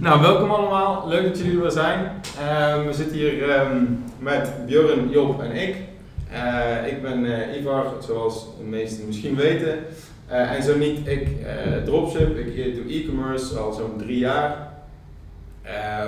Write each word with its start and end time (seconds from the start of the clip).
Nou, 0.00 0.20
welkom 0.20 0.50
allemaal. 0.50 1.08
Leuk 1.08 1.24
dat 1.24 1.38
jullie 1.38 1.54
er 1.54 1.60
weer 1.60 1.70
zijn. 1.70 2.10
Ehm, 2.38 2.86
we 2.86 2.92
zitten 2.92 3.16
hier 3.16 3.50
ehm, 3.50 3.84
met 4.18 4.52
Björn, 4.66 5.10
Job 5.10 5.40
en 5.42 5.52
ik. 5.52 5.76
Eh, 6.32 6.92
ik 6.92 7.02
ben 7.02 7.24
eh, 7.24 7.60
Ivar, 7.60 7.86
zoals 8.06 8.46
de 8.58 8.64
meesten 8.64 9.06
misschien 9.06 9.36
weten. 9.36 9.78
Eh, 10.26 10.52
en 10.52 10.62
zo 10.62 10.78
niet, 10.78 11.06
ik 11.06 11.28
dropship, 11.84 12.36
ik 12.36 12.74
doe 12.74 12.92
e-commerce 12.94 13.58
al 13.58 13.72
zo'n 13.72 13.96
drie 13.98 14.18
jaar. 14.18 14.68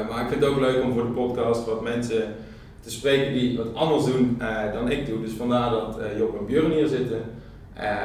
Maar 0.08 0.22
ik 0.22 0.28
vind 0.28 0.42
het 0.42 0.50
ook 0.50 0.60
leuk 0.60 0.82
om 0.82 0.92
voor 0.92 1.06
de 1.06 1.12
podcast 1.12 1.66
wat 1.66 1.82
mensen 1.82 2.34
te 2.80 2.90
spreken 2.90 3.32
die 3.32 3.56
wat 3.56 3.74
anders 3.74 4.04
doen 4.04 4.40
dan 4.72 4.90
ik 4.90 5.06
doe. 5.06 5.20
Dus 5.20 5.32
vandaar 5.32 5.70
dat 5.70 5.98
Job 6.18 6.38
en 6.38 6.46
Björn 6.46 6.70
hier 6.70 6.86
zitten. 6.86 7.20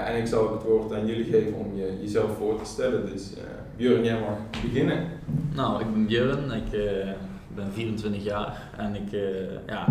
En 0.05 0.15
ik 0.17 0.27
zal 0.27 0.51
het 0.51 0.63
woord 0.63 0.93
aan 0.93 1.07
jullie 1.07 1.25
geven 1.25 1.53
om 1.53 1.71
je, 1.75 1.97
jezelf 2.01 2.29
voor 2.37 2.57
te 2.59 2.69
stellen. 2.69 3.09
Dus 3.13 3.33
Björn, 3.77 4.03
jij 4.03 4.19
mag 4.19 4.61
beginnen. 4.61 5.07
Nou, 5.55 5.81
ik 5.81 5.91
ben 5.91 6.05
Björn, 6.05 6.51
ik 6.51 6.73
eh, 6.73 7.09
ben 7.55 7.71
24 7.73 8.23
jaar 8.23 8.69
en 8.77 8.95
ik 8.95 9.11
eh, 9.11 9.67
ja, 9.67 9.85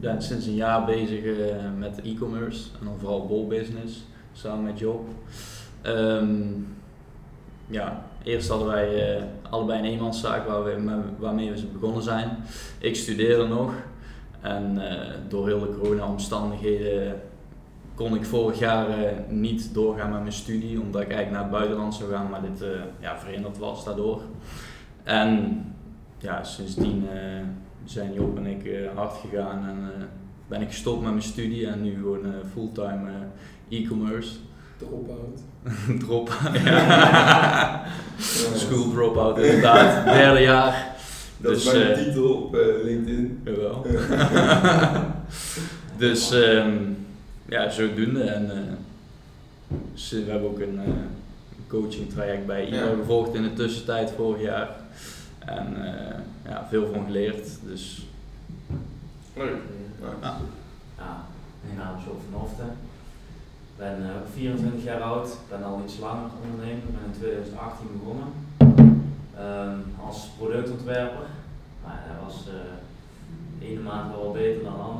ben 0.00 0.22
sinds 0.22 0.46
een 0.46 0.54
jaar 0.54 0.84
bezig 0.84 1.24
eh, 1.24 1.56
met 1.78 2.00
e-commerce 2.02 2.68
en 2.80 2.84
dan 2.84 2.98
vooral 2.98 3.26
bolbusiness 3.26 4.04
samen 4.32 4.64
met 4.64 4.78
Job. 4.78 5.08
Ehm, 5.82 6.36
ja, 7.66 8.04
eerst 8.22 8.48
hadden 8.48 8.68
wij 8.68 9.20
allebei 9.50 9.78
een 9.78 9.84
eenmanszaak 9.84 10.48
waar 10.48 10.64
we, 10.64 11.02
waarmee 11.18 11.50
we 11.50 11.66
begonnen 11.72 12.02
zijn. 12.02 12.36
Ik 12.78 12.96
studeerde 12.96 13.46
nog 13.46 13.72
en 14.40 14.78
door 15.28 15.46
heel 15.46 15.60
de 15.60 15.78
corona-omstandigheden 15.80 17.20
kon 17.98 18.14
ik 18.14 18.24
vorig 18.24 18.58
jaar 18.58 18.88
eh, 18.88 19.12
niet 19.28 19.74
doorgaan 19.74 20.10
met 20.10 20.20
mijn 20.20 20.32
studie, 20.32 20.80
omdat 20.80 21.02
ik 21.02 21.12
eigenlijk 21.12 21.30
naar 21.30 21.42
het 21.42 21.58
buitenland 21.58 21.94
zou 21.94 22.10
gaan, 22.10 22.30
maar 22.30 22.42
dit 22.42 22.62
eh, 22.62 22.68
ja, 23.00 23.18
verhinderd 23.18 23.58
was 23.58 23.84
daardoor. 23.84 24.20
En 25.02 25.62
ja, 26.18 26.44
sindsdien 26.44 27.08
eh, 27.12 27.18
zijn 27.84 28.12
Job 28.12 28.36
en 28.36 28.46
ik 28.46 28.90
hard 28.94 29.12
gegaan 29.16 29.68
en 29.68 30.08
ben 30.48 30.60
ik 30.60 30.68
gestopt 30.68 31.02
met 31.02 31.10
mijn 31.10 31.22
studie 31.22 31.66
en 31.66 31.82
nu 31.82 31.94
gewoon 31.94 32.32
fulltime 32.52 33.10
e-commerce. 33.68 34.36
Drop-out. 34.76 35.40
Drop, 36.06 36.30
ja. 36.64 37.82
School 38.54 38.90
dropout 38.90 39.38
inderdaad, 39.38 40.04
derde 40.14 40.40
jaar. 40.40 40.96
Dat 41.36 41.52
Dus, 41.52 41.66
is 41.66 41.72
mijn 41.72 42.04
titel 42.04 42.32
op 42.32 42.54
LinkedIn. 42.82 43.40
Jawel. 43.44 43.86
dus 45.96 46.32
ehm, 46.32 46.76
ja, 47.48 47.70
zodoende. 47.70 48.22
En 48.22 48.50
eh, 48.50 48.72
ze- 49.94 50.24
we 50.24 50.30
hebben 50.30 50.48
ook 50.48 50.58
een 50.60 50.78
eh, 50.80 50.90
coaching 51.66 52.10
traject 52.10 52.46
bij 52.46 52.68
Ja. 52.70 52.86
gevolgd 53.00 53.34
in 53.34 53.42
de 53.42 53.52
tussentijd 53.52 54.10
vorig 54.10 54.42
jaar. 54.42 54.68
En 55.38 55.84
eh, 55.94 56.18
ja, 56.48 56.66
veel 56.70 56.86
van 56.92 57.04
geleerd. 57.04 57.48
Dus 57.64 58.06
Leuk. 59.36 59.56
Ja. 60.22 60.36
Ja, 60.98 61.24
mijn 61.64 61.76
naam 61.76 61.96
is 61.96 62.02
van 62.30 62.40
Hoften. 62.40 62.66
Ik 62.66 63.76
ben 63.84 64.02
eh, 64.10 64.16
ook 64.16 64.26
24 64.34 64.84
jaar 64.84 65.00
oud, 65.00 65.36
ben 65.48 65.64
al 65.64 65.82
iets 65.84 65.98
langer 65.98 66.30
ondernemer, 66.44 66.82
Ik 66.82 66.92
ben 66.94 67.12
in 67.12 67.18
2018 67.20 67.86
begonnen 67.98 68.26
Ehm, 69.38 69.78
als 70.06 70.28
productontwerper. 70.38 71.26
Maar 71.84 72.04
dat 72.08 72.24
was 72.34 72.46
eh, 72.46 72.52
de 73.58 73.66
ene 73.66 73.80
maand 73.80 74.10
wel 74.14 74.24
wat 74.24 74.32
beter 74.32 74.62
dan 74.64 74.72
de 74.72 74.78
andere 74.82 74.97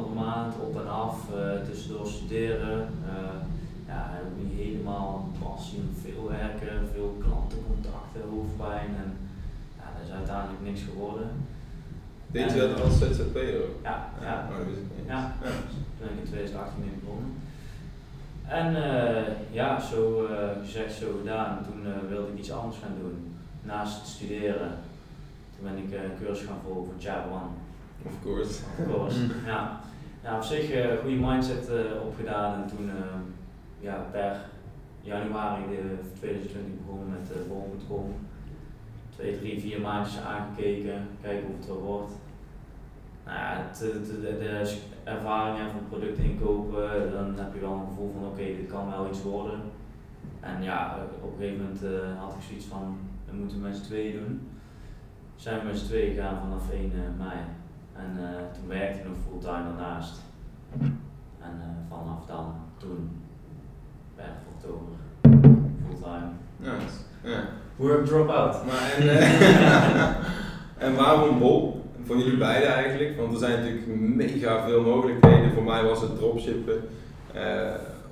maand, 0.48 0.60
op 0.68 0.80
en 0.80 0.90
af, 0.90 1.16
eh, 1.34 1.66
tussendoor 1.66 2.06
studeren. 2.06 2.80
eh, 3.08 3.38
ja, 3.86 4.10
ook 4.24 4.44
niet 4.44 4.58
helemaal 4.58 5.28
passie, 5.42 5.82
veel 6.02 6.28
werken, 6.28 6.88
veel 6.92 7.16
klantencontacten, 7.24 8.22
hoofdpijn 8.30 8.90
en 9.04 9.16
ja, 9.78 9.84
dat 9.94 10.06
is 10.06 10.12
uiteindelijk 10.14 10.62
niks 10.62 10.82
geworden. 10.82 11.28
Deed 12.26 12.52
je 12.52 12.58
dat 12.58 12.80
als 12.82 12.98
ZZP'er 12.98 13.62
ook? 13.62 13.76
Ja, 13.82 14.08
ja. 14.22 14.48
Oh, 14.50 14.56
dat 14.56 14.66
wist 14.66 14.78
ik 14.78 14.96
niet. 14.96 15.06
Ja. 15.06 15.32
Toen 15.42 15.98
ben 15.98 16.08
ik 16.12 16.18
in 16.18 16.30
2018 16.30 16.80
mee 16.80 16.98
begonnen. 17.00 17.32
En 18.46 18.68
eh, 18.84 19.32
ja, 19.50 19.80
zo 19.80 20.26
eh, 20.26 20.48
gezegd, 20.64 20.92
zo 20.94 21.06
gedaan. 21.18 21.64
Toen 21.64 22.08
wilde 22.08 22.32
ik 22.32 22.38
iets 22.38 22.52
anders 22.52 22.76
gaan 22.82 22.96
doen. 23.00 23.36
Naast 23.62 23.98
het 23.98 24.08
studeren. 24.08 24.70
Toen 25.54 25.68
ben 25.68 25.76
ik 25.76 25.92
een 25.92 26.24
cursus 26.24 26.46
gaan 26.46 26.60
volgen 26.64 26.84
voor 26.84 27.02
Java 27.02 27.28
One. 27.28 27.52
Of 28.02 28.12
course. 28.22 28.60
Of 28.78 28.86
course. 28.86 29.18
Mm. 29.18 29.30
ja. 29.46 29.80
Ja, 30.28 30.36
op 30.36 30.42
zich 30.42 30.74
een 30.74 30.98
goede 30.98 31.26
mindset 31.26 31.68
eh, 31.68 32.06
opgedaan. 32.06 32.62
En 32.62 32.68
toen 32.68 32.88
eh, 32.88 33.20
ja, 33.80 34.06
per 34.10 34.36
januari 35.00 35.62
eh, 35.62 36.06
2020 36.18 36.80
begonnen 36.80 37.08
met 37.10 37.30
uh, 37.36 37.48
bol.com. 37.48 38.14
Twee, 39.16 39.38
drie, 39.38 39.60
vier 39.60 39.80
maandjes 39.80 40.20
aangekeken. 40.20 41.08
Kijken 41.22 41.46
hoe 41.46 41.56
het 41.56 41.66
wel 41.66 41.80
wordt. 41.80 42.12
Nou 43.24 43.38
ja, 43.38 43.70
de, 43.78 44.02
de, 44.20 44.38
de, 44.38 44.76
ervaringen 45.04 45.70
van 45.70 45.88
producten 45.88 46.24
inkopen, 46.24 47.12
dan 47.12 47.34
heb 47.36 47.54
je 47.54 47.60
wel 47.60 47.72
een 47.72 47.88
gevoel 47.88 48.12
van 48.12 48.28
oké, 48.28 48.42
dit 48.42 48.66
kan 48.70 48.90
wel 48.90 49.08
iets 49.08 49.22
worden. 49.22 49.60
En 50.40 50.62
ja, 50.62 50.98
op 51.22 51.32
een 51.32 51.38
gegeven 51.38 51.62
moment 51.62 51.84
eh, 51.84 52.20
had 52.20 52.34
ik 52.34 52.42
zoiets 52.48 52.66
van, 52.66 52.98
dat 53.26 53.34
moeten 53.34 53.56
we 53.56 53.68
met 53.68 53.76
z'n 53.76 53.84
tweeën 53.84 54.12
doen. 54.12 54.48
Zijn 55.36 55.60
we 55.60 55.66
met 55.66 55.78
z'n 55.78 55.86
tweeën 55.86 56.14
gegaan 56.14 56.38
vanaf 56.40 56.70
1 56.70 56.80
eh, 56.80 57.26
mei. 57.26 57.38
En 57.98 58.24
eh, 58.24 58.58
toen 58.58 58.68
werkte 58.68 58.98
ik 58.98 59.04
nog 59.04 59.16
fulltime 59.28 59.64
daarnaast. 59.76 60.14
En 61.40 61.54
eh, 61.60 61.96
vanaf 61.96 62.26
dan, 62.26 62.54
toen, 62.76 63.10
per 64.14 64.32
oktober, 64.54 64.96
fulltime. 65.86 66.28
Nice. 66.56 66.98
Ja. 67.22 67.44
Work 67.76 68.06
drop-out. 68.06 68.64
Maar 68.66 68.92
en, 68.98 69.18
eh, 69.18 70.04
en 70.86 70.94
waarom 70.96 71.38
Bol? 71.38 71.76
Voor 72.04 72.16
jullie 72.16 72.38
beiden 72.38 72.68
eigenlijk, 72.68 73.16
want 73.16 73.32
er 73.32 73.38
zijn 73.38 73.58
natuurlijk 73.58 73.86
mega 74.00 74.66
veel 74.66 74.82
mogelijkheden. 74.82 75.52
Voor 75.52 75.62
mij 75.62 75.84
was 75.84 76.00
het 76.00 76.16
dropshippen, 76.16 76.82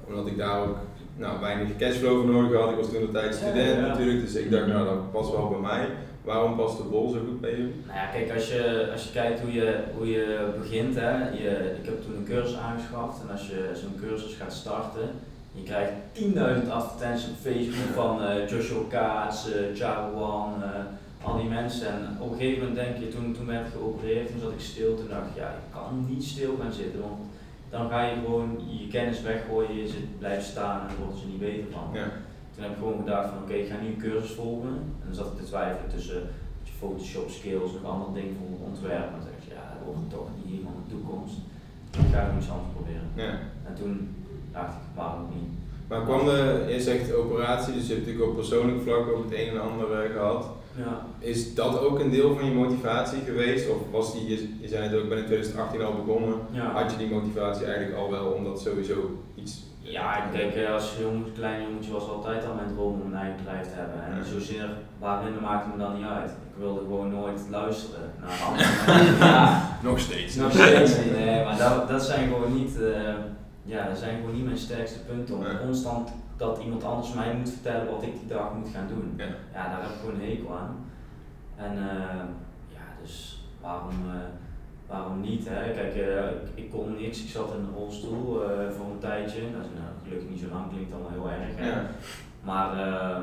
omdat 0.07 0.27
ik 0.27 0.37
daar 0.37 0.61
ook 0.61 0.77
nou, 1.17 1.41
weinig 1.41 1.77
cashflow 1.77 2.21
voor 2.21 2.33
nodig 2.33 2.61
had. 2.61 2.71
Ik 2.71 2.77
was 2.77 2.91
toen 2.91 3.03
een 3.03 3.13
tijd 3.13 3.35
student 3.35 3.77
Ja, 3.77 3.81
ja. 3.81 3.87
natuurlijk, 3.87 4.21
dus 4.21 4.35
ik 4.35 4.51
dacht 4.51 4.67
nou 4.67 4.85
dat 4.85 5.13
past 5.13 5.31
wel 5.31 5.49
bij 5.49 5.61
mij. 5.61 5.89
Waarom 6.27 6.57
past 6.57 6.77
de 6.77 6.83
Bol 6.83 7.09
zo 7.09 7.19
goed 7.27 7.41
bij 7.41 7.51
jullie? 7.51 7.75
Nou 7.87 7.99
ja, 7.99 8.07
kijk, 8.07 8.33
als 8.35 8.49
je, 8.49 8.89
als 8.93 9.05
je 9.05 9.11
kijkt 9.11 9.41
hoe 9.41 9.53
je, 9.53 9.79
hoe 9.97 10.11
je 10.11 10.49
begint, 10.59 10.95
hè, 10.95 11.29
je, 11.31 11.77
ik 11.81 11.85
heb 11.85 12.03
toen 12.03 12.17
een 12.17 12.25
cursus 12.25 12.57
aangeschaft 12.57 13.23
en 13.23 13.31
als 13.31 13.49
je 13.49 13.71
zo'n 13.75 14.01
cursus 14.01 14.35
gaat 14.35 14.53
starten, 14.53 15.09
je 15.53 15.63
krijgt 15.63 15.93
10.000 16.65 16.71
advertenties 16.71 17.29
op 17.29 17.37
Facebook 17.43 17.95
van 17.95 18.23
eh, 18.23 18.49
Joshua 18.49 18.83
Kaats, 18.89 19.49
One, 20.15 20.65
eh, 20.65 21.27
al 21.27 21.37
die 21.37 21.49
mensen. 21.49 21.89
En 21.89 22.17
op 22.21 22.31
een 22.31 22.39
gegeven 22.39 22.59
moment 22.59 22.77
denk 22.85 22.97
je, 22.97 23.09
toen, 23.09 23.35
toen 23.35 23.47
werd 23.47 23.67
ik 23.67 23.73
geopereerd, 23.73 24.29
toen 24.31 24.41
zat 24.41 24.53
ik 24.53 24.61
stil, 24.61 24.97
toen 24.97 25.09
dacht 25.09 25.27
ik, 25.31 25.37
ja, 25.37 25.49
ik 25.49 25.73
kan 25.73 26.07
niet 26.09 26.25
stil 26.25 26.57
gaan 26.61 26.73
zitten, 26.73 27.01
want 27.01 27.21
dan 27.71 27.89
ga 27.89 28.03
je 28.03 28.15
gewoon 28.25 28.61
je 28.81 28.89
kennis 28.89 29.23
weggooien, 29.23 29.77
je 29.77 29.89
zit, 29.89 30.19
blijft 30.19 30.47
staan 30.47 30.81
en 30.81 30.87
dan 30.87 31.05
wordt 31.05 31.21
je 31.21 31.27
niet 31.27 31.39
beter 31.39 31.73
van. 31.73 31.91
Ja. 31.93 32.07
Toen 32.57 32.65
heb 32.65 32.73
ik 32.73 32.79
gewoon 32.79 32.99
gedacht 33.05 33.29
van 33.29 33.43
oké, 33.43 33.53
ik 33.53 33.69
ga 33.69 33.81
nu 33.81 33.89
een 33.89 34.05
cursus 34.07 34.31
volgen. 34.31 34.75
En 35.01 35.07
dan 35.07 35.15
zat 35.15 35.27
ik 35.27 35.39
te 35.39 35.45
twijfelen 35.45 35.91
tussen 35.91 36.23
Photoshop 36.79 37.31
skills, 37.31 37.73
nog 37.73 37.93
andere 37.93 38.13
dingen 38.13 38.37
voor 38.39 38.67
ontwerpen. 38.69 39.15
En 39.15 39.21
toen 39.21 39.29
dacht 39.31 39.43
ik, 39.43 39.53
ja, 39.57 39.63
dat 39.73 39.85
wordt 39.85 40.11
toch 40.11 40.29
niet 40.37 40.51
helemaal 40.53 40.79
de 40.83 40.93
toekomst. 40.95 41.37
Ik 42.03 42.09
ga 42.13 42.21
gewoon 42.21 42.39
iets 42.41 42.51
anders 42.55 42.73
proberen. 42.77 43.09
Ja. 43.25 43.33
En 43.69 43.75
toen 43.81 43.93
dacht 44.53 44.75
ik, 44.79 44.85
waarom 44.95 45.27
niet? 45.35 45.53
Maar 45.89 46.03
kwam 46.03 46.25
de, 46.25 46.67
je 46.69 46.81
zegt 46.81 47.15
operatie, 47.15 47.75
dus 47.75 47.87
je 47.87 47.93
hebt 47.95 48.07
natuurlijk 48.07 48.31
op 48.31 48.37
persoonlijk 48.37 48.83
vlak 48.83 49.09
ook 49.09 49.25
het 49.25 49.39
een 49.39 49.49
en 49.49 49.61
ander 49.61 49.89
eh, 49.93 50.13
gehad. 50.13 50.47
Ja. 50.77 51.07
Is 51.19 51.55
dat 51.55 51.81
ook 51.81 51.99
een 51.99 52.11
deel 52.11 52.35
van 52.35 52.45
je 52.45 52.55
motivatie 52.55 53.21
geweest? 53.21 53.69
Of 53.71 53.77
was 53.91 54.13
die, 54.13 54.29
je, 54.29 54.57
je 54.61 54.69
zei 54.69 54.83
het 54.83 54.95
ook, 54.95 55.03
ik 55.03 55.09
ben 55.09 55.19
in 55.19 55.25
2018 55.25 55.83
al 55.83 56.05
begonnen. 56.05 56.39
Ja. 56.53 56.71
Had 56.73 56.91
je 56.91 56.97
die 56.97 57.15
motivatie 57.17 57.67
eigenlijk 57.67 57.97
al 57.97 58.11
wel, 58.11 58.27
omdat 58.27 58.61
sowieso 58.61 59.19
iets... 59.35 59.65
Ja, 59.91 60.25
ik 60.25 60.33
denk 60.33 60.53
eh, 60.53 60.73
als 60.73 60.95
jong, 61.01 61.33
klein 61.35 61.63
jongetje 61.63 61.93
was 61.93 62.09
altijd 62.09 62.47
al 62.47 62.55
mijn 62.55 62.69
droom 62.75 63.01
om 63.01 63.07
een 63.13 63.19
eigen 63.19 63.37
bedrijf 63.37 63.67
te 63.67 63.75
hebben. 63.75 64.03
En 64.05 64.25
zozeer 64.25 64.69
waarin 64.99 65.41
maakte 65.43 65.69
me 65.69 65.77
dan 65.77 65.95
niet 65.97 66.07
uit. 66.07 66.31
Ik 66.31 66.57
wilde 66.63 66.79
gewoon 66.81 67.11
nooit 67.11 67.41
luisteren 67.51 68.11
naar 68.21 68.41
anderen. 68.49 69.17
ja, 69.19 69.69
Nog 69.83 69.99
steeds. 69.99 70.35
nog 70.35 70.53
steeds 70.53 70.97
niet. 70.99 71.13
Nee, 71.19 71.45
maar 71.45 71.57
dat, 71.59 71.89
dat 71.89 72.03
zijn 72.05 72.29
gewoon 72.29 72.55
niet, 72.55 72.81
eh, 72.83 73.13
ja, 73.63 73.89
dat 73.89 73.99
zijn 73.99 74.17
gewoon 74.19 74.35
niet 74.35 74.45
mijn 74.45 74.59
sterkste 74.59 74.99
punten. 74.99 75.35
Om 75.37 75.43
Nee. 75.43 75.59
constant 75.59 76.11
dat 76.37 76.59
iemand 76.59 76.85
anders 76.85 77.13
mij 77.15 77.35
moet 77.35 77.51
vertellen 77.51 77.91
wat 77.91 78.03
ik 78.03 78.13
die 78.19 78.29
dag 78.29 78.55
moet 78.55 78.69
gaan 78.75 78.87
doen. 78.89 79.15
Ja. 79.17 79.25
Ja, 79.55 79.69
daar 79.69 79.81
heb 79.83 79.91
ik 79.91 79.97
gewoon 80.01 80.15
een 80.21 80.29
hekel 80.29 80.57
aan. 80.59 80.77
En 81.57 81.73
eh, 81.73 82.25
ja, 82.69 82.85
dus 83.03 83.43
waarom, 83.61 83.95
waarom 84.89 85.21
niet? 85.21 85.47
Hè? 85.49 85.73
Kijk, 85.73 85.95
eh, 85.95 86.25
ik, 86.31 86.65
ik 86.65 86.71
kon 86.71 86.97
niks. 87.01 87.23
Ik 87.23 87.29
zat 87.29 87.53
in 87.55 87.61
een 87.61 87.75
rolstoel 87.77 88.43
eh, 88.43 88.49
voor 88.77 88.87
een 88.91 88.99
tijdje. 88.99 89.41
Dat 89.41 89.65
is 89.65 89.71
nou, 89.79 89.91
gelukkig 90.05 90.29
niet 90.31 90.41
zo 90.41 90.47
lang, 90.53 90.71
klinkt 90.71 90.93
allemaal 90.93 91.11
heel 91.19 91.31
erg. 91.41 91.57
Hè? 91.57 91.69
Ja. 91.71 91.83
Maar 92.45 92.71
eh, 92.87 93.23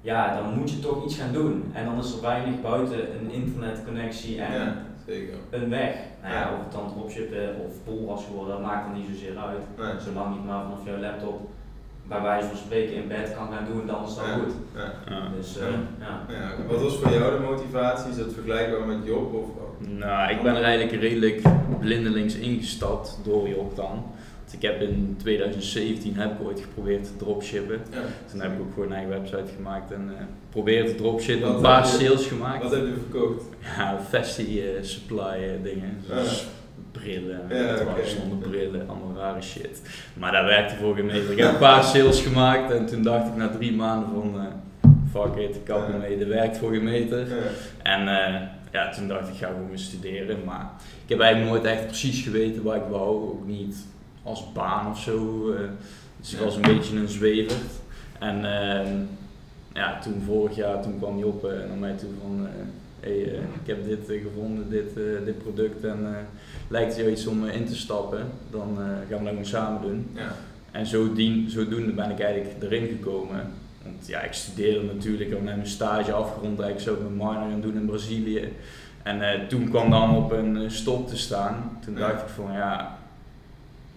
ja, 0.00 0.40
dan 0.40 0.54
moet 0.58 0.70
je 0.70 0.78
toch 0.80 1.04
iets 1.04 1.18
gaan 1.18 1.32
doen. 1.32 1.70
En 1.72 1.84
dan 1.84 1.98
is 1.98 2.14
er 2.14 2.20
weinig 2.22 2.60
buiten 2.60 2.98
een 3.20 3.30
internetconnectie 3.30 4.40
en 4.40 4.52
Ja, 4.60 4.76
zeker. 5.06 5.34
een 5.50 5.68
weg. 5.70 5.94
Nou 6.22 6.34
ja, 6.34 6.40
Ja. 6.40 6.52
of 6.54 6.62
het 6.64 6.72
dan 6.72 6.92
dropshippen 6.94 7.56
of 7.66 7.84
bol 7.84 8.06
was 8.06 8.24
geworden, 8.24 8.54
dat 8.54 8.64
maakt 8.66 8.86
er 8.88 8.94
niet 8.98 9.08
zozeer 9.12 9.36
uit. 9.38 9.62
Nee. 9.78 10.00
Zolang 10.00 10.28
je 10.32 10.38
het 10.40 10.46
maar 10.48 10.62
vanaf 10.62 10.84
jouw 10.84 10.98
laptop 10.98 11.48
bij 12.08 12.22
wijze 12.22 12.48
van 12.48 12.56
spreken 12.56 12.94
in 12.94 13.08
bed 13.08 13.34
kan 13.36 13.48
gaan 13.52 13.66
doen, 13.72 13.86
dan 13.86 14.04
is 14.04 14.14
dat 14.14 14.24
Ja. 14.26 14.32
goed. 14.32 14.52
Ja. 14.74 15.14
Ja. 15.14 15.28
Dus 15.36 15.58
eh, 15.58 15.66
ja. 15.98 16.14
Ja, 16.28 16.50
wat 16.68 16.82
was 16.82 16.96
voor 16.96 17.10
jou 17.12 17.32
de 17.38 17.44
motivatie? 17.44 18.10
Is 18.10 18.16
dat 18.16 18.32
vergelijkbaar 18.32 18.86
met 18.86 19.04
Job? 19.06 19.34
Of, 19.34 19.46
Nou, 19.88 20.30
ik 20.30 20.42
ben 20.42 20.56
er 20.56 20.62
eigenlijk 20.62 21.00
redelijk 21.02 21.42
blindelings 21.80 22.34
ingestapt 22.34 23.18
door 23.24 23.48
Job 23.48 23.76
dan. 23.76 24.04
Want 24.40 24.52
ik 24.52 24.62
heb 24.62 24.80
in 24.80 25.14
2017 25.18 26.14
heb 26.16 26.30
ik 26.40 26.46
ooit 26.46 26.60
geprobeerd 26.60 27.04
te 27.04 27.16
dropshippen. 27.16 27.80
ja. 27.92 27.98
Toen 28.30 28.40
heb 28.40 28.52
ik 28.52 28.60
ook 28.60 28.72
gewoon 28.74 28.88
een 28.88 28.94
eigen 28.94 29.10
website 29.12 29.52
gemaakt 29.56 29.92
en 29.92 30.10
probeerd 30.50 30.86
te 30.86 30.94
dropshippen. 30.94 31.48
Een 31.54 31.60
paar 31.60 31.86
sales 31.86 32.26
gemaakt. 32.26 32.62
Wat 32.62 32.72
heb 32.72 32.80
je 32.86 32.94
verkocht? 33.10 33.44
Ja, 33.76 33.98
fashion 34.08 34.46
eh, 34.48 34.82
supply 34.82 35.22
eh, 35.22 35.62
dingen. 35.62 35.96
Dus 36.08 36.46
brillen, 36.92 37.40
Ja, 37.48 37.56
ja, 37.56 37.72
oké. 37.74 38.06
zonder 38.06 38.48
brillen, 38.48 38.88
allemaal 38.88 39.14
rare 39.16 39.42
shit. 39.42 39.82
Maar 40.14 40.32
dat 40.32 40.44
werkte 40.44 40.74
voor 40.74 40.94
geen 40.94 41.06
meter. 41.06 41.30
Ik 41.32 41.38
heb 41.38 41.48
een 41.52 41.58
paar 41.58 41.84
sales 41.84 42.20
gemaakt 42.22 42.72
en 42.72 42.86
toen 42.86 43.02
dacht 43.02 43.26
ik 43.28 43.36
na 43.36 43.48
drie 43.48 43.72
maanden 43.72 44.08
van 44.12 44.40
fuck 45.10 45.36
it, 45.48 45.54
ik 45.56 45.64
kap 45.64 45.88
Ja. 45.88 45.92
ermee, 45.94 46.18
dat 46.18 46.28
werkt 46.28 46.56
voor 46.58 46.70
geen 46.70 46.84
meter. 46.84 47.18
Ja. 47.28 47.34
En 47.82 48.08
ja, 48.70 48.90
toen 48.90 49.08
dacht 49.08 49.28
ik, 49.28 49.34
ga 49.34 49.46
gewoon 49.46 49.78
studeren. 49.78 50.44
Maar 50.44 50.70
ik 51.04 51.08
heb 51.08 51.20
eigenlijk 51.20 51.50
nooit 51.52 51.64
echt 51.64 51.86
precies 51.86 52.22
geweten 52.22 52.62
wat 52.62 52.74
ik 52.74 52.82
wou. 52.90 53.28
Ook 53.30 53.46
niet 53.46 53.76
als 54.22 54.52
baan 54.52 54.90
of 54.90 54.98
zo. 54.98 55.50
eh. 55.52 55.60
dus 56.16 56.32
ik 56.32 56.38
was 56.38 56.56
een 56.56 56.62
beetje 56.62 56.96
een 56.96 57.08
zwevert. 57.08 57.70
En 58.18 58.44
ehm, 58.44 58.96
ja, 59.74 59.98
toen 59.98 60.22
vorig 60.26 60.56
jaar 60.56 60.82
toen 60.82 60.98
kwam 60.98 61.18
Job 61.18 61.44
eh, 61.44 61.68
naar 61.68 61.76
mij 61.78 61.94
toe 61.96 62.10
van... 62.20 62.46
eh, 62.46 62.52
hey, 63.00 63.18
ik 63.62 63.66
heb 63.66 63.84
dit 63.84 63.98
gevonden, 64.06 64.70
dit, 64.70 64.94
dit 65.24 65.38
product. 65.38 65.84
En 65.84 66.26
lijkt 66.68 66.88
het 66.88 66.98
jou 66.98 67.10
iets 67.10 67.26
om 67.26 67.46
in 67.46 67.66
te 67.66 67.76
stappen? 67.76 68.26
Dan 68.50 68.76
gaan 68.76 69.18
we 69.18 69.24
dat 69.24 69.28
gewoon 69.28 69.44
samen 69.46 69.82
doen. 69.82 70.10
Ja. 70.14 70.34
En 70.70 70.86
zodien, 70.86 71.50
zodoende 71.50 71.92
ben 71.92 72.10
ik 72.10 72.20
eigenlijk 72.20 72.62
erin 72.62 72.86
gekomen. 72.86 73.52
Want 73.84 74.06
ja, 74.06 74.20
ik 74.20 74.32
studeerde 74.32 74.82
natuurlijk, 74.94 75.30
ik 75.30 75.42
net 75.42 75.56
mijn 75.56 75.66
stage 75.66 76.12
afgerond, 76.12 76.60
eigenlijk 76.60 76.80
zo 77.00 77.04
mijn 77.10 77.16
minor 77.30 77.50
gaan 77.50 77.60
doen 77.60 77.74
in 77.74 77.86
Brazilië. 77.86 78.52
En 79.02 79.30
eh, 79.32 79.46
toen 79.46 79.68
kwam 79.68 79.90
dan 79.90 80.16
op 80.16 80.32
een 80.32 80.56
eh, 80.56 80.62
stop 80.70 81.08
te 81.08 81.16
staan. 81.16 81.78
Toen 81.84 81.94
Ja. 81.94 82.00
dacht 82.00 82.22
ik 82.22 82.28
van 82.28 82.52
ja, 82.52 82.98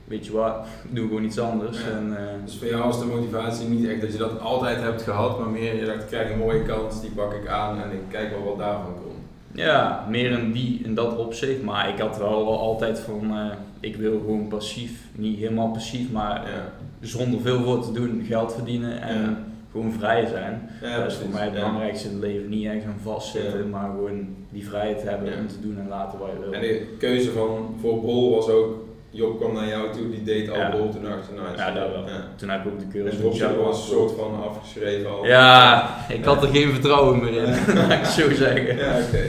weet 0.03 0.25
je 0.25 0.31
wat, 0.31 0.65
ik 0.83 0.89
doe 0.95 1.07
gewoon 1.07 1.23
iets 1.23 1.39
anders. 1.39 1.77
Ja. 1.77 1.89
En, 1.97 2.17
eh, 2.17 2.23
Dus 2.45 2.57
voor 2.57 2.67
jou 2.67 2.83
was 2.83 2.99
de 2.99 3.05
motivatie 3.05 3.67
niet 3.67 3.87
echt 3.87 4.01
dat 4.01 4.11
je 4.11 4.17
dat 4.17 4.39
altijd 4.39 4.81
hebt 4.81 5.01
gehad, 5.01 5.39
maar 5.39 5.49
meer 5.49 5.75
je 5.75 5.85
dacht, 5.85 6.01
ik 6.01 6.07
krijg 6.07 6.31
een 6.31 6.37
mooie 6.37 6.63
kans, 6.63 7.01
die 7.01 7.11
pak 7.11 7.33
ik 7.33 7.47
aan 7.47 7.81
en 7.81 7.91
ik 7.91 8.01
kijk 8.09 8.29
wel 8.29 8.43
wat 8.43 8.57
daarvan 8.57 8.93
komt. 8.93 9.11
ja, 9.51 10.05
meer 10.09 10.31
in, 10.31 10.51
die, 10.51 10.81
in 10.83 10.95
dat 10.95 11.17
opzicht. 11.17 11.61
Maar 11.63 11.89
ik 11.89 11.99
had 11.99 12.17
wel 12.17 12.59
altijd 12.59 12.99
van, 12.99 13.33
ik 13.79 13.95
wil 13.95 14.11
gewoon 14.19 14.47
passief, 14.47 14.91
niet 15.15 15.37
helemaal 15.39 15.71
passief, 15.71 16.11
maar 16.11 16.41
Ja, 16.51 16.71
zonder 17.07 17.41
veel 17.41 17.63
voor 17.63 17.83
te 17.83 17.91
doen, 17.91 18.23
geld 18.27 18.53
verdienen 18.53 19.01
en. 19.01 19.45
Gewoon 19.73 19.93
vrij 19.99 20.25
zijn. 20.25 20.69
ja 20.81 20.97
dat 21.01 21.11
is 21.11 21.17
voor 21.17 21.29
mij 21.29 21.43
het 21.43 21.53
Ja. 21.53 21.59
belangrijkste 21.59 22.07
in 22.07 22.13
het 22.13 22.23
leven. 22.23 22.49
Niet 22.49 22.65
echt 22.67 22.85
aan 22.85 22.99
vastzitten, 23.03 23.59
Ja. 23.59 23.65
maar 23.65 23.89
gewoon 23.89 24.35
die 24.49 24.67
vrijheid 24.67 25.03
hebben 25.03 25.29
Ja. 25.31 25.37
om 25.39 25.47
te 25.47 25.61
doen 25.61 25.77
en 25.79 25.87
laten 25.87 26.19
wat 26.19 26.29
je 26.33 26.39
wil. 26.43 26.53
En 26.53 26.61
de 26.61 26.95
keuze 26.99 27.31
van 27.31 27.75
voor 27.81 28.01
Bol 28.01 28.35
was 28.35 28.47
ook, 28.49 28.81
Job 29.09 29.39
kwam 29.39 29.53
naar 29.53 29.67
jou 29.67 29.91
toe, 29.93 30.09
die 30.09 30.23
deed 30.23 30.49
al 30.49 30.55
Ja. 30.57 30.71
Bol, 30.71 30.89
toen 30.89 31.03
dacht 31.03 31.27
je, 31.27 31.41
nice. 31.41 31.55
Ja, 31.57 31.71
dat 31.71 31.89
wel. 31.91 32.07
Ja. 32.07 32.27
Toen 32.35 32.49
heb 32.49 32.65
ik 32.65 32.71
ook 32.71 32.79
de 32.79 32.87
cursus 32.87 33.19
En 33.19 33.31
Java 33.31 33.55
was 33.55 33.77
een 33.81 33.87
soort 33.95 34.11
van 34.11 34.43
afgeschreven 34.43 35.09
al. 35.11 35.25
Ja, 35.25 35.89
ik 36.09 36.23
had 36.25 36.43
er 36.43 36.49
geen 36.49 36.71
vertrouwen 36.71 37.19
meer 37.23 37.33
in, 37.33 37.75
laat 37.75 37.91
ik 37.91 38.05
zo 38.05 38.33
zeggen. 38.33 38.77
Ja, 38.77 38.97
oké. 39.07 39.23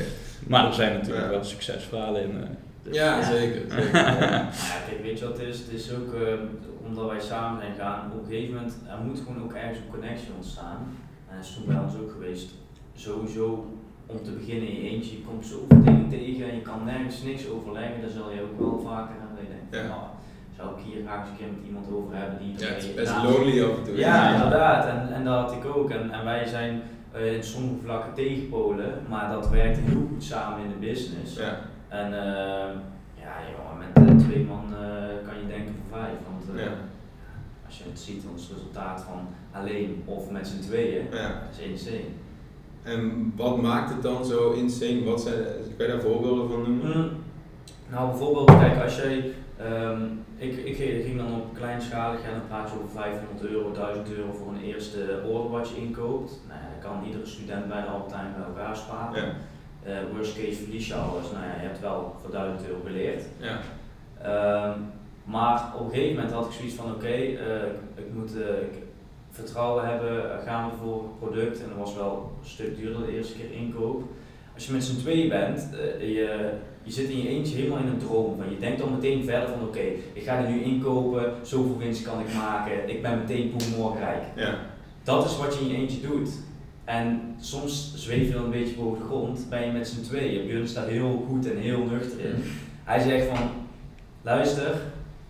Maar 0.47 0.67
er 0.67 0.75
zijn 0.75 0.93
natuurlijk 0.93 1.25
Ja. 1.25 1.31
wel 1.31 1.45
succesverhalen 1.45 2.23
in. 2.23 2.31
eh, 2.31 2.49
dus- 2.83 2.97
Ja, 2.97 3.23
zeker. 3.23 3.61
weet 5.03 5.19
je 5.19 5.25
wat 5.29 5.39
het 5.39 5.47
is? 5.49 5.59
Het 5.59 5.73
is 5.73 5.91
ook 5.93 6.15
eh, 6.15 6.33
omdat 6.95 7.11
wij 7.11 7.21
samen 7.21 7.61
zijn 7.61 7.75
gaan, 7.75 8.11
op 8.13 8.19
een 8.19 8.31
gegeven 8.31 8.55
moment, 8.55 8.75
er 8.89 9.05
moet 9.07 9.21
gewoon 9.27 9.43
ook 9.43 9.53
ergens 9.53 9.79
een 9.79 9.95
connectie 9.97 10.33
ontstaan. 10.37 10.79
En 11.29 11.37
dat 11.37 11.45
is 11.45 11.55
toen 11.55 11.67
bij 11.67 11.83
ons 11.85 11.95
ook 12.03 12.13
geweest. 12.13 12.49
Sowieso 12.95 13.47
om 14.07 14.23
te 14.23 14.31
beginnen 14.33 14.69
in 14.69 14.75
je 14.75 14.91
eentje, 14.91 15.17
je 15.17 15.23
komt 15.29 15.47
zoveel 15.47 15.83
dingen 15.85 16.09
tegen 16.09 16.49
en 16.49 16.55
je 16.55 16.63
kan 16.63 16.85
nergens 16.85 17.23
niks 17.23 17.49
overleggen, 17.49 18.01
daar 18.01 18.11
zal 18.11 18.31
je 18.31 18.43
ook 18.43 18.59
wel 18.59 18.81
vaker 18.91 19.15
aan 19.21 19.37
denken. 19.37 19.89
Ja. 19.89 20.13
Zou 20.57 20.69
ik 20.79 20.85
hier 20.87 21.03
graag 21.07 21.21
eens 21.21 21.31
een 21.31 21.37
keer 21.37 21.53
met 21.57 21.67
iemand 21.67 21.87
over 21.93 22.17
hebben 22.17 22.39
die 22.39 22.53
Ja, 22.59 22.67
het 22.75 22.83
is 22.85 22.95
best 22.95 23.13
naast- 23.13 23.29
lonely 23.29 23.63
af 23.65 23.77
en 23.79 23.85
toe. 23.85 23.97
Ja, 23.97 24.35
inderdaad. 24.35 24.87
En, 24.87 25.15
en 25.15 25.25
dat 25.25 25.39
had 25.41 25.53
ik 25.53 25.65
ook. 25.77 25.91
En, 25.91 26.11
en 26.11 26.25
wij 26.25 26.47
zijn 26.47 26.83
eh, 27.13 27.35
in 27.35 27.43
sommige 27.43 27.85
vlakken 27.85 28.15
tegenpolen, 28.15 28.93
maar 29.09 29.29
dat 29.31 29.49
werkt 29.51 29.79
heel 29.79 30.07
goed 30.09 30.25
samen 30.25 30.65
in 30.65 30.69
de 30.69 30.87
business. 30.87 31.37
Ja. 31.37 31.59
En 31.89 32.07
eh, 32.13 32.71
ja, 33.15 33.33
joh, 33.51 33.79
met 33.79 34.09
eh, 34.09 34.17
twee 34.27 34.45
man 34.45 34.65
Ja. 36.57 36.71
als 37.67 37.79
je 37.79 37.85
het 37.89 37.99
ziet, 38.01 38.25
ons 38.33 38.51
resultaat 38.53 39.03
van 39.03 39.29
alleen 39.61 40.03
of 40.05 40.31
met 40.31 40.47
z'n 40.47 40.61
tweeën, 40.61 41.05
Ja. 41.13 41.29
dat 41.29 41.59
is 41.59 41.65
insane. 41.67 42.05
En 42.83 43.33
wat 43.37 43.63
maakt 43.63 43.91
het 43.91 44.03
dan 44.03 44.25
zo 44.25 44.51
insane? 44.51 45.05
Wat 45.05 45.21
zijn, 45.21 45.35
kan 45.77 45.87
je 45.87 45.93
daar 45.93 46.01
voorbeelden 46.01 46.49
van 46.49 46.63
noemen? 46.63 46.97
Mm, 46.99 47.09
Nou, 47.91 48.09
bijvoorbeeld, 48.11 48.59
kijk, 48.59 48.83
als 48.83 48.97
jij. 48.97 49.33
ehm, 49.59 50.03
ik, 50.37 50.57
ik 50.57 50.77
ging 50.77 51.17
dan 51.19 51.35
op 51.35 51.55
kleinschalig 51.55 52.21
en 52.23 52.31
dan 52.31 52.47
praat 52.49 52.71
je 52.71 52.77
over 52.77 52.89
500 52.91 53.51
euro, 53.51 53.73
1000 53.73 54.11
euro 54.13 54.33
voor 54.33 54.49
een 54.53 54.63
eerste 54.63 55.23
order 55.27 55.51
wat 55.51 55.69
je 55.69 55.77
inkoopt. 55.77 56.41
Nou, 56.49 56.61
ja, 56.61 56.67
dat 56.81 56.91
kan 56.91 57.05
iedere 57.07 57.27
student 57.27 57.69
bij 57.69 57.81
de 57.81 57.89
bij 58.09 58.45
elkaar 58.47 58.77
sparen. 58.77 59.23
Ja. 59.23 59.33
Eh, 59.83 59.97
worst 60.15 60.37
case 60.37 60.63
verlies 60.63 60.87
je 60.87 60.95
alles. 60.95 61.31
Nou 61.33 61.45
ja, 61.45 61.55
je 61.61 61.67
hebt 61.67 61.81
wel 61.81 62.15
voor 62.21 62.31
1000 62.31 62.67
euro 62.69 62.81
geleerd. 62.87 63.23
Ja. 63.37 63.59
Ehm, 64.23 64.79
maar 65.25 65.73
op 65.79 65.85
een 65.85 65.95
gegeven 65.95 66.15
moment 66.15 66.33
had 66.33 66.47
ik 66.47 66.53
zoiets 66.53 66.75
van: 66.75 66.95
oké, 66.95 67.07
eh, 67.07 67.67
ik, 67.67 68.05
ik 68.05 68.15
moet 68.15 68.37
eh, 68.37 68.63
ik 68.63 68.83
vertrouwen 69.31 69.87
hebben, 69.87 70.33
eh, 70.33 70.47
gaan 70.47 70.71
we 70.71 70.77
voor 70.77 71.03
het 71.03 71.19
product. 71.19 71.63
En 71.63 71.69
dat 71.69 71.79
was 71.79 71.95
wel 71.95 72.33
een 72.43 72.49
stuk 72.49 72.77
duurder 72.77 73.07
de 73.07 73.17
eerste 73.17 73.35
keer 73.35 73.53
inkoop. 73.53 74.03
Als 74.55 74.67
je 74.67 74.73
met 74.73 74.85
z'n 74.85 75.01
tweeën 75.01 75.29
bent, 75.29 75.69
je, 75.99 76.51
je 76.83 76.93
zit 76.93 77.09
in 77.09 77.23
je 77.23 77.29
eentje 77.29 77.57
helemaal 77.57 77.79
in 77.79 77.87
een 77.87 77.99
droom. 77.99 78.37
Van, 78.37 78.51
je 78.51 78.59
denkt 78.59 78.79
dan 78.79 78.95
meteen 78.95 79.25
verder 79.25 79.49
van: 79.49 79.67
oké, 79.69 79.85
ik 80.13 80.23
ga 80.23 80.37
er 80.39 80.51
nu 80.51 80.63
inkopen, 80.63 81.33
zoveel 81.43 81.79
winst 81.79 82.03
kan 82.03 82.21
ik 82.21 82.35
maken, 82.35 82.89
ik 82.89 83.03
ben 83.03 83.19
meteen 83.19 83.51
boem 83.51 83.79
morgen 83.79 84.01
rijk. 84.01 84.23
Ja. 84.37 84.59
Dat 85.03 85.25
is 85.25 85.37
wat 85.37 85.55
je 85.55 85.61
in 85.61 85.69
je 85.69 85.77
eentje 85.77 86.01
doet. 86.01 86.31
En 86.85 87.37
soms 87.41 87.93
zweef 87.97 88.27
je 88.27 88.33
dan 88.33 88.45
een 88.45 88.51
beetje 88.51 88.75
boven 88.75 88.99
de 88.99 89.05
grond, 89.05 89.47
ben 89.49 89.67
je 89.67 89.73
met 89.73 89.89
z'n 89.89 90.03
tweeën. 90.03 90.47
Björn 90.47 90.69
staat 90.69 90.89
heel 90.89 91.25
goed 91.29 91.51
en 91.51 91.57
heel 91.57 91.85
nuchter 91.85 92.21
in. 92.21 92.45
Hij 92.85 93.01
zegt 93.01 93.27
van, 93.27 93.51
luister, 94.23 94.81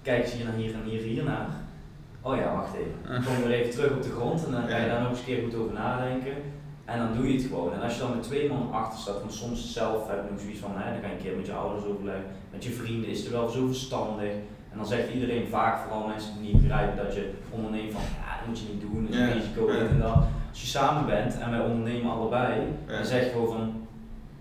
kijk 0.05 0.23
eens 0.23 0.33
hier 0.33 0.45
naar 0.45 0.55
hier 0.55 0.75
en 0.75 0.83
hier, 0.91 1.01
hier 1.01 1.25
naar. 1.25 1.47
Oh 2.23 2.37
ja, 2.37 2.55
wacht 2.55 2.75
even. 2.75 3.25
Kom 3.25 3.37
weer 3.49 3.59
even 3.59 3.71
terug 3.71 3.93
op 3.93 4.03
de 4.03 4.11
grond 4.11 4.47
en 4.47 4.53
dan 4.53 4.69
ga 4.69 4.77
je 4.77 4.89
daar 4.89 5.01
nog 5.01 5.11
eens 5.11 5.19
een 5.19 5.25
keer 5.25 5.43
goed 5.45 5.55
over 5.55 5.73
nadenken. 5.75 6.33
En 6.85 6.99
dan 6.99 7.09
doe 7.17 7.27
je 7.29 7.35
het 7.39 7.47
gewoon. 7.47 7.73
En 7.73 7.83
als 7.83 7.95
je 7.95 8.01
dan 8.01 8.11
met 8.11 8.23
twee 8.23 8.49
man 8.49 8.73
achter 8.73 8.99
staat, 8.99 9.19
want 9.21 9.33
soms 9.33 9.73
zelf 9.73 10.09
heb 10.09 10.25
je 10.25 10.31
nog 10.31 10.41
zoiets 10.41 10.61
van, 10.61 10.71
hè, 10.75 10.93
dan 10.93 11.01
ga 11.03 11.06
je 11.06 11.12
een 11.15 11.23
keer 11.23 11.37
met 11.37 11.47
je 11.47 11.53
ouders 11.53 11.84
overleggen, 11.84 12.25
met 12.53 12.65
je 12.65 12.70
vrienden 12.70 13.11
is 13.11 13.20
het 13.20 13.31
wel 13.31 13.49
zo 13.49 13.67
verstandig. 13.67 14.31
En 14.70 14.77
dan 14.81 14.87
zegt 14.87 15.13
iedereen 15.13 15.46
vaak, 15.49 15.79
vooral 15.79 16.06
mensen 16.06 16.32
die 16.39 16.53
niet 16.53 16.63
begrijpen 16.63 17.05
dat 17.05 17.15
je 17.15 17.31
onderneemt 17.51 17.93
van, 17.93 18.01
ja, 18.03 18.37
dat 18.39 18.46
moet 18.46 18.58
je 18.58 18.67
niet 18.73 18.81
doen, 18.81 19.03
dat 19.05 19.13
is 19.15 19.19
Ja, 19.20 19.27
een 19.27 19.32
risico, 19.32 19.67
dit 19.67 19.89
en 19.89 19.99
dat. 20.01 20.17
Als 20.51 20.61
je 20.61 20.67
samen 20.67 21.06
bent 21.06 21.39
en 21.39 21.51
wij 21.51 21.61
ondernemen 21.61 22.11
allebei, 22.13 22.61
Ja. 22.87 22.96
dan 22.96 23.05
zeg 23.05 23.25
je 23.25 23.31
gewoon 23.31 23.46
van, 23.56 23.87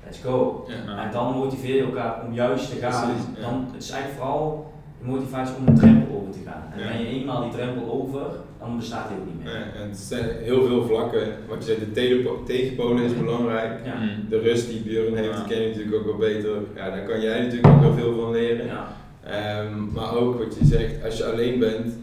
let's 0.04 0.20
go. 0.20 0.66
Ja. 0.68 1.04
En 1.06 1.12
dan 1.12 1.34
motiveer 1.34 1.76
je 1.76 1.84
elkaar 1.84 2.26
om 2.26 2.34
juist 2.34 2.70
te 2.70 2.76
gaan. 2.76 3.12
Dan, 3.42 3.68
het 3.74 3.84
is 3.84 3.90
eigenlijk 3.90 4.22
vooral 4.22 4.73
de 5.04 5.10
motivatie 5.10 5.56
om 5.60 5.68
een 5.68 5.76
drempel 5.76 6.16
over 6.20 6.32
te 6.32 6.40
gaan. 6.46 6.64
En 6.74 6.80
Ja. 6.80 6.88
ben 6.88 7.00
je 7.02 7.08
eenmaal 7.08 7.42
die 7.44 7.52
drempel 7.52 7.92
over, 7.92 8.22
dan 8.60 8.78
bestaat 8.78 9.08
hij 9.10 9.18
ook 9.18 9.26
niet 9.26 9.44
meer. 9.44 9.54
Ja, 9.54 9.60
en 9.82 9.88
het 9.90 9.98
zijn 9.98 10.30
heel 10.42 10.66
veel 10.66 10.84
vlakken. 10.86 11.28
Wat 11.48 11.58
je 11.58 11.64
zei, 11.64 11.80
de 11.80 11.92
telepo- 11.92 12.44
tegenpolen 12.46 13.04
is 13.04 13.18
belangrijk. 13.18 13.86
Ja. 13.86 13.96
Mm. 13.96 14.30
De 14.30 14.40
rust 14.40 14.70
die 14.70 14.82
Björn 14.82 15.16
heeft, 15.16 15.30
Ja. 15.30 15.36
die 15.36 15.54
ken 15.54 15.62
je 15.62 15.68
natuurlijk 15.68 15.96
ook 15.96 16.06
wel 16.06 16.18
beter. 16.18 16.52
Ja, 16.76 16.90
daar 16.90 17.04
kan 17.04 17.22
jij 17.22 17.40
natuurlijk 17.42 17.68
ook 17.68 17.82
wel 17.82 17.94
veel 17.94 18.16
van 18.22 18.32
leren. 18.32 18.66
Ja. 18.66 18.88
Ehm, 19.24 19.92
maar 19.94 20.16
ook 20.16 20.38
wat 20.44 20.56
je 20.60 20.66
zegt, 20.66 21.04
als 21.04 21.18
je 21.18 21.26
alleen 21.26 21.60
bent, 21.60 21.98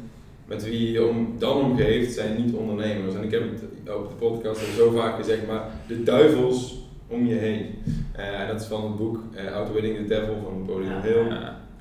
met 0.47 0.65
wie 0.65 0.91
je 0.93 1.07
om, 1.07 1.35
dan 1.39 1.57
omgeeft, 1.57 2.13
zijn 2.15 2.45
niet 2.45 2.55
ondernemers. 2.55 3.15
En 3.15 3.23
ik 3.23 3.31
heb 3.31 3.43
het 3.51 3.63
op 3.97 4.09
de 4.09 4.15
podcast 4.27 4.61
al 4.61 4.75
zo 4.77 4.91
vaak 4.91 5.17
gezegd, 5.17 5.47
maar 5.47 5.63
de 5.87 6.03
duivels 6.03 6.79
om 7.09 7.27
je 7.27 7.35
heen. 7.35 7.67
Eh, 8.13 8.41
en 8.41 8.47
dat 8.49 8.61
is 8.61 8.67
van 8.67 8.83
het 8.85 8.97
boek 8.97 9.19
eh 9.35 9.55
Outwitting 9.57 9.97
the 9.97 10.05
Devil 10.05 10.37
van 10.45 10.59
Napoleon 10.59 10.91
Ja. 10.91 11.01
Hill. 11.03 11.27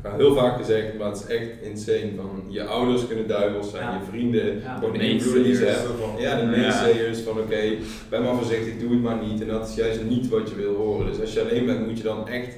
Heb 0.02 0.18
heel 0.18 0.36
vaak 0.36 0.58
gezegd, 0.58 0.98
maar 0.98 1.08
het 1.08 1.18
is 1.18 1.36
echt 1.36 1.50
insane. 1.62 2.12
Van 2.16 2.44
je 2.48 2.64
ouders 2.64 3.08
kunnen 3.08 3.28
duivels 3.28 3.70
zijn, 3.72 3.84
Ja. 3.84 3.94
je 3.94 4.06
vrienden, 4.10 4.62
Ja. 4.62 4.76
gewoon 4.76 4.94
de 4.98 5.10
invloeden 5.10 5.44
die 5.44 5.56
ze 5.56 5.66
hebben. 5.66 5.98
Van, 5.98 6.22
ja, 6.22 6.36
de 6.36 6.42
Ja. 6.42 6.48
naysayers 6.50 7.20
van 7.20 7.38
oké, 7.40 7.62
ben 8.10 8.24
maar 8.24 8.36
voorzichtig, 8.36 8.78
doe 8.80 8.90
het 8.92 9.02
maar 9.02 9.18
niet. 9.28 9.42
En 9.42 9.48
dat 9.48 9.70
is 9.70 9.76
juist 9.76 10.04
niet 10.10 10.30
wat 10.30 10.50
je 10.50 10.56
wil 10.56 10.76
horen. 10.76 11.06
Dus 11.06 11.22
als 11.22 11.34
je 11.34 11.42
alleen 11.42 11.66
bent, 11.66 11.88
moet 11.88 11.98
je 11.98 12.04
dan 12.04 12.28
echt 12.28 12.58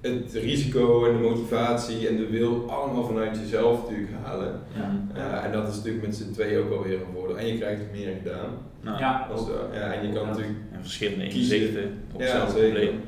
het 0.00 0.32
risico 0.32 1.06
en 1.06 1.12
de 1.16 1.22
motivatie 1.28 2.08
en 2.08 2.16
de 2.16 2.26
wil 2.30 2.70
allemaal 2.70 3.04
vanuit 3.04 3.38
jezelf 3.38 3.82
natuurlijk 3.82 4.12
halen. 4.22 4.60
Ja. 4.76 5.06
Ja, 5.14 5.44
en 5.44 5.52
dat 5.52 5.68
is 5.68 5.76
natuurlijk 5.76 6.06
met 6.06 6.16
z'n 6.16 6.32
tweeën 6.32 6.58
ook 6.58 6.72
alweer 6.72 6.94
een 6.94 7.12
voordeel. 7.14 7.38
En 7.38 7.46
je 7.46 7.58
krijgt 7.58 7.80
meer 7.92 8.12
gedaan. 8.22 8.50
Nou, 8.80 8.98
Ja, 8.98 9.28
ja, 9.72 9.92
en 9.92 10.06
je 10.06 10.12
kan 10.12 10.22
Ja. 10.22 10.28
natuurlijk 10.28 10.56
en 10.72 10.80
verschillende 10.80 11.26
Kiezen. 11.26 11.56
inzichten 11.56 11.90
op 12.12 12.20
Ja, 12.20 12.26
hetzelfde 12.26 12.58
zeker. 12.60 12.70
probleem. 12.74 13.00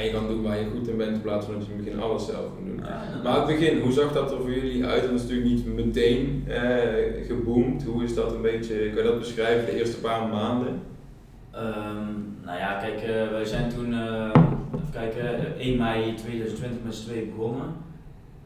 En 0.00 0.06
je 0.06 0.12
kan 0.12 0.28
doen 0.28 0.42
waar 0.42 0.58
je 0.58 0.70
goed 0.76 0.88
in 0.88 0.96
bent 0.96 1.14
in 1.14 1.20
plaats 1.20 1.46
van 1.46 1.54
dat 1.54 1.66
je 1.66 1.70
in 1.72 1.76
het 1.76 1.86
begin 1.86 2.02
alles 2.02 2.26
zelf 2.26 2.46
moet 2.58 2.66
doen. 2.66 2.84
Ja. 2.84 3.20
Maar 3.22 3.36
het 3.36 3.46
begin, 3.46 3.80
hoe 3.80 3.92
zag 3.92 4.12
dat 4.12 4.30
er 4.30 4.40
voor 4.40 4.50
jullie 4.50 4.84
uit? 4.84 5.02
Dat 5.02 5.12
is 5.12 5.22
natuurlijk 5.22 5.48
niet 5.48 5.74
meteen 5.74 6.44
eh, 6.48 7.26
geboomd. 7.26 7.84
Hoe 7.84 8.04
is 8.04 8.14
dat 8.14 8.32
een 8.32 8.42
beetje, 8.42 8.74
kan 8.74 9.02
je 9.02 9.10
dat 9.10 9.18
beschrijven, 9.18 9.66
de 9.66 9.78
eerste 9.78 10.00
paar 10.00 10.28
maanden? 10.28 10.80
Ehm, 11.50 12.12
nou 12.44 12.58
ja, 12.58 12.74
kijk, 12.74 13.00
eh, 13.00 13.30
wij 13.30 13.44
zijn 13.44 13.68
toen, 13.68 13.92
eh, 13.92 14.30
even 14.74 14.92
kijken, 14.92 15.54
1 15.58 15.78
mei 15.78 16.14
2020 16.14 16.82
met 16.84 16.94
z'n 16.94 17.08
tweeën 17.08 17.32
begonnen. 17.36 17.66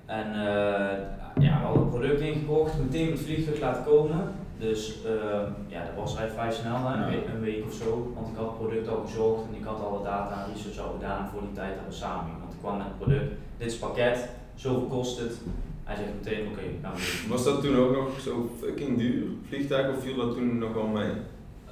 En 0.06 0.26
eh, 0.26 0.98
ja, 1.44 1.58
we 1.58 1.64
hadden 1.64 1.82
een 1.82 1.88
product 1.88 2.20
ingekocht, 2.20 2.78
meteen 2.78 3.08
met 3.08 3.18
het 3.18 3.26
vliegtuig 3.26 3.60
laten 3.60 3.84
komen. 3.84 4.20
Dus 4.58 4.94
ehm, 5.04 5.46
ja, 5.66 5.80
dat 5.88 5.94
was 6.04 6.16
eigenlijk 6.16 6.32
vrij 6.40 6.52
snel, 6.52 6.88
hè, 6.88 6.94
een, 6.94 7.00
Ja. 7.00 7.06
week, 7.08 7.26
een 7.34 7.40
week 7.40 7.64
of 7.66 7.72
zo. 7.74 8.12
Want 8.14 8.28
ik 8.28 8.36
had 8.36 8.46
het 8.46 8.58
product 8.58 8.88
al 8.88 9.02
gezocht 9.06 9.42
en 9.48 9.54
ik 9.60 9.64
had 9.64 9.80
alle 9.86 10.02
data 10.04 10.44
en 10.44 10.52
research 10.52 10.78
al 10.86 10.92
gedaan 10.98 11.28
voor 11.32 11.40
die 11.40 11.52
tijd 11.52 11.74
dat 11.74 11.86
we 11.88 11.94
samen. 12.04 12.30
Want 12.40 12.52
ik 12.52 12.58
kwam 12.60 12.76
met 12.76 12.86
het 12.86 12.98
product, 12.98 13.30
dit 13.58 13.66
is 13.66 13.72
het 13.72 13.80
pakket, 13.82 14.28
zoveel 14.54 14.86
kost 14.96 15.18
het. 15.20 15.34
Hij 15.84 15.96
zegt 15.96 16.08
meteen, 16.22 16.46
oké, 16.48 16.62
gaan 16.82 16.92
we 16.94 17.18
doen. 17.22 17.30
Was 17.30 17.44
dat 17.44 17.62
toen 17.62 17.76
ook 17.76 17.92
nog 17.96 18.20
zo 18.20 18.50
fucking 18.60 18.98
duur, 18.98 19.24
vliegtuig, 19.48 19.96
of 19.96 20.02
viel 20.02 20.16
dat 20.16 20.34
toen 20.34 20.58
nog 20.58 20.72
wel 20.74 20.86
mee? 20.86 21.12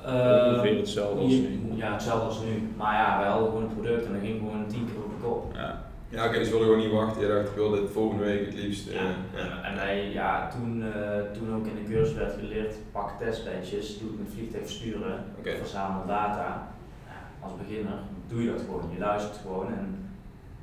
Eh, 0.05 0.47
Ongeveer 0.53 0.77
hetzelfde 0.77 1.21
als 1.21 1.33
nu. 1.33 1.59
Ja, 1.75 1.93
hetzelfde 1.93 2.27
als 2.27 2.41
nu. 2.41 2.69
Maar 2.77 2.95
ja, 2.95 3.19
wij 3.19 3.29
hadden 3.29 3.49
gewoon 3.49 3.63
een 3.63 3.75
product 3.75 4.05
en 4.07 4.13
dat 4.13 4.23
ging 4.23 4.39
gewoon 4.39 4.67
tien 4.67 4.85
keer 4.85 4.97
op 5.05 5.11
de 5.11 5.27
kop. 5.27 5.53
Ja. 5.55 5.85
Ja, 6.13 6.27
oké, 6.27 6.39
dus 6.39 6.45
je 6.47 6.51
wilde 6.53 6.65
gewoon 6.65 6.81
niet 6.81 6.91
wachten. 6.93 7.21
Je 7.23 7.29
dacht, 7.29 7.49
ik 7.49 7.55
wil 7.55 7.71
dit 7.71 7.91
volgende 7.91 8.25
week 8.25 8.45
het 8.47 8.55
liefst. 8.55 8.89
eh, 8.89 8.95
Ja, 8.95 9.03
ja. 9.35 9.63
en 9.63 9.75
wij, 9.77 10.11
ja, 10.11 10.49
toen, 10.49 10.83
eh, 10.95 11.21
toen 11.33 11.55
ook 11.55 11.67
in 11.67 11.75
de 11.75 11.91
cursus 11.91 12.15
werd 12.15 12.33
geleerd, 12.39 12.75
pak 12.93 13.11
testbedjes, 13.19 13.99
doe 13.99 14.09
het 14.09 14.19
met 14.19 14.29
vliegtuig 14.35 14.63
versturen, 14.65 15.25
Oké. 15.39 15.57
verzamel 15.57 16.07
data. 16.07 16.69
Ja, 17.07 17.13
als 17.41 17.53
beginner 17.67 17.95
doe 18.29 18.43
je 18.43 18.51
dat 18.53 18.61
gewoon, 18.61 18.83
je 18.93 18.99
luistert 18.99 19.37
gewoon 19.43 19.67
en 19.67 20.11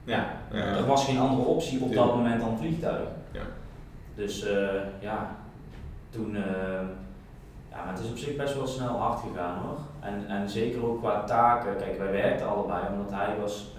ja, 0.04 0.32
Ja. 0.52 0.58
er 0.76 0.86
was 0.86 1.06
geen 1.06 1.20
andere 1.20 1.42
optie 1.48 1.82
op 1.82 1.94
dat 1.94 2.16
moment 2.16 2.42
dan 2.42 2.58
vliegtuig. 2.58 3.08
Ja. 3.32 3.42
Dus 4.16 4.46
eh, 4.46 4.68
ja, 5.00 5.36
toen, 6.10 6.36
ja, 7.72 7.84
maar 7.86 7.94
het 7.94 8.00
is 8.04 8.10
op 8.10 8.18
zich 8.18 8.36
best 8.36 8.56
wel 8.56 8.68
snel 8.68 8.98
hard 8.98 9.20
gegaan 9.20 9.58
hoor. 9.58 9.78
En, 10.00 10.28
en 10.28 10.50
zeker 10.50 10.86
ook 10.86 11.00
qua 11.00 11.24
taken, 11.24 11.76
kijk 11.78 11.98
wij 11.98 12.12
werkten 12.12 12.48
allebei 12.48 12.82
omdat 12.94 13.12
hij 13.12 13.36
was 13.42 13.74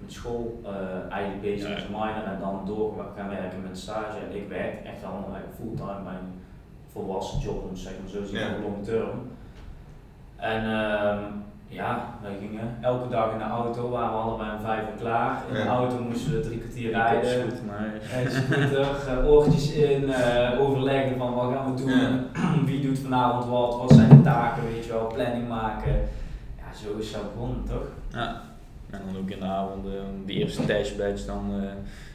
met 0.00 0.12
school 0.12 0.60
eh, 0.64 1.12
eigenlijk 1.12 1.42
bezig 1.42 1.68
Ja. 1.68 1.74
met 1.74 1.78
zijn 1.82 1.92
minor 1.92 2.24
en 2.32 2.40
dan 2.40 2.62
door 2.66 2.92
gaan 3.16 3.28
werken 3.28 3.62
met 3.68 3.78
stage. 3.78 4.18
En 4.30 4.36
ik 4.36 4.48
werk 4.48 4.84
echt 4.84 5.04
allemaal 5.04 5.38
fulltime 5.56 6.02
bij 6.04 6.12
een 6.12 6.32
volwassen 6.92 7.38
job, 7.40 7.62
om 7.62 7.68
het 7.68 7.78
zeg 7.78 7.92
maar 8.02 8.10
zo 8.10 8.20
te 8.22 8.26
zeggen, 8.28 8.54
Ja. 8.56 8.62
long 8.62 8.84
term. 8.84 9.18
En 10.36 10.62
ehm, 10.62 11.22
ja, 11.68 12.14
wij 12.22 12.36
gingen 12.40 12.76
elke 12.80 13.08
dag 13.08 13.32
in 13.32 13.38
de 13.38 13.44
auto, 13.44 13.90
waren 13.90 14.10
we 14.10 14.16
allebei 14.16 14.50
om 14.56 14.60
vijf 14.64 14.80
uur 14.80 15.00
klaar. 15.00 15.42
In 15.48 15.54
de 15.54 15.60
Ja. 15.60 15.66
auto 15.66 16.02
moesten 16.02 16.32
we 16.32 16.40
drie 16.40 16.58
kwartier 16.58 16.90
rijden. 16.90 17.42
goed, 17.42 17.66
maar 17.66 17.92
En 18.12 18.30
scooter, 18.30 19.08
eh, 19.18 19.30
oortjes 19.30 19.72
in, 19.72 20.12
eh, 20.12 20.60
overleggen 20.60 21.18
van 21.18 21.34
wat 21.34 21.52
gaan 21.52 21.74
we 21.74 21.82
doen, 21.82 21.90
Ja. 21.90 22.10
wie 22.64 22.80
doet 22.80 22.98
vanavond 22.98 23.44
wat, 23.44 23.76
wat 23.76 23.92
zijn 23.92 24.08
de 24.08 24.20
taken, 24.22 24.62
weet 24.64 24.84
je 24.84 24.92
wel, 24.92 25.06
planning 25.06 25.48
maken. 25.48 25.92
Ja, 26.56 26.74
zo 26.82 26.96
is 26.98 27.12
dat 27.12 27.32
begonnen 27.34 27.64
toch? 27.64 27.86
Ja. 28.10 28.40
En 28.90 29.00
dan 29.12 29.22
ook 29.22 29.30
in 29.30 29.38
de 29.38 29.44
avond 29.44 29.86
eh, 29.86 29.92
de 30.26 30.32
eerste 30.32 30.64
testbatch 30.66 31.24
dan 31.24 31.50
eh, 31.62 31.68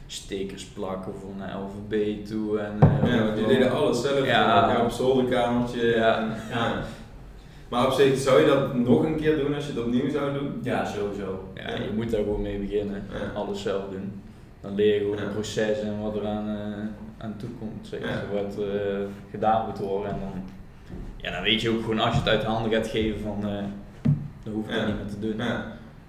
stickers 0.06 0.64
plakken 0.64 1.12
voor 1.14 1.30
naar 1.38 1.56
LVB 1.58 2.26
toe. 2.26 2.58
En, 2.58 2.72
eh, 2.80 3.14
Ja, 3.14 3.24
want 3.24 3.38
je 3.38 3.46
deed 3.46 3.70
alles 3.70 4.02
zelf. 4.02 4.26
Ja. 4.26 4.70
Ja. 4.72 4.82
op 4.84 4.90
zolderkamertje. 4.90 5.86
Ja. 5.86 6.18
En, 6.20 6.28
ja. 6.50 6.82
Maar 7.68 7.86
op 7.86 7.92
zich, 7.92 8.18
zou 8.18 8.40
je 8.40 8.46
dat 8.46 8.74
nog 8.74 9.04
een 9.04 9.16
keer 9.16 9.36
doen 9.38 9.54
als 9.54 9.66
je 9.66 9.72
het 9.72 9.80
opnieuw 9.82 10.10
zou 10.10 10.32
doen? 10.38 10.60
Ja, 10.62 10.84
sowieso. 10.84 11.48
Ja, 11.54 11.74
je 11.74 11.90
moet 11.94 12.10
daar 12.10 12.22
gewoon 12.22 12.42
mee 12.42 12.58
beginnen. 12.58 13.02
Ja. 13.12 13.40
Alles 13.40 13.62
zelf 13.62 13.82
doen. 13.90 14.20
Dan 14.60 14.74
leer 14.74 14.94
je 14.94 15.00
gewoon 15.00 15.16
Ja. 15.16 15.22
het 15.22 15.32
proces 15.32 15.80
en 15.80 16.00
wat 16.02 16.16
er 16.16 16.26
aan, 16.26 16.48
eh, 16.48 17.24
aan 17.24 17.34
toekomt. 17.36 17.86
Zeg, 17.86 18.00
Ja. 18.00 18.06
maar, 18.06 18.42
Wat 18.42 18.58
eh, 18.58 18.96
gedaan 19.30 19.66
moet 19.66 19.78
worden. 19.78 20.10
En 20.10 20.18
dan, 20.20 20.42
ja, 21.16 21.30
dan 21.30 21.42
weet 21.42 21.60
je 21.62 21.70
ook 21.70 21.80
gewoon 21.80 22.00
als 22.00 22.12
je 22.12 22.18
het 22.20 22.28
uit 22.28 22.40
de 22.40 22.46
handen 22.46 22.72
gaat 22.72 22.86
geven 22.86 23.20
van 23.20 23.38
eh, 23.48 23.62
dan 24.44 24.52
hoef 24.52 24.64
ik 24.68 24.70
Ja. 24.72 24.78
dat 24.78 24.86
niet 24.86 24.96
meer 24.96 25.06
te 25.14 25.20
doen. 25.20 25.40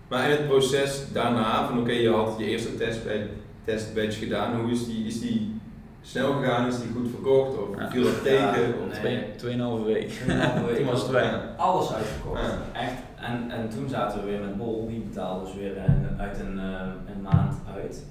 Maar 0.07 0.23
in 0.25 0.31
het 0.31 0.47
proces 0.47 1.03
daarna, 1.13 1.67
van 1.67 1.79
oké, 1.79 1.91
je 1.91 2.09
had 2.09 2.35
je 2.37 2.45
eerste 2.45 2.75
testbadge, 2.75 3.27
testbadge 3.63 4.11
gedaan, 4.11 4.59
hoe 4.61 4.71
is 4.71 4.85
die, 4.85 5.05
is 5.05 5.19
die 5.21 5.59
snel 6.01 6.33
gegaan, 6.33 6.67
is 6.67 6.77
die 6.81 6.91
goed 6.95 7.09
verkocht 7.09 7.57
of 7.57 7.79
Ja. 7.79 7.89
viel 7.89 8.03
dat 8.03 8.23
tegen? 8.23 8.45
Ja, 8.45 8.51
of- 8.51 8.91
nee. 8.91 8.99
Twee, 8.99 9.35
tweeënhalve 9.35 9.83
week. 9.83 10.09
Toen 10.77 10.85
was 10.85 11.07
het. 11.07 11.17
Alles 11.57 11.93
uitverkocht. 11.93 12.41
Ja. 12.41 12.79
Echt. 12.81 12.93
En, 13.15 13.51
en 13.51 13.69
toen 13.69 13.89
zaten 13.89 14.19
we 14.19 14.25
weer 14.29 14.39
met 14.39 14.57
Bol, 14.57 14.87
die 14.87 14.99
betaalde 14.99 15.45
dus 15.45 15.55
weer 15.55 15.77
een, 15.77 16.19
uit 16.19 16.39
een, 16.39 16.59
eh, 16.59 17.13
een 17.15 17.21
maand 17.21 17.53
uit. 17.75 18.03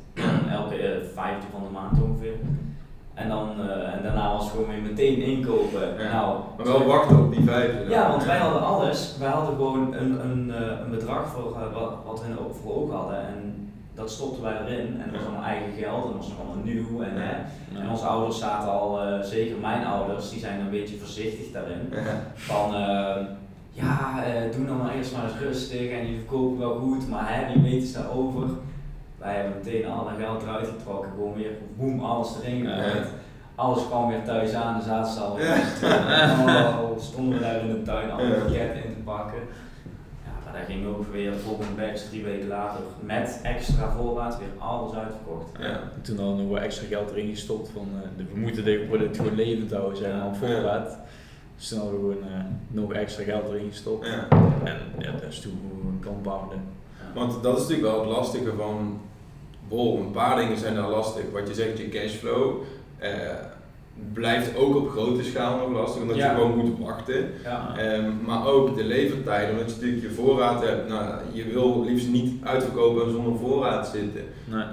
Elke 0.50 0.76
eh, 0.76 1.04
vijfde 1.14 1.46
van 1.52 1.62
de 1.62 1.70
maand 1.72 2.02
ongeveer. 2.02 2.34
En, 3.14 3.28
dan, 3.28 3.49
eh, 3.61 3.94
en 3.94 4.02
daarna 4.02 4.33
was 4.33 4.42
het 4.42 4.50
gewoon 4.50 4.68
weer 4.68 4.83
meteen 4.83 5.23
inkopen. 5.23 5.80
Ja. 5.99 6.12
Nou, 6.12 6.38
Maar 6.56 6.66
wel 6.66 6.85
wachten 6.85 7.18
op 7.18 7.33
die 7.35 7.44
vijfde. 7.44 7.90
Ja, 7.90 8.11
want 8.11 8.25
wij 8.25 8.38
hadden 8.38 8.62
alles. 8.62 9.16
Wij 9.18 9.28
hadden 9.28 9.54
gewoon 9.54 9.94
een, 9.94 10.30
een, 10.30 10.54
eh, 10.54 10.80
een 10.85 10.90
bedrag 10.90 11.26
voor 11.26 11.56
eh, 11.56 11.80
wat, 11.80 11.92
wat 12.06 12.23
we 12.26 12.44
ook 12.44 12.54
voor 12.54 12.75
ogen 12.75 12.94
hadden. 12.97 13.18
En 13.18 13.71
dat 13.94 14.11
stopten 14.11 14.42
wij 14.42 14.61
erin. 14.61 15.00
En 15.00 15.11
dat 15.11 15.21
was 15.21 15.28
allemaal 15.28 15.49
eigen 15.49 15.73
geld. 15.78 16.04
En 16.04 16.11
dat 16.11 16.16
was 16.16 16.28
nog 16.28 16.38
allemaal 16.38 16.64
nieuw. 16.64 17.02
En, 17.02 17.12
hè. 17.14 17.35
en 17.80 17.90
onze 17.90 18.06
ouders 18.06 18.38
zaten 18.38 18.71
al, 18.71 18.99
zeker 19.23 19.56
mijn 19.61 19.87
ouders, 19.87 20.30
die 20.30 20.40
zijn 20.40 20.61
een 20.61 20.71
beetje 20.71 20.97
voorzichtig 20.97 21.52
daarin. 21.52 21.92
Van 22.35 22.75
ja, 23.75 24.25
eh, 24.25 24.52
doe 24.56 24.64
nou 24.64 24.78
maar 24.83 24.94
eerst 24.94 25.12
maar 25.12 25.25
eens 25.25 25.38
rustig 25.40 25.90
en 25.90 26.06
je 26.06 26.16
verkoopt 26.16 26.59
wel 26.59 26.78
goed, 26.78 27.09
maar 27.09 27.35
hè, 27.35 27.52
wie 27.52 27.62
weet 27.62 27.83
is 27.83 27.92
daarover. 27.92 28.49
Wij 29.25 29.35
hebben 29.35 29.52
meteen 29.64 29.87
al 29.87 30.04
dat 30.04 30.12
geld 30.19 30.43
eruit 30.43 30.66
getrokken, 30.66 31.11
gewoon 31.11 31.35
weer 31.35 31.50
boem, 31.76 32.00
alles 32.04 32.28
erin 32.43 32.66
gegooid. 32.66 33.07
Alles 33.54 33.87
kwam 33.87 34.09
weer 34.09 34.25
thuis 34.25 34.52
aan, 34.52 34.78
de 34.78 34.85
zaten 34.85 35.12
ze 35.12 35.21
al 35.21 35.33
oh, 35.33 36.99
stonden 37.00 37.38
we 37.38 37.45
daar 37.45 37.61
in 37.61 37.69
de 37.69 37.83
tuin 37.83 38.11
alle 38.11 38.26
Ja. 38.26 38.35
pakketten 38.35 38.85
in 38.85 38.95
te 38.95 39.00
pakken. 39.04 39.38
Ja, 40.25 40.31
maar 40.45 40.52
daar 40.52 40.64
ging 40.64 40.87
ook 40.87 41.12
weer 41.12 41.31
de 41.31 41.38
volgende 41.38 41.73
batch 41.83 42.02
drie 42.09 42.25
weken 42.25 42.49
later 42.49 42.81
met 43.00 43.40
extra 43.43 43.90
voorraad 43.90 44.38
weer 44.38 44.49
alles 44.59 44.95
uitverkocht. 44.95 45.50
Ja. 45.59 45.64
En 45.66 46.02
toen 46.02 46.16
hadden 46.16 46.37
we 46.37 46.43
nog 46.43 46.52
wel 46.52 46.61
extra 46.62 46.87
geld 46.87 47.11
erin 47.11 47.28
gestopt 47.28 47.71
van 47.75 47.88
eh, 47.95 48.25
we 48.33 48.40
moeten 48.40 48.64
dit 48.64 49.16
gewoon 49.16 49.35
levend 49.35 49.73
houden 49.73 49.97
zeg 49.99 50.12
maar, 50.12 50.26
op 50.26 50.37
voorraad. 50.37 50.99
Dus 51.57 51.69
toen 51.69 51.78
hadden 51.78 52.09
we 52.09 52.14
gewoon 52.14 52.33
eh, 52.33 52.45
nog 52.66 52.93
extra 52.93 53.25
geld 53.25 53.49
erin 53.49 53.71
gestopt. 53.71 54.07
Ja. 54.07 54.26
En 54.64 54.76
ja, 54.99 55.11
dat 55.12 55.23
is 55.28 55.40
toen 55.40 55.59
gewoon 55.69 56.00
compounden. 56.14 56.59
Want 57.14 57.43
dat 57.43 57.57
is 57.57 57.62
natuurlijk 57.62 57.88
wel 57.88 58.00
het 58.00 58.11
lastige 58.16 58.52
van 58.57 59.00
Bol. 59.75 59.99
Een 59.99 60.11
paar 60.11 60.37
dingen 60.37 60.59
zijn 60.59 60.75
daar 60.75 60.88
lastig. 60.90 61.25
Wat 61.33 61.49
je 61.49 61.54
zegt, 61.54 61.78
je 61.78 61.88
cashflow 61.88 62.54
eh, 62.99 63.11
blijft 64.12 64.57
ook 64.57 64.76
op 64.76 64.88
grote 64.90 65.23
schaal 65.25 65.59
nog 65.59 65.78
lastig, 65.81 66.02
omdat 66.02 66.16
Ja. 66.16 66.31
je 66.31 66.37
gewoon 66.37 66.57
moet 66.57 66.78
wachten. 66.78 67.31
Ja. 67.43 67.76
Ehm, 67.76 68.11
maar 68.26 68.47
ook 68.47 68.76
de 68.76 68.85
levertijden, 68.85 69.50
omdat 69.50 69.69
je 69.71 69.75
natuurlijk 69.75 70.02
je 70.02 70.11
voorraad 70.11 70.62
hebt. 70.64 70.88
Nou, 70.88 71.14
je 71.33 71.45
wil 71.45 71.85
liefst 71.85 72.09
niet 72.09 72.45
uitverkopen 72.45 73.04
en 73.04 73.11
zonder 73.12 73.38
voorraad 73.38 73.87
zitten. 73.88 74.25
Nee. 74.45 74.64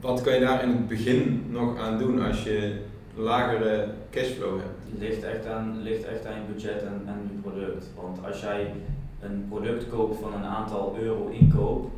Wat 0.00 0.20
kan 0.20 0.34
je 0.34 0.40
daar 0.40 0.62
in 0.62 0.68
het 0.68 0.88
begin 0.88 1.44
nog 1.50 1.78
aan 1.78 1.98
doen 1.98 2.22
als 2.26 2.42
je 2.42 2.72
lagere 3.16 3.86
cashflow 4.10 4.56
hebt? 4.58 4.78
Het 4.90 5.00
ligt 5.00 5.22
echt 5.24 5.46
aan, 5.46 5.78
ligt 5.82 6.04
echt 6.04 6.26
aan 6.26 6.32
je 6.34 6.52
budget 6.54 6.82
en, 6.82 7.02
en 7.06 7.30
je 7.32 7.40
product. 7.50 7.90
Want 7.96 8.18
als 8.26 8.40
jij 8.40 8.72
een 9.20 9.46
product 9.48 9.88
koopt 9.88 10.20
van 10.20 10.32
een 10.34 10.44
aantal 10.48 10.96
euro 11.02 11.28
inkoop, 11.40 11.90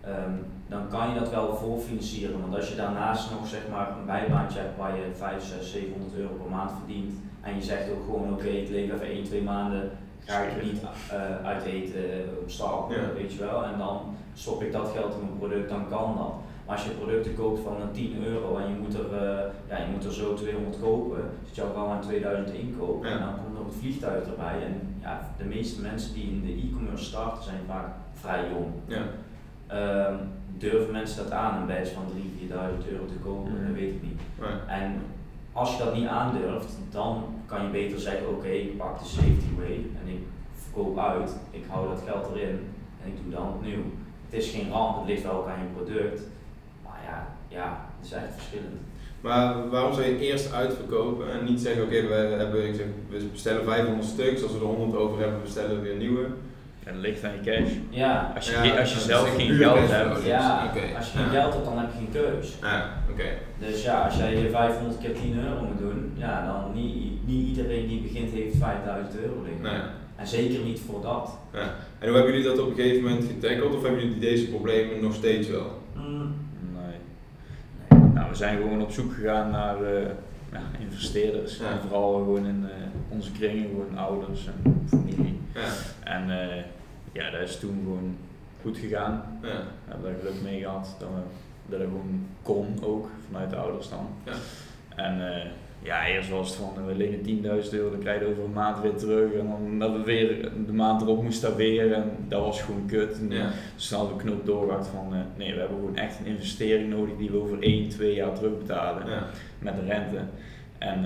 ehm, 0.00 0.32
dan 0.70 0.88
kan 0.88 1.08
je 1.12 1.18
dat 1.18 1.30
wel 1.30 1.54
voorfinancieren. 1.56 2.40
Want 2.40 2.54
als 2.54 2.68
je 2.68 2.76
daarnaast 2.76 3.30
nog 3.30 3.48
zeg 3.48 3.60
maar, 3.70 3.88
een 3.98 4.06
bijbaantje 4.06 4.58
hebt 4.58 4.76
waar 4.78 4.96
je 4.96 5.02
5, 5.16 5.44
6, 5.44 5.72
700 5.72 6.14
euro 6.14 6.34
per 6.34 6.50
maand 6.50 6.70
verdient 6.78 7.12
en 7.40 7.54
je 7.54 7.62
zegt 7.62 7.90
ook 7.90 8.04
gewoon 8.04 8.32
oké, 8.32 8.46
ik 8.46 8.68
leef 8.68 8.92
even 8.92 9.06
1, 9.06 9.24
2 9.24 9.42
maanden, 9.42 9.90
ga 10.24 10.40
ik 10.42 10.56
er 10.56 10.64
niet 10.64 10.82
eh, 11.10 11.46
uit 11.46 11.62
eten 11.64 12.02
op 12.42 12.50
stap, 12.50 12.90
Ja. 12.90 13.12
weet 13.14 13.32
je 13.32 13.38
wel. 13.38 13.64
En 13.64 13.78
dan 13.78 14.00
stop 14.34 14.62
ik 14.62 14.72
dat 14.72 14.88
geld 14.96 15.14
in 15.14 15.20
mijn 15.20 15.38
product, 15.38 15.68
dan 15.68 15.88
kan 15.88 16.14
dat. 16.16 16.32
Maar 16.66 16.76
als 16.78 16.84
je 16.84 16.90
producten 16.90 17.34
koopt 17.34 17.60
van 17.60 17.80
een 17.80 17.90
10 17.92 18.24
euro 18.26 18.56
en 18.56 18.68
je 18.68 18.78
moet 18.80 18.94
er, 18.94 19.12
eh, 19.14 19.44
ja, 19.68 19.76
je 19.78 19.90
moet 19.92 20.04
er 20.04 20.12
zo 20.12 20.34
200 20.34 20.80
kopen, 20.80 21.20
zit 21.46 21.54
je 21.56 21.62
al 21.62 21.72
gauw 21.74 21.88
aan 21.88 22.00
2000 22.00 22.52
inkoop 22.52 23.04
Ja. 23.04 23.10
en 23.10 23.18
dan 23.18 23.34
komt 23.44 23.56
nog 23.58 23.66
het 23.66 23.74
vliegtuig 23.80 24.24
erbij. 24.26 24.62
En 24.66 24.94
ja, 25.00 25.20
de 25.38 25.44
meeste 25.44 25.80
mensen 25.80 26.14
die 26.14 26.24
in 26.30 26.42
de 26.46 26.66
e-commerce 26.68 27.04
starten 27.04 27.42
zijn 27.44 27.60
vaak 27.66 27.88
vrij 28.14 28.44
jong. 28.52 28.66
Ja. 28.86 29.02
Ehm, 29.66 30.14
durven 30.60 30.92
mensen 30.92 31.22
dat 31.22 31.32
aan, 31.32 31.60
een 31.60 31.66
badge 31.66 31.94
van 31.94 32.04
3.000, 32.14 32.80
4.000 32.84 32.92
euro 32.92 33.04
te 33.06 33.18
kopen? 33.24 33.52
Mhm. 33.52 33.66
Dat 33.66 33.74
weet 33.74 33.94
ik 33.94 34.02
niet. 34.02 34.20
En 34.66 35.02
als 35.52 35.72
je 35.76 35.84
dat 35.84 35.94
niet 35.94 36.06
aandurft, 36.06 36.72
dan 36.90 37.24
kan 37.46 37.62
je 37.62 37.70
beter 37.70 38.00
zeggen, 38.00 38.28
oké, 38.28 38.48
ik 38.48 38.76
pak 38.76 38.98
de 38.98 39.04
safety 39.04 39.50
way 39.56 39.86
en 40.02 40.12
ik 40.12 40.20
verkoop 40.52 40.98
uit, 40.98 41.36
ik 41.50 41.64
hou 41.68 41.88
dat 41.88 42.02
geld 42.06 42.26
erin 42.34 42.58
en 43.02 43.08
ik 43.08 43.22
doe 43.22 43.32
dan 43.32 43.48
opnieuw. 43.48 43.82
Het 44.28 44.42
is 44.42 44.50
geen 44.50 44.70
ramp, 44.70 44.96
het 44.96 45.06
ligt 45.06 45.22
wel 45.22 45.32
ook 45.32 45.48
aan 45.48 45.58
je 45.58 45.82
product, 45.82 46.20
maar 46.82 47.00
ja, 47.04 47.28
ja 47.48 47.86
het 47.96 48.06
is 48.06 48.12
echt 48.12 48.34
verschillend. 48.34 48.80
maar 49.20 49.68
waarom 49.68 49.92
zou 49.92 50.06
je 50.06 50.18
eerst 50.18 50.52
uitverkopen 50.52 51.32
en 51.32 51.44
niet 51.44 51.60
zeggen, 51.60 51.82
oké, 51.82 52.06
we, 52.06 52.14
hebben, 52.14 52.68
ik 52.68 52.74
zeg, 52.74 52.86
we 53.08 53.24
bestellen 53.32 53.64
500 53.64 54.08
stuks, 54.08 54.42
als 54.42 54.52
we 54.52 54.58
er 54.58 54.64
100 54.64 55.00
over 55.00 55.20
hebben, 55.20 55.42
bestellen 55.42 55.76
we 55.76 55.82
weer 55.82 55.96
nieuwe. 55.96 56.26
Ja, 56.84 56.92
dat 56.92 57.00
ligt 57.00 57.24
aan 57.24 57.30
je 57.42 57.50
cash. 57.50 57.70
Ja, 57.90 58.32
Als 58.34 58.50
je, 58.50 58.52
Ja, 58.62 58.78
als 58.80 58.92
je 58.92 59.00
zelf 59.00 59.36
geen 59.36 59.54
geld 59.54 59.78
hebt, 59.90 60.24
ja 60.24 60.64
oké, 60.68 60.96
als 60.96 61.12
je 61.12 61.18
ja. 61.18 61.24
geen 61.24 61.32
geld 61.32 61.52
hebt, 61.52 61.64
dan 61.64 61.78
heb 61.78 61.88
je 61.92 61.98
geen 61.98 62.22
keus. 62.22 62.54
Ja, 62.62 62.90
oké. 63.10 63.24
Dus 63.58 63.82
ja, 63.82 64.04
als 64.04 64.16
jij 64.16 64.36
je 64.36 64.50
500 64.50 65.00
keer 65.00 65.14
10 65.14 65.38
euro 65.44 65.64
moet 65.64 65.78
doen, 65.78 66.12
ja, 66.16 66.46
dan 66.46 66.72
niet, 66.74 67.26
niet 67.26 67.48
iedereen 67.48 67.88
die 67.88 68.00
begint 68.00 68.30
heeft 68.32 68.56
5000 68.56 69.16
euro 69.20 69.42
liggen. 69.44 69.76
Ja. 69.76 69.90
En 70.16 70.26
zeker 70.26 70.60
niet 70.64 70.80
voor 70.80 71.02
dat. 71.02 71.30
Ja. 71.52 71.74
En 71.98 72.08
hoe 72.08 72.16
hebben 72.16 72.32
jullie 72.34 72.48
dat 72.48 72.58
op 72.58 72.68
een 72.68 72.74
gegeven 72.74 73.02
moment 73.02 73.24
getackled 73.24 73.74
of 73.74 73.82
hebben 73.82 74.00
jullie 74.00 74.18
deze 74.18 74.48
problemen 74.48 75.00
nog 75.02 75.14
steeds 75.14 75.48
wel? 75.48 75.82
Mm, 75.94 76.34
Nee. 76.74 76.94
nee. 77.88 78.10
Nou, 78.14 78.28
we 78.30 78.36
zijn 78.36 78.56
gewoon 78.56 78.82
op 78.82 78.90
zoek 78.92 79.12
gegaan 79.12 79.50
naar 79.50 79.82
eh, 79.82 80.02
ja, 80.52 80.60
investeerders. 80.80 81.56
Ja. 81.58 81.70
En 81.70 81.78
vooral 81.80 82.12
gewoon 82.12 82.46
in 82.46 82.64
eh, 82.68 82.89
onze 83.10 83.32
kringen, 83.32 83.68
gewoon 83.68 83.98
ouders 83.98 84.46
en 84.46 84.86
familie. 84.88 85.40
Ja, 85.54 85.68
En 86.04 86.30
eh, 86.30 86.64
ja, 87.12 87.30
dat 87.30 87.40
is 87.40 87.58
toen 87.58 87.80
gewoon 87.82 88.16
goed 88.62 88.78
gegaan. 88.78 89.38
ja, 89.42 89.48
We 89.48 89.90
hebben 89.90 90.12
daar 90.12 90.20
geluk 90.20 90.42
mee 90.42 90.60
gehad 90.60 90.96
dat, 90.98 91.08
we, 91.08 91.20
dat 91.70 91.80
het 91.80 91.88
gewoon 91.88 92.26
kon 92.42 92.78
ook, 92.82 93.08
vanuit 93.26 93.50
de 93.50 93.56
ouders 93.56 93.88
dan. 93.88 94.06
Ja. 94.24 94.32
En 94.96 95.34
eh, 95.34 95.50
ja, 95.82 96.06
eerst 96.06 96.30
was 96.30 96.48
het 96.48 96.56
van, 96.56 96.86
we 96.86 96.94
lenen 96.94 97.62
10.000 97.64 97.70
euro, 97.70 97.90
dan 97.90 98.00
krijg 98.00 98.20
je 98.20 98.26
over 98.26 98.44
een 98.44 98.52
maand 98.52 98.82
weer 98.82 98.94
terug. 98.94 99.32
En 99.32 99.48
dan 99.48 99.78
dat 99.78 99.92
we 99.92 100.02
weer, 100.02 100.50
de 100.66 100.72
maand 100.72 101.02
erop 101.02 101.22
moest 101.22 101.42
dat 101.42 101.56
weer 101.56 101.92
en 101.92 102.10
dat 102.28 102.44
was 102.44 102.62
gewoon 102.62 102.86
kut. 102.86 103.18
En 103.18 103.30
ja. 103.30 103.50
hadden 103.90 104.16
we 104.16 104.22
knop 104.22 104.46
doorgehakt 104.46 104.86
van, 104.86 105.14
eh, 105.14 105.20
nee, 105.36 105.52
we 105.52 105.58
hebben 105.58 105.78
gewoon 105.78 105.96
echt 105.96 106.18
een 106.18 106.26
investering 106.26 106.90
nodig 106.90 107.16
die 107.16 107.30
we 107.30 107.40
over 107.40 107.62
1, 107.62 107.88
2 107.88 108.14
jaar 108.14 108.34
terugbetalen 108.34 109.10
ja. 109.10 109.26
met 109.58 109.76
de 109.76 109.84
rente. 109.84 110.18
En 110.78 111.04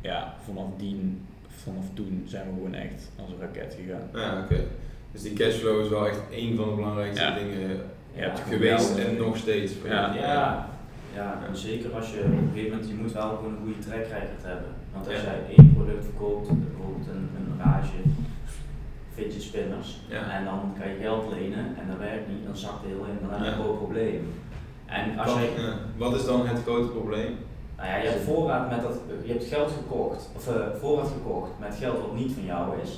ja, 0.00 0.34
vanaf, 0.44 0.66
die, 0.76 1.18
vanaf 1.48 1.84
toen 1.94 2.22
zijn 2.26 2.46
we 2.46 2.52
gewoon 2.54 2.74
echt 2.74 3.10
als 3.20 3.30
een 3.30 3.40
raket 3.40 3.76
gegaan. 3.84 4.08
Ja, 4.14 4.42
oké. 4.44 4.60
Dus 5.12 5.22
die 5.22 5.32
cashflow 5.32 5.80
is 5.80 5.88
wel 5.88 6.06
echt 6.06 6.20
één 6.30 6.56
van 6.56 6.68
de 6.68 6.74
belangrijkste 6.74 7.22
Ja. 7.24 7.34
dingen 7.34 7.58
Je 8.14 8.20
hebt 8.22 8.40
geweest 8.40 8.96
en 8.98 9.16
nog 9.16 9.36
steeds. 9.36 9.72
Ja. 9.84 10.14
Ja, 10.14 10.68
ja, 11.14 11.38
en 11.48 11.56
zeker 11.56 11.94
als 11.94 12.10
je 12.12 12.18
op 12.18 12.24
een 12.24 12.50
gegeven 12.52 12.70
moment, 12.70 12.88
je 12.88 12.94
moet 12.94 13.12
wel 13.12 13.28
gewoon 13.36 13.52
een 13.52 13.58
goede 13.64 13.78
track 13.78 14.04
record 14.04 14.42
hebben. 14.42 14.70
Want 14.92 15.06
als 15.06 15.16
Ja. 15.16 15.22
jij 15.22 15.40
één 15.56 15.72
product 15.74 16.04
verkoopt, 16.04 16.48
bijvoorbeeld 16.48 17.06
een, 17.08 17.28
een 17.38 17.58
rage 17.64 17.98
fidget 19.14 19.42
spinners, 19.42 20.00
Ja. 20.08 20.30
en 20.38 20.44
dan 20.44 20.74
kan 20.78 20.88
je 20.88 20.96
geld 21.00 21.32
lenen 21.32 21.64
en 21.78 21.84
dat 21.88 21.98
werkt 21.98 22.28
niet, 22.28 22.44
dan 22.46 22.56
zakt 22.56 22.74
het 22.82 22.90
heel 22.90 23.04
in, 23.04 23.18
dan 23.20 23.30
heb 23.30 23.38
je 23.38 23.44
Ja. 23.44 23.52
een 23.56 23.62
groot 23.62 23.76
probleem. 23.78 24.32
En 24.86 25.18
als 25.18 25.32
Wat, 25.32 25.42
jij, 25.42 25.62
ja. 25.64 25.74
Wat 25.96 26.14
is 26.14 26.24
dan 26.24 26.46
het 26.46 26.62
grote 26.62 26.88
probleem? 26.88 27.32
Nou 27.80 27.90
ja, 27.92 27.96
je 28.02 28.08
hebt 28.08 28.22
voorraad 28.22 28.70
met 28.70 28.82
dat, 28.82 28.94
je 29.24 29.32
hebt 29.32 29.44
geld 29.44 29.70
gekocht, 29.70 30.30
of 30.36 30.48
eh, 30.48 30.54
voorraad 30.80 31.08
gekocht 31.08 31.50
met 31.58 31.76
geld 31.80 31.98
wat 32.00 32.14
niet 32.14 32.32
van 32.32 32.44
jou 32.44 32.64
is. 32.82 32.92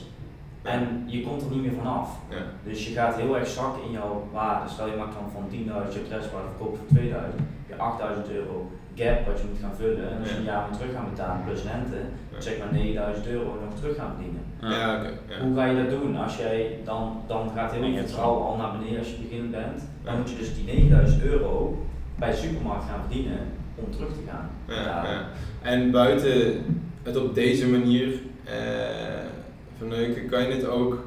En 0.62 1.02
je 1.06 1.22
komt 1.22 1.42
er 1.42 1.50
niet 1.50 1.62
meer 1.62 1.78
vanaf. 1.82 2.08
Ja. 2.28 2.36
Dus 2.64 2.86
je 2.88 2.92
gaat 2.94 3.16
heel 3.16 3.36
erg 3.38 3.48
zakken 3.48 3.82
in 3.86 3.90
jouw 3.90 4.28
waarde. 4.32 4.68
Stel 4.70 4.86
je 4.86 4.96
maakt 4.96 5.14
dan 5.14 5.30
van 5.32 5.44
10.000 5.50 5.92
je 5.92 5.98
hebt 5.98 6.12
restwaarde 6.12 6.48
verkocht 6.56 6.78
voor 6.78 6.86
2000. 6.96 7.34
Je 7.68 7.74
8000 7.76 8.30
euro 8.30 8.70
gap 8.94 9.26
wat 9.26 9.38
je 9.40 9.46
moet 9.50 9.62
gaan 9.64 9.74
vullen. 9.76 10.10
En 10.12 10.18
als 10.18 10.28
je 10.28 10.34
Ja. 10.34 10.38
een 10.40 10.50
jaar 10.52 10.64
moet 10.68 10.78
terug 10.78 10.94
gaan 10.94 11.10
betalen 11.10 11.44
plus 11.44 11.62
rente, 11.70 12.00
zeg 12.38 12.58
maar 12.58 12.72
9000 12.72 13.26
euro 13.26 13.44
nog 13.64 13.74
terug 13.80 13.96
gaan 13.96 14.12
verdienen. 14.14 14.42
Ja, 14.60 14.96
oké. 14.96 15.10
ja. 15.32 15.40
Hoe 15.44 15.54
ga 15.56 15.64
je 15.64 15.76
dat 15.82 15.90
doen? 16.00 16.16
Als 16.16 16.36
jij 16.36 16.78
dan, 16.84 17.02
dan 17.26 17.50
gaat 17.54 17.72
heel 17.72 17.84
je 17.84 17.98
vertrouwen 17.98 18.46
al 18.46 18.56
naar 18.56 18.72
beneden 18.78 18.98
als 18.98 19.10
je 19.10 19.22
beginnend 19.24 19.50
bent. 19.50 19.78
Dan 20.04 20.16
moet 20.18 20.30
je 20.30 20.36
dus 20.36 20.54
die 20.54 20.64
9000 20.64 21.22
euro 21.22 21.78
bij 22.18 22.30
de 22.30 22.36
supermarkt 22.36 22.84
gaan 22.84 23.00
verdienen 23.06 23.38
om 23.74 23.90
terug 23.90 24.08
te 24.08 24.30
gaan 24.30 24.50
Ja. 24.68 25.28
En 25.62 25.90
buiten 25.90 26.62
het 27.02 27.16
op 27.16 27.34
deze 27.34 27.68
manier 27.68 28.12
eh, 28.44 28.52
verneuken, 29.78 30.26
kan 30.28 30.42
je 30.42 30.52
het 30.52 30.66
ook 30.66 31.04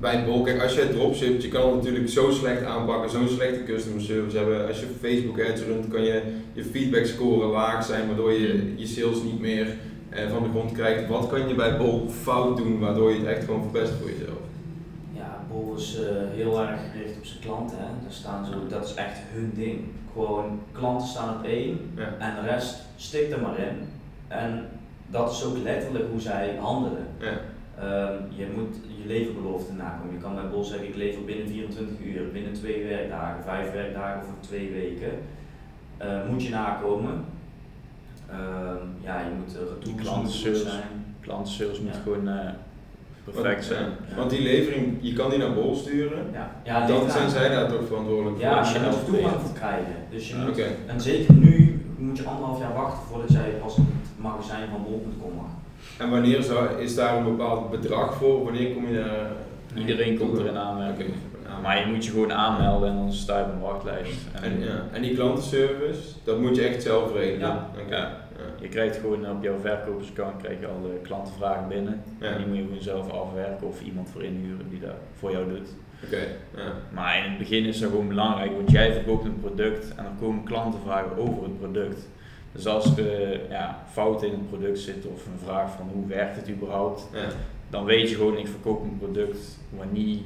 bij 0.00 0.24
Bol. 0.24 0.42
Kijk, 0.42 0.62
als 0.62 0.74
je 0.74 0.88
dropshipt, 0.88 1.42
je 1.42 1.48
kan 1.48 1.66
het 1.66 1.82
natuurlijk 1.82 2.08
zo 2.08 2.30
slecht 2.30 2.64
aanpakken, 2.64 3.10
zo'n 3.10 3.28
slechte 3.28 3.62
customer 3.64 4.00
service 4.02 4.36
hebben. 4.36 4.66
Als 4.66 4.80
je 4.80 4.86
Facebook 5.00 5.40
ads 5.40 5.62
runt, 5.62 5.88
kan 5.88 6.02
je 6.02 6.22
je 6.52 6.64
feedback 6.64 7.04
score 7.04 7.46
laag 7.46 7.84
zijn, 7.84 8.06
waardoor 8.06 8.32
je 8.32 8.72
je 8.76 8.86
sales 8.86 9.22
niet 9.22 9.40
meer 9.40 9.66
eh, 10.08 10.30
van 10.30 10.42
de 10.42 10.48
grond 10.48 10.72
krijgt. 10.72 11.08
Wat 11.08 11.26
kan 11.26 11.48
je 11.48 11.54
bij 11.54 11.76
Bol 11.76 12.08
fout 12.08 12.56
doen, 12.56 12.78
waardoor 12.78 13.10
je 13.10 13.18
het 13.18 13.26
echt 13.26 13.44
gewoon 13.44 13.62
verpest 13.62 13.92
voor 14.00 14.10
jezelf? 14.10 14.38
Ja, 15.12 15.44
Bol 15.50 15.74
is 15.76 15.98
eh, 16.00 16.06
heel 16.30 16.60
erg 16.60 16.80
gericht 16.92 17.16
op 17.16 17.24
zijn 17.24 17.40
klanten. 17.40 17.76
Hè. 17.78 17.84
Daar 18.02 18.12
staan 18.12 18.46
zo, 18.46 18.52
dat 18.68 18.84
is 18.84 18.94
echt 18.94 19.18
hun 19.32 19.52
ding. 19.54 19.80
Gewoon 20.16 20.60
klanten 20.72 21.08
staan 21.08 21.36
op 21.38 21.44
één 21.44 21.90
Ja. 21.96 22.08
en 22.18 22.34
de 22.34 22.50
rest 22.50 22.82
stikt 22.96 23.32
er 23.32 23.40
maar 23.40 23.58
in. 23.58 23.88
En 24.28 24.68
dat 25.06 25.30
is 25.32 25.44
ook 25.44 25.56
letterlijk 25.56 26.04
hoe 26.10 26.20
zij 26.20 26.56
handelen. 26.60 27.06
Ja. 27.18 27.32
Ehm, 27.78 28.14
je 28.28 28.46
moet 28.56 28.76
je 28.98 29.06
leverbelofte 29.06 29.72
nakomen. 29.72 30.14
Je 30.14 30.20
kan 30.20 30.34
bij 30.34 30.48
Bol 30.48 30.64
zeggen 30.64 30.88
ik 30.88 30.94
lever 30.96 31.24
binnen 31.24 31.46
24 31.48 32.00
uur, 32.04 32.32
binnen 32.32 32.52
twee 32.52 32.84
werkdagen, 32.84 33.44
vijf 33.44 33.72
werkdagen 33.72 34.20
of 34.28 34.46
twee 34.46 34.70
weken. 34.72 35.12
Eh, 35.96 36.28
moet 36.30 36.42
je 36.44 36.50
nakomen. 36.50 37.24
Ehm, 38.30 38.76
ja, 39.00 39.20
je 39.20 39.30
moet 39.38 39.56
moeten 39.94 40.06
goed 40.12 40.56
zijn. 40.56 40.82
Klantenservice 41.20 41.82
moet 41.82 41.94
Ja. 41.94 42.00
gewoon 42.00 42.28
eh, 42.28 42.50
perfect 43.30 43.54
Want, 43.54 43.64
zijn. 43.64 43.90
ja, 44.08 44.16
Want 44.16 44.30
die 44.30 44.42
levering, 44.42 44.96
je 45.00 45.12
kan 45.12 45.30
die 45.30 45.38
naar 45.38 45.52
Bol 45.54 45.74
sturen. 45.74 46.18
Ja, 46.64 46.86
Dan 46.86 47.10
zijn 47.10 47.22
aan. 47.24 47.30
zij 47.30 47.48
daar 47.48 47.68
toch 47.68 47.86
verantwoordelijk 47.86 48.36
voor. 48.36 48.44
Ja, 48.46 48.58
als 48.58 48.72
je 48.72 48.78
je 48.78 48.84
er 48.84 49.04
toegang 49.04 49.40
voor 49.40 49.54
krijgen. 49.54 49.94
Dus 50.10 50.28
je 50.28 50.34
moet, 50.36 50.48
Oké. 50.50 50.66
en 50.86 51.00
zeker 51.00 51.34
nu 51.34 51.80
moet 51.98 52.16
je 52.18 52.24
anderhalf 52.24 52.58
jaar 52.60 52.74
wachten 52.74 53.02
voordat 53.10 53.32
jij 53.32 53.48
pas 53.62 53.76
in 53.76 53.86
het 54.02 54.10
magazijn 54.24 54.68
van 54.70 54.82
bol.com 54.82 55.32
mag. 55.36 55.50
En 55.98 56.10
wanneer 56.10 56.42
zou, 56.42 56.80
is 56.80 56.94
daar 56.94 57.16
een 57.16 57.24
bepaald 57.24 57.70
bedrag 57.70 58.14
voor? 58.14 58.44
Wanneer 58.44 58.74
kom 58.74 58.86
je 58.88 58.94
daar? 58.94 59.30
Iedereen 59.80 60.18
komt 60.18 60.38
er 60.38 60.46
in 60.46 60.56
aanmerking. 60.56 61.10
Ja. 61.48 61.58
Maar 61.62 61.78
je 61.80 61.86
moet 61.86 62.04
je 62.04 62.10
gewoon 62.10 62.32
aanmelden 62.32 62.88
en 62.88 62.96
dan 62.96 63.12
sta 63.12 63.38
je 63.38 63.44
op 63.44 63.52
een 63.52 63.60
wachtlijst. 63.60 64.26
En, 64.32 64.42
En, 64.42 64.60
ja. 64.60 64.82
en 64.92 65.02
die 65.02 65.14
klantenservice, 65.14 66.00
dat 66.24 66.40
moet 66.40 66.56
je 66.56 66.62
echt 66.62 66.82
zelf 66.82 67.12
regelen? 67.12 67.40
Ja. 67.88 68.24
Je 68.60 68.68
krijgt 68.68 68.96
gewoon 68.96 69.30
op 69.30 69.42
jouw 69.42 69.58
verkopersaccount 69.58 70.42
krijg 70.42 70.60
je 70.60 70.66
al 70.66 70.80
de 70.82 70.98
klantenvragen 71.02 71.68
binnen. 71.68 72.02
Ja. 72.20 72.26
En 72.26 72.36
die 72.38 72.46
moet 72.46 72.56
je 72.56 72.62
gewoon 72.62 72.82
zelf 72.82 73.10
afwerken 73.10 73.66
of 73.66 73.80
iemand 73.82 74.10
voor 74.10 74.22
inhuren 74.22 74.68
die 74.70 74.80
dat 74.80 74.94
voor 75.18 75.30
jou 75.30 75.48
doet. 75.48 75.68
Oké, 76.04 76.20
ja. 76.56 76.72
Maar 76.92 77.16
in 77.18 77.22
het 77.30 77.38
begin 77.38 77.64
is 77.64 77.78
dat 77.80 77.90
gewoon 77.90 78.08
belangrijk, 78.08 78.52
want 78.52 78.70
jij 78.70 78.92
verkoopt 78.92 79.24
een 79.24 79.40
product 79.40 79.94
en 79.96 80.04
er 80.04 80.10
komen 80.20 80.44
klantenvragen 80.44 81.16
over 81.18 81.42
het 81.42 81.58
product. 81.58 82.08
Dus 82.52 82.66
als 82.66 82.96
er 82.98 83.40
ja, 83.50 83.82
fouten 83.92 84.26
in 84.28 84.32
het 84.32 84.48
product 84.48 84.78
zitten 84.78 85.10
of 85.10 85.26
een 85.26 85.38
vraag 85.44 85.70
van 85.76 85.90
hoe 85.92 86.06
werkt 86.06 86.36
het 86.36 86.50
überhaupt, 86.50 87.08
Ja. 87.12 87.26
dan 87.70 87.84
weet 87.84 88.08
je 88.10 88.14
gewoon 88.14 88.36
ik 88.38 88.46
verkoop 88.48 88.82
een 88.82 88.98
product 88.98 89.58
wat 89.76 89.92
niet 89.92 90.22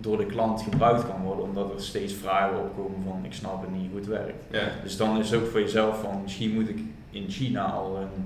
door 0.00 0.16
de 0.16 0.26
klant 0.26 0.62
gebruikt 0.62 1.06
kan 1.06 1.22
worden, 1.24 1.44
omdat 1.44 1.72
er 1.72 1.80
steeds 1.82 2.14
vragen 2.14 2.58
opkomen 2.58 3.02
van 3.08 3.24
ik 3.24 3.32
snap 3.32 3.60
het 3.60 3.72
niet 3.80 3.88
hoe 3.90 3.98
het 4.00 4.08
werkt. 4.08 4.44
Ja. 4.50 4.68
Dus 4.82 4.96
dan 4.96 5.18
is 5.18 5.30
het 5.30 5.40
ook 5.40 5.46
voor 5.46 5.60
jezelf 5.60 6.00
van 6.00 6.20
misschien 6.22 6.52
moet 6.54 6.68
ik 6.68 6.78
in 7.10 7.24
China 7.28 7.64
al 7.64 7.96
een 7.96 8.24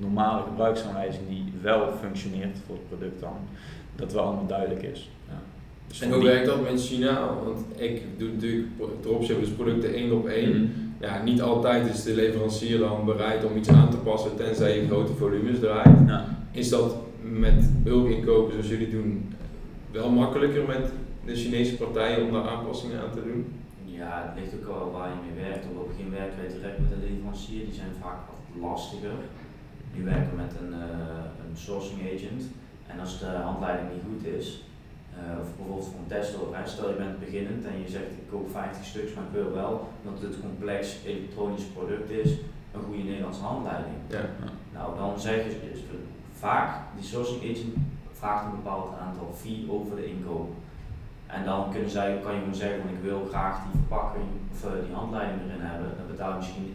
normale 0.00 0.42
gebruiksaanwijzing 0.42 1.28
die 1.28 1.44
wel 1.62 1.88
functioneert 2.00 2.56
voor 2.66 2.74
het 2.74 2.88
product 2.88 3.20
dan, 3.20 3.36
dat 3.96 4.12
wel 4.12 4.22
allemaal 4.22 4.46
duidelijk 4.46 4.82
is. 4.82 5.10
Ja. 5.28 5.34
Dus 5.86 6.00
En 6.00 6.08
hoe 6.10 6.18
die- 6.20 6.28
werkt 6.28 6.46
dat 6.46 6.70
met 6.70 6.80
China? 6.82 7.28
Want 7.44 7.58
ik 7.76 8.02
doe 8.18 8.28
natuurlijk 8.28 9.40
dus 9.40 9.48
producten 9.48 9.94
één 9.94 10.12
op 10.12 10.26
één. 10.26 10.50
Mhm. 10.50 10.70
Ja, 11.00 11.22
niet 11.22 11.42
altijd 11.42 11.94
is 11.94 12.02
de 12.02 12.14
leverancier 12.14 12.78
dan 12.78 13.04
bereid 13.04 13.44
om 13.44 13.56
iets 13.56 13.68
aan 13.68 13.90
te 13.90 13.96
passen, 13.96 14.36
tenzij 14.36 14.80
je 14.80 14.86
grote 14.86 15.12
volumes 15.12 15.58
draait. 15.58 15.98
Ja. 16.06 16.24
Is 16.50 16.68
dat 16.68 16.96
met 17.22 17.82
bulkinkopen 17.82 18.52
zoals 18.52 18.68
jullie 18.68 18.90
doen 18.90 19.34
wel 19.90 20.10
makkelijker 20.10 20.62
met 20.66 20.92
de 21.26 21.34
Chinese 21.34 21.76
partijen 21.76 22.24
om 22.24 22.32
daar 22.32 22.48
aanpassingen 22.48 23.00
aan 23.00 23.12
te 23.12 23.22
doen? 23.22 23.40
Ja, 23.84 24.12
het 24.26 24.40
ligt 24.40 24.54
ook 24.54 24.76
wel 24.76 24.90
waar 24.90 25.08
je 25.08 25.14
mee 25.26 25.44
werkt. 25.44 25.66
Op 25.70 25.78
het 25.78 25.88
begin 25.88 26.10
werken 26.10 26.38
wij 26.40 26.48
direct 26.48 26.78
met 26.78 26.90
de 26.90 27.06
leverancier, 27.06 27.64
die 27.64 27.74
zijn 27.74 27.94
vaak 28.02 28.20
wat 28.30 28.42
lastiger. 28.64 29.18
Die 29.94 30.04
werken 30.04 30.36
met 30.36 30.52
een, 30.60 30.72
eh, 30.72 31.24
een 31.42 31.56
sourcing 31.56 32.00
agent. 32.14 32.42
En 32.86 33.00
als 33.00 33.18
de 33.18 33.26
handleiding 33.26 33.88
niet 33.92 34.06
goed 34.08 34.24
is, 34.38 34.46
eh, 35.16 35.40
of 35.40 35.48
bijvoorbeeld 35.56 35.94
van 35.96 36.06
Tesla, 36.06 36.38
hè, 36.50 36.66
stel 36.68 36.88
je 36.88 37.02
bent 37.04 37.24
beginnend 37.26 37.64
en 37.64 37.76
je 37.82 37.88
zegt 37.88 38.10
ik 38.20 38.28
koop 38.30 38.50
50 38.50 38.84
stuks, 38.84 39.14
maar 39.14 39.24
ik 39.24 39.38
wil 39.40 39.52
wel, 39.52 39.88
omdat 40.04 40.22
het 40.22 40.34
een 40.34 40.48
complex 40.48 40.82
elektronisch 41.06 41.68
product 41.76 42.10
is, 42.10 42.30
een 42.74 42.86
goede 42.86 43.02
Nederlandse 43.02 43.42
handleiding. 43.42 43.96
Ja. 44.08 44.24
Nou, 44.72 44.96
dan 44.98 45.20
zeggen 45.20 45.50
ze 45.50 45.70
is 45.72 45.80
vaak, 46.32 46.70
die 46.96 47.04
sourcing 47.04 47.42
agent 47.42 47.74
vraagt 48.12 48.44
een 48.44 48.60
bepaald 48.60 48.98
aantal 48.98 49.30
fee 49.34 49.66
over 49.70 49.96
de 49.96 50.06
inkoop. 50.06 50.50
En 51.26 51.44
dan 51.44 51.70
kunnen 51.72 51.90
zij, 51.90 52.18
kan 52.22 52.32
je 52.34 52.38
gewoon 52.38 52.54
zeggen 52.54 52.80
van 52.80 52.90
ik 52.90 53.02
wil 53.02 53.26
graag 53.32 53.54
die 53.62 53.80
verpakking 53.80 54.24
of 54.52 54.64
eh, 54.64 54.70
die 54.86 54.94
handleiding 54.94 55.40
erin 55.46 55.60
hebben. 55.70 55.88
Dan 55.98 56.06
betaal 56.10 56.30
je 56.32 56.36
misschien 56.36 56.68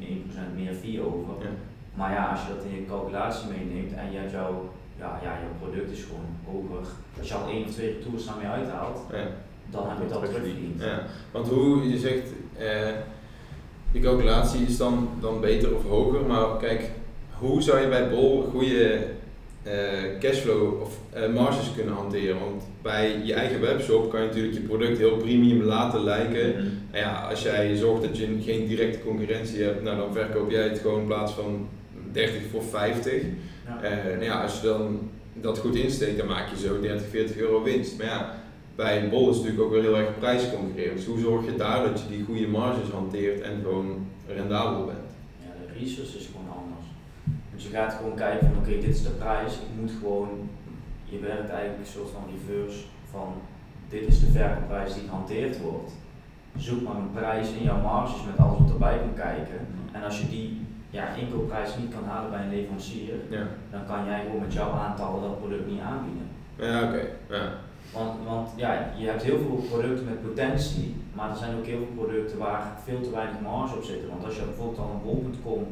1% 0.53 0.55
meer 0.59 0.73
fee 0.73 1.01
over. 1.05 1.33
Ja. 1.45 1.49
Maar 1.93 2.11
ja, 2.11 2.23
als 2.31 2.41
je 2.41 2.53
dat 2.55 2.63
in 2.65 2.75
je 2.75 2.85
calculatie 2.85 3.49
meeneemt 3.49 3.93
en 3.93 4.11
je 4.11 4.17
hebt 4.17 4.31
jouw, 4.31 4.69
ja, 4.99 5.19
ja, 5.23 5.31
jouw 5.43 5.55
product 5.61 5.91
is 5.91 6.03
gewoon 6.03 6.29
hoger. 6.49 6.85
Als 7.19 7.27
je 7.27 7.33
al 7.33 7.49
één 7.49 7.63
of 7.65 7.71
twee 7.71 7.93
retours 7.93 8.25
daarmee 8.25 8.47
uithaalt, 8.47 8.99
Ja. 9.11 9.25
dan 9.69 9.83
heb 9.89 9.97
je 10.01 10.07
dat 10.07 10.17
Terugverdiend. 10.17 10.77
terugverdiend. 10.77 10.81
Ja, 10.81 10.97
want 11.31 11.47
hoe 11.47 11.89
je 11.89 11.97
zegt, 11.97 12.27
eh, 12.57 12.95
de 13.91 13.99
calculatie 13.99 14.61
is 14.65 14.77
dan, 14.77 15.09
dan 15.19 15.39
beter 15.41 15.75
of 15.75 15.83
hoger, 15.83 16.25
maar 16.25 16.57
kijk, 16.57 16.91
hoe 17.39 17.61
zou 17.61 17.79
je 17.79 17.87
bij 17.87 18.09
Bol 18.09 18.41
goede 18.51 19.07
eh, 19.63 20.19
cashflow 20.19 20.81
of 20.81 20.97
eh, 21.13 21.33
marges 21.33 21.73
kunnen 21.75 21.93
hanteren. 21.93 22.39
Want 22.39 22.63
bij 22.81 23.21
je 23.23 23.33
eigen 23.33 23.61
webshop 23.61 24.09
kan 24.09 24.21
je 24.21 24.27
natuurlijk 24.27 24.53
je 24.53 24.61
product 24.61 24.97
heel 24.97 25.17
premium 25.17 25.61
laten 25.61 26.03
lijken. 26.03 26.49
Mhm. 26.49 26.67
En 26.91 26.99
ja, 26.99 27.27
als 27.29 27.41
jij 27.41 27.75
zorgt 27.75 28.03
dat 28.03 28.17
je 28.17 28.37
geen 28.41 28.67
directe 28.67 28.99
concurrentie 29.03 29.63
hebt, 29.63 29.83
nou, 29.83 29.97
dan 29.97 30.13
verkoop 30.13 30.51
jij 30.51 30.63
het 30.63 30.79
gewoon 30.79 30.99
in 30.99 31.05
plaats 31.05 31.31
van 31.31 31.67
30 32.11 32.41
voor 32.51 32.63
50. 32.63 33.21
Ja. 33.65 33.81
Eh, 33.81 34.05
nou 34.05 34.23
ja, 34.23 34.41
als 34.41 34.61
je 34.61 34.67
dan 34.67 35.09
dat 35.33 35.57
goed 35.57 35.75
insteekt, 35.75 36.17
dan 36.17 36.27
maak 36.27 36.49
je 36.49 36.57
zo 36.57 36.79
30, 36.79 37.07
40 37.07 37.37
euro 37.37 37.63
winst. 37.63 37.97
Maar 37.97 38.07
ja, 38.07 38.35
bij 38.75 39.09
Bol 39.09 39.29
is 39.29 39.35
het 39.35 39.45
natuurlijk 39.45 39.63
ook 39.63 39.73
weer 39.73 39.81
heel 39.81 39.97
erg 39.97 40.19
prijsconcurrerend. 40.19 40.97
Dus 40.97 41.05
hoe 41.05 41.19
zorg 41.19 41.45
je 41.45 41.55
daar 41.55 41.83
dat 41.83 42.01
je 42.01 42.15
die 42.15 42.25
goede 42.25 42.47
marges 42.47 42.89
hanteert 42.89 43.41
en 43.41 43.61
gewoon 43.61 44.07
rendabel 44.27 44.85
bent? 44.85 45.11
Ja, 45.39 45.51
de 45.65 45.79
research 45.79 46.15
is 46.15 46.29
gewoon 46.31 46.57
anders. 46.57 46.85
Dus 47.55 47.63
je 47.63 47.69
gaat 47.69 47.93
gewoon 47.93 48.15
kijken 48.15 48.47
van 48.47 48.57
oké, 48.57 48.69
dit 48.69 48.95
is 48.95 49.03
de 49.03 49.09
prijs. 49.09 49.53
Ik 49.53 49.81
moet 49.81 49.91
gewoon, 49.99 50.49
je 51.11 51.19
werkt 51.19 51.49
eigenlijk 51.49 51.79
een 51.79 51.93
soort 51.95 52.09
van 52.09 52.23
reverse 52.33 52.83
van 53.11 53.27
dit 53.89 54.07
is 54.07 54.19
de 54.19 54.31
verkoopprijs 54.31 54.93
die 54.93 55.03
gehanteerd 55.03 55.61
wordt. 55.61 55.91
Zoek 56.57 56.81
maar 56.81 56.95
een 56.95 57.11
prijs 57.11 57.51
in 57.51 57.63
jouw 57.63 57.81
marges 57.81 58.25
met 58.25 58.37
alles 58.45 58.59
wat 58.59 58.69
erbij 58.69 58.97
kan 58.97 59.13
kijken. 59.13 59.59
En 59.91 60.03
als 60.03 60.19
je 60.21 60.29
die 60.29 60.65
ja, 60.89 61.13
inkoopprijs 61.13 61.77
niet 61.77 61.93
kan 61.93 62.03
halen 62.03 62.31
bij 62.31 62.41
een 62.43 62.49
leverancier, 62.49 63.13
Ja, 63.29 63.47
dan 63.71 63.85
kan 63.87 64.05
jij 64.05 64.21
gewoon 64.21 64.39
met 64.39 64.53
jouw 64.53 64.71
aantallen 64.71 65.21
dat 65.21 65.39
product 65.39 65.67
niet 65.71 65.81
aanbieden. 65.81 66.27
ja 66.55 66.83
oké. 66.83 67.03
Ja. 67.35 67.51
Want, 67.93 68.11
want 68.27 68.49
ja, 68.55 68.91
je 68.97 69.05
hebt 69.07 69.23
heel 69.23 69.37
veel 69.37 69.63
producten 69.69 70.05
met 70.05 70.21
potentie, 70.27 70.95
maar 71.13 71.29
er 71.29 71.35
zijn 71.35 71.57
ook 71.57 71.65
heel 71.65 71.77
veel 71.77 72.03
producten 72.05 72.37
waar 72.37 72.63
veel 72.83 73.01
te 73.01 73.11
weinig 73.11 73.39
marge 73.41 73.75
op 73.75 73.83
zit. 73.83 74.07
Want 74.09 74.25
als 74.25 74.35
je 74.35 74.41
bijvoorbeeld 74.45 74.79
al 74.79 74.91
een 74.93 75.01
bol.com 75.03 75.63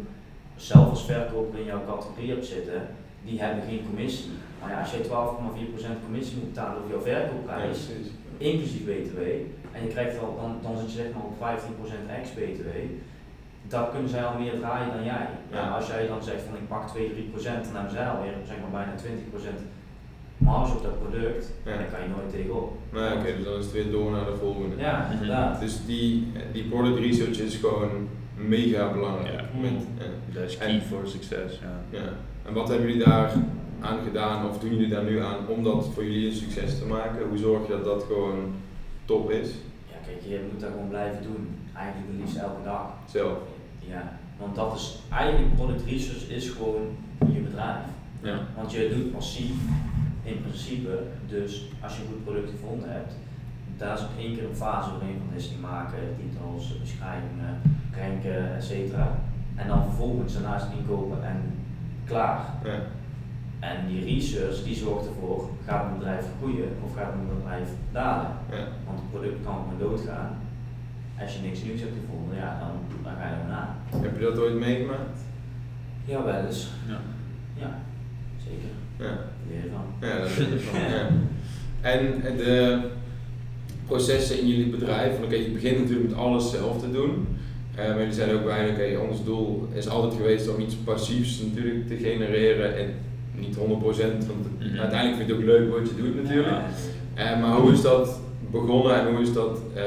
zelf 0.56 0.90
als 0.90 1.06
verkoper 1.06 1.60
in 1.60 1.66
jouw 1.66 1.86
categorie 1.86 2.30
hebt 2.30 2.46
zitten, 2.46 2.88
die 3.26 3.42
hebben 3.42 3.64
geen 3.64 3.86
commissie. 3.86 4.32
Maar 4.62 4.70
ja, 4.72 4.80
als 4.80 4.92
je 4.92 5.04
12,4% 5.04 6.04
commissie 6.06 6.38
moet 6.38 6.50
betalen 6.54 6.78
over 6.78 6.90
jouw 6.90 7.06
Ja, 7.06 7.20
verkoopprijs, 7.20 7.78
precies. 7.86 8.08
inclusief 8.38 8.84
BTW, 8.90 9.20
en 9.76 9.82
je 9.86 9.90
krijgt 9.96 10.20
al, 10.20 10.38
dan, 10.42 10.52
dan 10.66 10.78
zit 10.80 10.92
je 10.92 10.98
zeg 11.02 11.10
maar 11.14 11.24
op 11.32 11.36
15% 11.40 12.10
ex-BTW, 12.20 12.70
dan 13.68 13.90
kunnen 13.92 14.10
zij 14.10 14.24
al 14.26 14.40
meer 14.40 14.56
draaien 14.60 14.94
dan 14.96 15.04
jij. 15.04 15.26
Ja, 15.52 15.58
Ja. 15.58 15.70
als 15.78 15.88
jij 15.88 16.08
dan 16.08 16.24
zegt 16.24 16.42
van 16.48 16.56
ik 16.56 16.68
pak 16.68 16.88
2, 16.88 17.10
3%, 17.10 17.64
dan 17.66 17.76
hebben 17.76 17.92
zij 17.98 18.08
alweer 18.10 18.34
zeg 18.48 18.58
maar 18.62 18.74
bijna 18.80 18.94
20% 18.96 19.60
marge 20.38 20.74
op 20.76 20.84
dat 20.84 21.00
product, 21.00 21.52
Ja. 21.66 21.72
en 21.72 21.78
daar 21.78 21.88
kan 21.94 22.02
je 22.04 22.10
nooit 22.16 22.30
tegenop. 22.32 22.78
Maar 22.90 23.14
oké, 23.18 23.36
dus 23.36 23.46
dan 23.46 23.58
is 23.58 23.64
het 23.66 23.74
weer 23.74 23.92
door 23.92 24.12
naar 24.12 24.26
de 24.26 24.36
volgende. 24.36 24.76
Ja, 24.78 25.00
Mhm. 25.04 25.12
inderdaad. 25.12 25.60
Dus 25.60 25.86
die, 25.86 26.32
die 26.52 26.64
product 26.64 27.00
research 27.00 27.40
is 27.40 27.56
gewoon 27.56 28.08
mega 28.36 28.92
belangrijk. 28.92 29.34
Ja. 29.54 29.60
Met, 29.62 29.72
ja. 29.98 30.06
Dat 30.40 30.44
is 30.50 30.58
En- 30.58 30.68
key 30.68 30.82
voor 30.82 31.08
succes, 31.08 31.60
ja. 31.62 32.00
Ja. 32.00 32.10
En 32.46 32.54
wat 32.54 32.68
hebben 32.68 32.88
jullie 32.88 33.04
daar 33.06 33.32
aan 33.82 34.00
gedaan, 34.04 34.50
of 34.50 34.60
doen 34.60 34.70
jullie 34.70 34.90
daar 34.90 35.04
nu 35.04 35.20
aan 35.22 35.48
om 35.48 35.64
dat 35.64 35.90
voor 35.94 36.04
jullie 36.04 36.28
een 36.28 36.36
succes 36.36 36.80
te 36.80 36.86
maken? 36.86 37.28
Hoe 37.28 37.38
zorg 37.38 37.68
je 37.68 37.74
dat 37.74 37.84
dat 37.84 38.04
gewoon 38.04 38.54
top 39.06 39.32
is? 39.32 39.50
Ja, 39.88 39.96
kijk, 40.06 40.22
je 40.22 40.48
moet 40.52 40.62
dat 40.62 40.70
gewoon 40.72 40.90
blijven 40.90 41.24
doen. 41.24 41.48
Eigenlijk 41.74 42.08
het 42.12 42.20
liefst 42.22 42.38
elke 42.38 42.64
dag. 42.64 42.94
Zelf. 43.12 43.38
Ja, 43.80 44.18
want 44.38 44.56
dat 44.56 44.76
is 44.76 45.00
eigenlijk 45.12 45.56
product 45.56 45.86
research 45.86 46.30
is 46.30 46.50
gewoon 46.50 46.88
je 47.34 47.40
bedrijf. 47.40 47.86
Ja. 48.22 48.40
Want 48.56 48.72
je 48.72 48.90
doet 48.96 49.14
massief 49.14 49.56
in 50.24 50.42
principe, 50.42 51.04
dus 51.28 51.72
als 51.82 51.96
je 51.96 52.02
een 52.02 52.08
goed 52.08 52.24
product 52.24 52.50
gevonden 52.50 52.92
hebt, 52.92 53.14
daar 53.78 53.94
is 53.98 54.06
één 54.18 54.36
keer 54.36 54.44
een 54.44 54.56
fase 54.56 54.90
doorheen 54.90 55.22
van 55.26 55.36
listing 55.36 55.62
maken, 55.62 56.00
titels, 56.18 56.80
beschrijvingen, 56.80 57.62
ranken, 57.98 58.56
et 58.56 58.64
cetera. 58.64 59.20
En 59.56 59.68
dan 59.68 59.84
vervolgens 59.84 60.34
daarnaast 60.34 60.68
inkopen 60.80 61.24
en 61.24 61.42
klaar. 62.06 62.46
Ja. 62.64 62.80
En 63.60 63.78
die 63.88 64.04
research 64.04 64.64
die 64.64 64.76
zorgt 64.76 65.08
ervoor, 65.08 65.50
gaat 65.66 65.86
een 65.86 65.98
bedrijf 65.98 66.26
groeien 66.38 66.70
of 66.84 66.96
gaat 66.96 67.14
een 67.14 67.38
bedrijf 67.38 67.70
dalen? 67.92 68.32
Ja. 68.52 68.68
Want 68.86 69.00
het 69.00 69.10
product 69.12 69.44
kan 69.44 69.56
gewoon 69.64 69.80
doodgaan. 69.90 70.38
Als 71.22 71.34
je 71.34 71.42
niks 71.42 71.64
nieuws 71.64 71.80
hebt 71.80 71.94
gevonden, 72.02 72.38
ja, 72.38 72.60
dan, 72.60 73.04
dan 73.04 73.14
ga 73.20 73.28
je 73.28 73.36
er 73.42 73.48
na. 73.48 73.76
Heb 74.02 74.20
je 74.20 74.26
dat 74.26 74.40
ooit 74.40 74.60
meegemaakt? 74.60 75.20
Ja, 76.06 76.24
wel 76.24 76.46
eens. 76.46 76.70
Ja. 76.88 77.00
Ja, 77.54 77.80
zeker. 78.38 78.70
Ja. 78.98 79.18
Leer 79.50 79.64
je 79.64 79.70
van. 79.70 80.10
Ja, 80.10 80.18
dat 80.20 80.30
is 80.30 80.38
het 80.38 80.62
van. 80.62 80.80
Ja. 80.80 81.08
En 81.82 82.22
de 82.38 82.82
processen 83.86 84.40
in 84.40 84.48
jullie 84.48 84.70
bedrijf, 84.70 85.12
want 85.12 85.26
oké, 85.26 85.36
je 85.36 85.52
begint 85.52 85.80
natuurlijk 85.80 86.10
met 86.10 86.18
alles 86.18 86.52
zelf 86.52 86.80
te 86.80 86.92
doen. 86.92 87.28
Eh, 87.76 87.88
maar 87.88 87.98
jullie 87.98 88.14
zeiden 88.14 88.38
ook 88.38 88.46
bij, 88.46 88.70
oké, 88.70 89.00
ons 89.10 89.24
doel 89.24 89.68
is 89.74 89.88
altijd 89.88 90.14
geweest 90.14 90.50
om 90.50 90.62
iets 90.62 90.76
passiefs 90.76 91.42
natuurlijk 91.42 91.88
te 91.88 91.98
genereren 91.98 92.78
en 92.78 92.94
niet 93.40 93.56
100%, 93.56 94.26
want 94.28 94.60
Mhm. 94.60 94.80
uiteindelijk 94.80 95.18
vind 95.18 95.30
je 95.30 95.34
het 95.36 95.44
ook 95.44 95.50
leuk 95.50 95.72
wat 95.80 95.90
je 95.90 95.96
doet 95.96 96.24
natuurlijk. 96.24 96.58
Eh, 97.14 97.42
maar 97.42 97.56
hoe 97.56 97.72
is 97.72 97.82
dat 97.82 98.20
begonnen 98.52 99.00
en 99.00 99.14
hoe 99.14 99.22
is 99.22 99.34
dat 99.34 99.60
eh, 99.76 99.84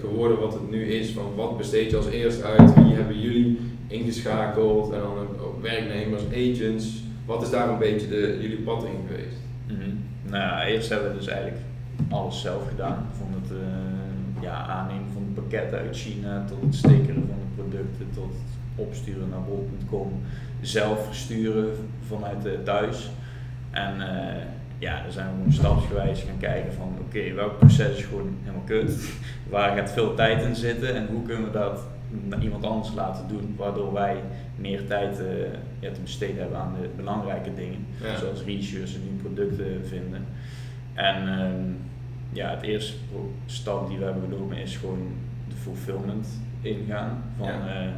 geworden 0.00 0.38
wat 0.40 0.52
het 0.52 0.70
nu 0.70 0.84
is? 0.84 1.10
Van 1.10 1.34
wat 1.36 1.56
besteed 1.56 1.90
je 1.90 1.96
als 1.96 2.06
eerst 2.08 2.42
uit? 2.42 2.74
Wie 2.74 2.94
hebben 2.94 3.20
jullie 3.20 3.58
ingeschakeld? 3.86 4.92
En 4.92 5.00
dan 5.00 5.26
werknemers, 5.60 6.22
agents. 6.32 7.02
Wat 7.26 7.42
is 7.42 7.50
daar 7.50 7.68
een 7.68 7.78
beetje 7.78 8.08
de, 8.08 8.38
jullie 8.40 8.60
pad 8.60 8.84
in 8.84 9.06
geweest? 9.06 9.36
Mhm. 9.66 9.90
Nou 10.30 10.42
ja, 10.42 10.66
eerst 10.66 10.88
hebben 10.88 11.10
we 11.10 11.16
dus 11.16 11.26
eigenlijk 11.26 11.60
alles 12.08 12.40
zelf 12.40 12.68
gedaan. 12.68 13.06
Van 13.18 13.26
het 13.40 13.50
eh, 13.50 14.42
ja, 14.42 14.66
aannemen 14.66 15.08
van 15.12 15.22
pakketten 15.34 15.78
uit 15.78 15.96
China 15.96 16.44
tot 16.48 16.58
het 16.60 16.74
stickeren 16.74 17.24
van 17.28 17.38
de 17.44 17.62
producten 17.62 18.06
tot 18.14 18.24
het 18.32 18.84
opsturen 18.86 19.28
naar 19.30 19.42
bol.com. 19.48 20.12
Zelf 20.60 21.06
versturen 21.06 21.68
vanuit 22.06 22.46
eh, 22.46 22.52
thuis. 22.64 23.10
En 23.70 24.00
eh, 24.00 24.42
ja, 24.78 25.02
dan 25.02 25.12
zijn 25.12 25.26
we 25.26 25.32
gewoon 25.36 25.52
stapsgewijs 25.52 26.20
gaan 26.22 26.38
kijken 26.38 26.72
van 26.72 26.94
oké, 27.00 27.32
welk 27.32 27.58
proces 27.58 27.96
is 27.98 28.04
gewoon 28.04 28.36
helemaal 28.42 28.64
kut? 28.66 29.10
Waar 29.50 29.76
gaat 29.76 29.92
veel 29.92 30.14
tijd 30.14 30.42
in 30.44 30.54
zitten 30.56 30.94
en 30.94 31.06
hoe 31.06 31.22
kunnen 31.22 31.44
we 31.44 31.50
dat 31.50 31.80
naar 32.24 32.42
iemand 32.42 32.64
anders 32.64 32.94
laten 32.94 33.28
doen, 33.28 33.54
waardoor 33.56 33.92
wij 33.92 34.16
meer 34.56 34.86
tijd 34.86 35.20
eh, 35.20 35.26
ja, 35.78 35.90
te 35.92 36.00
besteden 36.00 36.36
hebben 36.40 36.58
aan 36.58 36.74
de 36.80 36.88
belangrijke 36.96 37.54
dingen 37.54 37.86
Ja. 38.02 38.16
zoals 38.18 38.42
research 38.42 38.94
en 38.94 39.00
nieuwe 39.02 39.22
producten 39.22 39.86
vinden. 39.86 40.24
En 40.94 41.28
ehm, 41.28 41.62
ja, 42.32 42.50
het 42.50 42.62
eerste 42.62 42.96
stap 43.46 43.88
die 43.88 43.98
we 43.98 44.04
hebben 44.04 44.22
genomen 44.30 44.56
is 44.56 44.76
gewoon 44.76 45.08
de 45.48 45.54
fulfillment 45.54 46.28
ingaan. 46.60 47.22
Van, 47.38 47.46
Ja. 47.46 47.92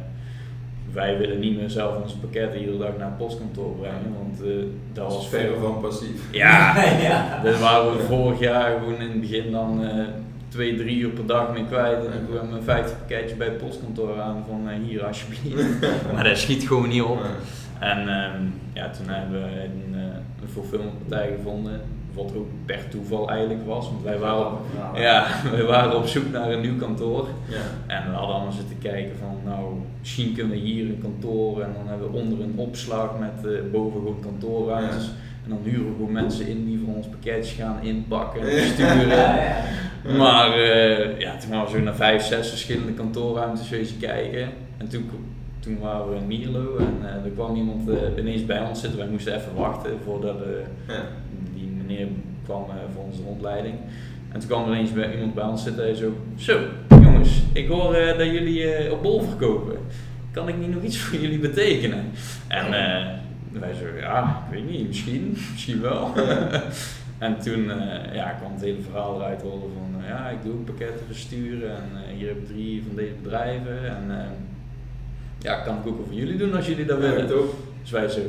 Wij 0.93 1.17
willen 1.17 1.39
niet 1.39 1.57
meer 1.57 1.69
zelf 1.69 2.01
onze 2.03 2.17
pakketten 2.17 2.59
iedere 2.59 2.77
dag 2.77 2.97
naar 2.97 3.07
het 3.07 3.17
postkantoor 3.17 3.75
brengen, 3.75 4.13
want 4.17 4.41
eh, 4.41 4.47
dat 4.93 5.03
Dat 5.05 5.13
was 5.13 5.23
is 5.23 5.29
verre 5.29 5.59
van 5.59 5.79
passief. 5.81 6.21
Ja, 6.31 6.83
ja. 7.09 7.41
daar 7.43 7.59
waren 7.59 7.97
we 7.97 8.03
vorig 8.03 8.39
jaar 8.39 8.79
gewoon 8.79 9.01
in 9.01 9.09
het 9.09 9.21
begin 9.21 9.51
dan 9.51 9.83
eh, 9.83 10.05
twee, 10.47 10.77
drie 10.77 10.97
uur 10.97 11.09
per 11.09 11.25
dag 11.25 11.53
mee 11.53 11.65
kwijt. 11.65 12.05
En 12.05 12.11
dan 12.11 12.37
kwam 12.37 12.53
een 12.53 12.63
50 12.63 12.97
pakketje 12.97 13.35
bij 13.35 13.47
het 13.47 13.57
postkantoor 13.57 14.21
aan 14.21 14.43
van 14.47 14.69
eh, 14.69 14.75
hier 14.87 15.05
alsjeblieft. 15.05 15.79
maar 16.13 16.23
dat 16.23 16.37
schiet 16.37 16.67
gewoon 16.67 16.89
niet 16.89 17.01
op. 17.01 17.25
En 17.79 17.99
ehm, 17.99 18.43
ja, 18.73 18.89
toen 18.89 19.07
hebben 19.07 19.41
we 19.41 19.63
een, 19.63 19.93
een 20.41 20.49
fulfillmentpartij 20.53 21.33
gevonden, 21.37 21.81
wat 22.13 22.31
ook 22.35 22.47
per 22.65 22.89
toeval 22.89 23.29
eigenlijk 23.29 23.65
was. 23.65 23.85
Want 23.85 24.03
wij 24.03 24.17
waren, 24.17 24.45
op, 24.45 24.59
ja, 24.95 25.27
wij 25.51 25.63
waren 25.63 25.95
op 25.95 26.05
zoek 26.05 26.31
naar 26.31 26.51
een 26.51 26.61
nieuw 26.61 26.77
kantoor. 26.77 27.27
Ja. 27.47 27.95
En 27.95 28.09
we 28.09 28.15
hadden 28.15 28.35
allemaal 28.35 28.51
zitten 28.51 28.77
kijken 28.81 29.17
van, 29.17 29.51
nou, 29.51 29.73
misschien 29.99 30.33
kunnen 30.33 30.51
we 30.51 30.59
hier 30.59 30.85
een 30.85 31.01
kantoor 31.01 31.61
en 31.61 31.73
dan 31.77 31.87
hebben 31.87 32.11
we 32.11 32.17
onder 32.17 32.41
een 32.41 32.53
opslag 32.55 33.19
met 33.19 33.53
eh, 33.53 33.71
boven 33.71 33.99
gewoon 33.99 34.19
kantoorruimtes. 34.21 35.05
Ja. 35.05 35.11
En 35.43 35.49
dan 35.49 35.59
huren 35.63 35.85
we 35.85 35.91
gewoon 35.91 36.11
mensen 36.11 36.47
in 36.47 36.65
die 36.65 36.79
voor 36.85 36.95
ons 36.95 37.07
pakketjes 37.07 37.55
gaan 37.55 37.79
inpakken 37.81 38.41
en 38.41 38.67
sturen. 38.67 39.07
Ja, 39.07 39.35
ja. 39.35 40.17
Maar 40.17 40.53
eh, 40.53 41.19
ja, 41.19 41.37
toen 41.37 41.49
waren 41.49 41.65
we 41.65 41.77
zo 41.77 41.83
naar 41.83 41.95
vijf, 41.95 42.23
zes 42.23 42.49
verschillende 42.49 42.93
kantoorruimtes 42.93 43.69
wezen 43.69 43.97
kijken. 43.97 44.49
En 44.77 44.87
toen, 44.87 45.09
toen 45.59 45.79
waren 45.79 46.09
we 46.09 46.15
in 46.15 46.27
Mierlo 46.27 46.77
en 46.77 46.97
eh, 47.01 47.25
er 47.25 47.31
kwam 47.31 47.55
iemand 47.55 47.89
eh, 47.89 48.17
ineens 48.17 48.45
bij 48.45 48.61
ons 48.61 48.81
zitten. 48.81 48.99
Wij 48.99 49.07
moesten 49.07 49.35
even 49.35 49.55
wachten 49.55 49.91
voordat 50.03 50.35
eh, 50.41 50.95
Ja. 50.95 51.03
Meneer 51.89 52.07
kwam 52.43 52.63
eh, 52.69 52.75
voor 52.93 53.03
onze 53.03 53.21
rondleiding. 53.23 53.75
En 54.31 54.39
toen 54.39 54.49
kwam 54.49 54.63
er 54.63 54.69
ineens 54.69 54.93
bij, 54.93 55.13
iemand 55.13 55.33
bij 55.33 55.43
ons 55.43 55.63
zitten 55.63 55.87
en 55.87 55.95
zo, 55.95 56.13
zo 56.35 56.59
jongens, 56.89 57.41
ik 57.53 57.67
hoor 57.67 57.93
eh, 57.93 58.17
dat 58.17 58.27
jullie 58.27 58.73
eh, 58.73 58.91
op 58.91 59.01
bol 59.01 59.21
verkopen. 59.21 59.77
Kan 60.31 60.47
ik 60.47 60.57
niet 60.57 60.73
nog 60.73 60.83
iets 60.83 60.97
voor 60.97 61.19
jullie 61.19 61.39
betekenen? 61.39 62.05
En 62.47 62.71
wij 63.51 63.73
zo, 63.73 63.85
ja, 63.99 64.43
ik 64.47 64.53
weet 64.53 64.69
niet, 64.69 64.87
misschien, 64.87 65.37
misschien 65.51 65.81
wel. 65.81 66.11
en 67.17 67.39
toen 67.39 67.71
ja, 68.13 68.29
kwam 68.29 68.51
het 68.53 68.61
hele 68.61 68.81
verhaal 68.81 69.15
eruit 69.15 69.41
rollen 69.41 69.69
van, 69.73 70.03
ja, 70.07 70.29
ik 70.29 70.43
doe 70.43 70.53
ook 70.53 70.65
pakketten 70.65 71.05
versturen 71.05 71.71
en 71.75 72.15
hier 72.17 72.27
heb 72.27 72.37
ik 72.37 72.47
drie 72.47 72.83
van 72.87 72.95
deze 72.95 73.13
bedrijven. 73.23 73.87
En 73.87 74.11
ja, 75.39 75.55
kan 75.55 75.77
ik 75.77 75.87
ook 75.87 76.05
voor 76.05 76.15
jullie 76.15 76.37
doen 76.37 76.55
als 76.55 76.67
jullie 76.67 76.85
dat 76.85 76.99
willen. 76.99 77.21
Ja, 77.21 77.25
toch? 77.25 77.53
Dus 77.81 77.91
wij 77.91 78.07
zo, 78.07 78.21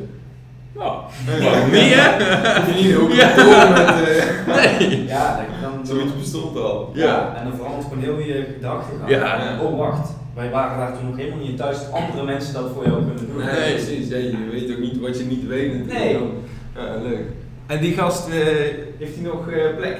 nou, 0.74 1.00
waarom 1.42 1.70
niet 1.70 1.94
hè? 1.94 2.60
Hoef 2.60 2.76
je 2.76 2.82
niet 2.84 2.96
ook 2.96 3.12
Ja. 3.12 3.68
met... 3.68 4.08
eh, 4.08 4.78
Nee. 4.78 5.04
Ja, 5.06 5.36
dan, 5.36 5.70
dan, 5.72 5.86
Zoiets 5.86 6.18
bestond 6.18 6.56
al. 6.56 6.90
ja. 6.94 7.34
en 7.36 7.44
dan 7.44 7.56
verandert 7.56 7.84
gewoon 7.88 8.02
heel 8.02 8.18
je 8.18 8.46
gedachtegang. 8.54 9.10
Ja. 9.10 9.58
Oh 9.62 9.78
wacht, 9.78 10.10
wij 10.34 10.50
waren 10.50 10.78
daar 10.78 10.98
toen 10.98 11.06
nog 11.08 11.16
helemaal 11.16 11.38
niet 11.38 11.48
in 11.48 11.56
thuis 11.56 11.78
dat 11.78 11.92
andere 11.92 12.24
mensen 12.24 12.54
dat 12.54 12.70
voor 12.74 12.84
jou 12.84 13.04
kunnen 13.04 13.26
doen. 13.26 13.44
Nee, 13.44 13.74
precies. 13.74 14.08
Ja, 14.08 14.16
je 14.16 14.48
weet 14.50 14.70
ook 14.72 14.78
niet 14.78 15.00
wat 15.00 15.18
je 15.18 15.24
niet 15.24 15.46
weet. 15.46 15.72
natuurlijk. 15.72 16.04
Nee. 16.04 16.28
Ja, 16.76 16.96
leuk. 17.02 17.24
En 17.66 17.80
die 17.80 17.94
gast, 17.94 18.28
eh, 18.28 18.34
heeft 18.98 19.14
hij 19.14 19.24
nog 19.24 19.48
eh, 19.50 19.76
plek? 19.76 19.96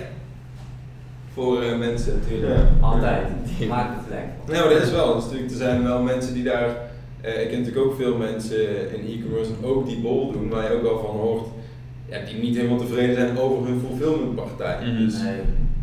Voor 1.35 1.63
eh, 1.63 1.79
mensen 1.79 2.19
natuurlijk. 2.19 2.49
Natuurlijk, 2.55 2.83
altijd. 2.83 3.23
Maak 3.69 3.89
de 3.89 4.05
plek. 4.09 4.57
Nou, 4.59 4.75
dat 4.75 4.83
is 4.83 4.91
wel. 4.91 5.15
Dus 5.15 5.25
natuurlijk, 5.25 5.51
er 5.51 5.57
zijn 5.57 5.83
wel 5.83 6.03
mensen 6.03 6.35
die 6.35 6.45
daar. 6.45 6.69
Eh, 7.21 7.43
ik 7.43 7.49
ken 7.49 7.59
natuurlijk 7.59 7.87
ook 7.87 7.97
veel 7.97 8.17
mensen 8.17 8.93
in 8.95 9.07
e-commerce 9.19 9.51
en 9.61 9.65
ook 9.69 9.87
die 9.87 10.01
bol 10.01 10.33
doen, 10.33 10.49
waar 10.49 10.65
je 10.71 10.77
ook 10.77 10.83
wel 10.83 10.99
van 10.99 11.17
hoort. 11.17 11.47
Ja, 12.09 12.25
die 12.25 12.43
niet 12.43 12.57
helemaal 12.57 12.79
tevreden 12.79 13.15
zijn 13.15 13.39
over 13.39 13.67
hun 13.67 13.81
fulfillmentpartij. 13.81 14.87
Mhm. 14.87 14.97
Dus, 14.97 15.23
Nee, 15.23 15.41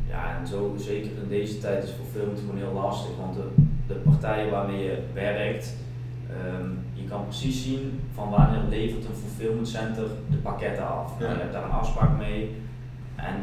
ja, 0.10 0.38
en 0.40 0.48
zo 0.48 0.76
zeker 0.78 1.12
in 1.24 1.30
deze 1.30 1.60
tijd 1.60 1.84
is 1.84 1.90
fulfillment 2.02 2.40
gewoon 2.40 2.58
heel 2.58 2.74
lastig, 2.74 3.12
want 3.20 3.36
de, 3.36 3.48
de 3.88 3.94
partijen 3.94 4.52
waarmee 4.52 4.84
je 4.84 4.98
werkt, 5.14 5.76
ehm, 6.30 6.70
je 6.94 7.04
kan 7.04 7.24
precies 7.24 7.64
zien 7.64 8.00
van 8.14 8.30
wanneer 8.30 8.62
levert 8.70 9.06
een 9.06 9.16
fulfillment 9.26 9.68
center 9.68 10.04
de 10.30 10.38
pakketten 10.38 10.88
af. 10.88 11.12
Nou, 11.20 11.32
Ja. 11.32 11.36
je 11.38 11.42
hebt 11.42 11.54
daar 11.54 11.64
een 11.64 11.70
afspraak 11.82 12.18
mee 12.18 12.50
en 13.16 13.36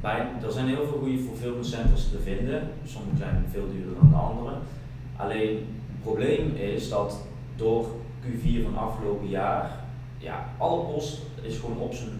bij, 0.00 0.26
er 0.44 0.52
zijn 0.52 0.66
heel 0.66 0.86
veel 0.86 0.98
goede 0.98 1.18
fulfillment 1.18 1.66
centers 1.66 2.10
te 2.10 2.18
vinden, 2.18 2.62
sommige 2.84 3.16
zijn 3.16 3.44
veel 3.52 3.66
duurder 3.72 3.94
dan 4.00 4.10
de 4.10 4.16
andere. 4.16 4.54
Alleen 5.16 5.58
probleem 6.02 6.54
is 6.56 6.88
dat 6.88 7.20
door 7.56 7.86
Q4 8.24 8.62
van 8.64 8.78
afgelopen 8.78 9.28
jaar, 9.28 9.70
ja, 10.18 10.44
alle 10.58 10.80
post 10.92 11.20
is 11.42 11.58
gewoon 11.58 11.78
op 11.78 11.94
zijn, 11.94 12.10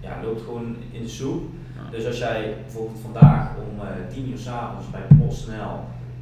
ja, 0.00 0.18
loopt 0.22 0.42
gewoon 0.42 0.76
in 0.90 1.02
de 1.02 1.08
soep. 1.08 1.42
Dus 1.90 2.06
als 2.06 2.18
jij 2.18 2.54
bijvoorbeeld 2.62 3.00
vandaag 3.02 3.50
om 3.56 3.86
eh 3.86 4.14
10 4.14 4.30
uur 4.30 4.38
s'avonds 4.38 4.90
bij 4.90 5.16
PostNL 5.18 5.74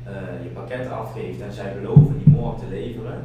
eh 0.04 0.12
je 0.42 0.48
pakketten 0.48 0.92
afgeeft 0.98 1.40
en 1.40 1.52
zij 1.52 1.74
beloven 1.80 2.18
die 2.24 2.34
morgen 2.34 2.60
te 2.60 2.74
leveren, 2.74 3.22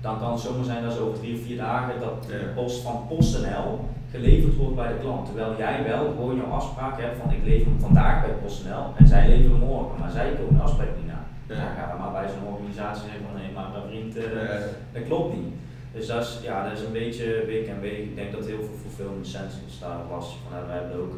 dan 0.00 0.18
kan 0.18 0.32
het 0.32 0.40
zomaar 0.40 0.64
zijn 0.64 0.82
dat 0.82 0.92
ze 0.92 1.00
over 1.00 1.18
drie 1.18 1.34
of 1.34 1.42
vier 1.42 1.56
dagen 1.56 2.00
dat 2.00 2.22
de 2.26 2.32
Ja. 2.46 2.52
post 2.54 2.82
van 2.82 3.04
PostNL 3.08 3.84
geleverd 4.10 4.56
wordt 4.56 4.74
bij 4.76 4.88
de 4.88 4.98
klant. 5.00 5.26
Terwijl 5.26 5.56
jij 5.56 5.84
wel 5.86 6.04
gewoon 6.10 6.36
jouw 6.36 6.50
afspraak 6.50 7.00
hebt 7.00 7.18
van 7.20 7.32
ik 7.32 7.44
lever 7.44 7.66
hem 7.66 7.80
vandaag 7.80 8.24
bij 8.26 8.34
PostNL 8.34 8.84
en 8.96 9.06
zij 9.06 9.28
leveren 9.28 9.58
morgen, 9.58 10.00
maar 10.00 10.10
zij 10.10 10.32
komen 10.32 10.54
de 10.56 10.62
afspraak 10.62 10.88
niet. 10.96 11.11
Ja. 11.56 11.96
Maar 11.98 12.12
bij 12.18 12.28
zo'n 12.32 12.52
organisatie 12.54 13.04
zeggen 13.06 13.24
van 13.26 13.34
nee, 13.40 13.50
maar 13.56 13.68
mijn 13.74 13.88
vriend, 13.90 14.12
eh, 14.16 14.60
dat 14.94 15.04
klopt 15.08 15.30
niet. 15.36 15.52
Dus 15.94 16.06
dat 16.06 16.22
is, 16.26 16.30
ja, 16.48 16.56
dat 16.64 16.72
is 16.78 16.84
een 16.86 16.98
beetje 17.02 17.26
week 17.52 17.66
en 17.74 17.80
week. 17.80 17.98
Ik 18.10 18.16
denk 18.20 18.30
dat 18.32 18.46
heel 18.46 18.62
veel 18.68 18.80
fulfillment 18.84 19.26
centers 19.26 19.74
daar 19.84 19.98
last 20.14 20.30
van 20.42 20.52
hebben. 20.56 20.70
We 20.72 20.78
hebben 20.80 20.96
ook 21.04 21.14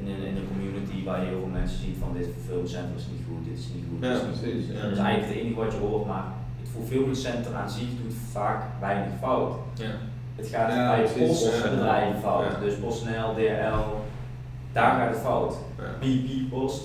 in 0.00 0.06
een, 0.12 0.22
in 0.30 0.36
een 0.36 0.48
community 0.52 0.98
waar 1.04 1.20
je 1.20 1.26
heel 1.30 1.42
veel 1.44 1.56
mensen 1.60 1.78
ziet 1.84 1.96
van 2.04 2.10
dit 2.16 2.26
fulfillment 2.34 2.70
center 2.76 2.96
is 3.02 3.06
niet 3.12 3.24
goed, 3.28 3.42
dit 3.48 3.58
is 3.62 3.68
niet 3.74 3.86
goed. 3.88 4.00
dit 4.02 4.10
ja, 4.10 4.16
is 4.16 4.22
niet 4.26 4.30
goed. 4.38 4.40
precies. 4.42 4.66
Ja. 4.74 4.82
Dat 4.82 4.92
is 4.96 5.02
eigenlijk 5.06 5.32
het 5.32 5.40
enige 5.42 5.60
wat 5.64 5.72
je 5.74 5.78
hoort, 5.86 6.06
maar 6.12 6.26
het 6.60 6.68
fulfillment 6.76 7.18
center 7.28 7.52
aan 7.60 7.70
zich 7.78 7.90
doet 8.00 8.14
vaak 8.36 8.60
weinig 8.86 9.12
fout. 9.22 9.52
Ja. 9.84 9.92
Het 10.40 10.48
gaat 10.54 10.72
Ja, 10.72 10.88
bij 10.94 11.04
precies. 11.04 11.18
postbedrijven 11.28 12.20
fout, 12.20 12.60
dus 12.64 12.74
PostNL, 12.84 13.28
DHL, 13.38 13.86
daar 14.72 14.92
gaat 14.98 15.10
het 15.14 15.18
fout. 15.28 15.54
BP 16.00 16.50
Post, 16.50 16.84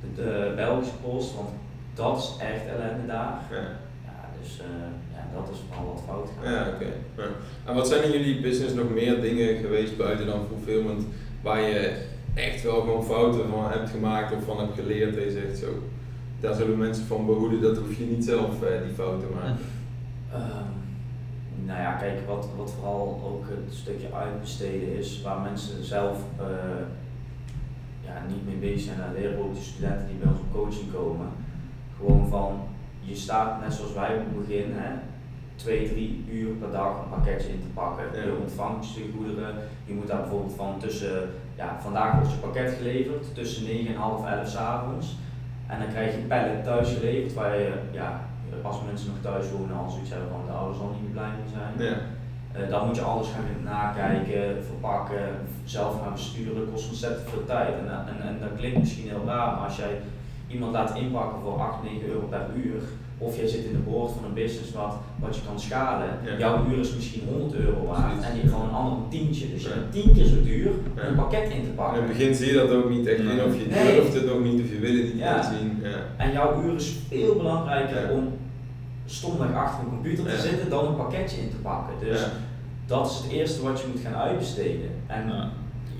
de, 0.00 0.22
de 0.22 0.52
Belgische 0.56 0.94
Post, 1.04 1.34
want 1.36 1.48
dat 1.96 2.16
is 2.18 2.46
echt 2.46 2.66
ellende 2.66 3.06
daar. 3.06 3.40
Ja. 3.50 3.66
Ja, 4.04 4.16
dus 4.40 4.60
eh, 4.60 4.66
ja, 5.14 5.22
dat 5.34 5.48
is 5.52 5.58
vooral 5.68 5.92
wat 5.94 6.02
fout 6.06 6.28
gaat. 6.34 6.52
Ja, 6.52 6.72
oké. 6.74 6.90
Ja. 7.16 7.28
En 7.64 7.74
wat 7.74 7.88
zijn 7.88 8.04
in 8.04 8.10
jullie 8.10 8.40
business 8.40 8.74
nog 8.74 8.90
meer 8.90 9.20
dingen 9.20 9.56
geweest 9.56 9.96
buiten 9.96 10.26
dan 10.26 10.46
fulfillment 10.48 11.04
waar 11.42 11.60
je 11.60 12.04
echt 12.34 12.62
wel 12.62 12.80
gewoon 12.80 13.04
fouten 13.04 13.48
van 13.48 13.70
hebt 13.70 13.90
gemaakt 13.90 14.32
of 14.32 14.44
van 14.44 14.58
hebt 14.58 14.74
geleerd 14.74 15.16
en 15.16 15.24
je 15.24 15.30
zegt 15.30 15.58
zo, 15.58 15.82
daar 16.40 16.54
zullen 16.54 16.78
mensen 16.78 17.04
van 17.04 17.26
behoeden, 17.26 17.60
dat 17.60 17.76
hoef 17.76 17.98
je 17.98 18.04
niet 18.04 18.24
zelf 18.24 18.62
eh, 18.62 18.82
die 18.84 18.94
fouten 18.94 19.28
te 19.28 19.34
maken. 19.34 19.58
Ehm, 20.32 20.76
nou 21.64 21.80
ja, 21.80 21.92
kijk, 21.92 22.26
wat, 22.26 22.48
wat 22.56 22.70
vooral 22.70 23.22
ook 23.24 23.44
het 23.48 23.74
stukje 23.74 24.12
uitbesteden 24.12 24.98
is, 24.98 25.22
waar 25.22 25.40
mensen 25.40 25.84
zelf 25.84 26.18
eh, 26.38 26.46
ja, 28.04 28.22
niet 28.28 28.46
mee 28.46 28.70
bezig 28.70 28.80
zijn. 28.80 28.98
Dat 28.98 29.18
leren 29.18 29.38
ook 29.38 29.54
de 29.54 29.60
studenten 29.60 30.06
die 30.06 30.16
bij 30.16 30.28
ons 30.28 30.40
op 30.40 30.52
coaching 30.52 30.92
komen. 30.92 31.28
Gewoon 31.96 32.28
van, 32.28 32.60
je 33.00 33.14
staat 33.14 33.60
net 33.60 33.74
zoals 33.74 33.92
wij 33.92 34.14
op 34.14 34.24
het 34.24 34.46
begin, 34.46 34.72
hè, 34.74 34.90
twee, 35.56 35.88
drie 35.88 36.24
uur 36.30 36.54
per 36.54 36.70
dag 36.70 36.98
een 36.98 37.08
pakketje 37.10 37.48
in 37.48 37.60
te 37.60 37.66
pakken. 37.74 38.04
Ja. 38.14 38.22
Je 38.22 38.36
ontvangt 38.40 38.84
stuk 38.84 39.04
goederen. 39.16 39.54
Je 39.84 39.94
moet 39.94 40.06
daar 40.06 40.20
bijvoorbeeld 40.20 40.54
van 40.54 40.78
tussen, 40.78 41.30
ja, 41.56 41.76
vandaag 41.80 42.14
wordt 42.14 42.30
je 42.30 42.38
pakket 42.38 42.72
geleverd, 42.72 43.34
tussen 43.34 43.64
9 43.64 43.86
en 43.86 44.00
half 44.00 44.26
11 44.26 44.48
s 44.48 44.56
avonds. 44.56 45.16
En 45.66 45.78
dan 45.78 45.88
krijg 45.88 46.14
je 46.14 46.20
een 46.20 46.26
pallet 46.26 46.64
thuis 46.64 46.92
geleverd 46.92 47.34
waar 47.34 47.58
je, 47.58 47.72
ja, 47.90 48.20
als 48.62 48.76
mensen 48.86 49.08
nog 49.08 49.20
thuis 49.20 49.50
wonen, 49.50 49.76
al 49.76 49.90
zoiets 49.90 50.10
hebben 50.10 50.30
van 50.30 50.46
de 50.46 50.52
ouders 50.52 50.80
al 50.80 50.90
niet 50.90 51.02
meer 51.02 51.10
blij 51.10 51.30
mee 51.38 51.54
zijn. 51.58 51.88
Ja. 51.88 51.96
Eh, 52.52 52.70
dan 52.70 52.86
moet 52.86 52.96
je 52.96 53.02
alles 53.02 53.28
gaan 53.28 53.64
nakijken, 53.64 54.64
verpakken, 54.64 55.28
zelf 55.64 56.02
gaan 56.02 56.12
besturen, 56.12 56.72
kost 56.72 56.88
ontzettend 56.88 57.28
veel 57.28 57.44
tijd. 57.44 57.74
En, 57.78 57.88
en, 57.88 58.28
en 58.28 58.36
dat 58.40 58.56
klinkt 58.56 58.78
misschien 58.78 59.08
heel 59.08 59.24
raar, 59.26 59.54
maar 59.54 59.64
als 59.64 59.76
jij 59.76 60.00
iemand 60.48 60.72
laat 60.72 60.96
inpakken 60.96 61.40
voor 61.42 61.58
8, 61.60 61.82
9 61.82 62.08
euro 62.08 62.26
per 62.30 62.46
uur, 62.64 62.80
of 63.18 63.36
jij 63.36 63.46
zit 63.48 63.64
in 63.64 63.72
de 63.72 63.78
boord 63.78 64.12
van 64.12 64.24
een 64.24 64.34
business 64.34 64.72
wat, 64.72 64.94
wat 65.18 65.36
je 65.36 65.42
kan 65.48 65.60
schalen, 65.60 66.08
Ja. 66.24 66.38
jouw 66.38 66.66
uur 66.70 66.78
is 66.78 66.94
misschien 66.94 67.22
100 67.28 67.54
euro 67.54 67.86
waard 67.86 68.12
Precies. 68.12 68.24
en 68.30 68.40
die 68.40 68.50
van 68.50 68.62
een 68.62 68.70
ander 68.74 68.92
een 68.98 69.08
tientje. 69.08 69.50
Dus 69.52 69.62
je 69.62 69.68
bent 69.68 69.92
10 69.92 70.12
keer 70.14 70.24
zo 70.24 70.42
duur 70.42 70.68
om 70.70 70.76
Ja. 71.02 71.06
een 71.06 71.14
pakket 71.14 71.42
in 71.42 71.62
te 71.62 71.68
In 71.68 71.74
pakken. 71.74 72.02
het 72.02 72.12
begin 72.12 72.34
zie 72.34 72.46
je 72.46 72.54
dat 72.54 72.70
ook 72.70 72.90
niet 72.90 73.06
echt 73.06 73.18
in, 73.18 73.26
of 73.44 73.56
je 73.60 73.66
Nee. 73.70 73.94
durft 73.94 74.14
het 74.14 74.26
nog 74.26 74.40
niet, 74.42 74.62
of 74.62 74.68
je 74.70 74.78
wil 74.78 74.94
het 74.96 75.12
niet 75.14 75.22
Ja. 75.22 75.42
zien. 75.42 75.78
Ja. 75.82 75.96
En 76.24 76.32
jouw 76.32 76.62
uur 76.64 76.74
is 76.74 76.96
veel 77.08 77.34
belangrijker 77.36 78.02
Ja. 78.02 78.12
om 78.12 78.28
stomweg 79.06 79.54
achter 79.54 79.84
een 79.84 79.88
computer 79.90 80.24
te 80.24 80.30
Ja. 80.30 80.38
zitten 80.38 80.70
dan 80.70 80.86
een 80.86 80.96
pakketje 80.96 81.40
in 81.42 81.50
te 81.50 81.56
pakken. 81.56 81.94
Dus 82.08 82.20
Ja. 82.20 82.26
dat 82.86 83.06
is 83.10 83.16
het 83.16 83.32
eerste 83.32 83.62
wat 83.62 83.80
je 83.80 83.86
moet 83.92 84.00
gaan 84.02 84.14
uitbesteden. 84.14 84.90
En 85.06 85.26
Ja. 85.28 85.48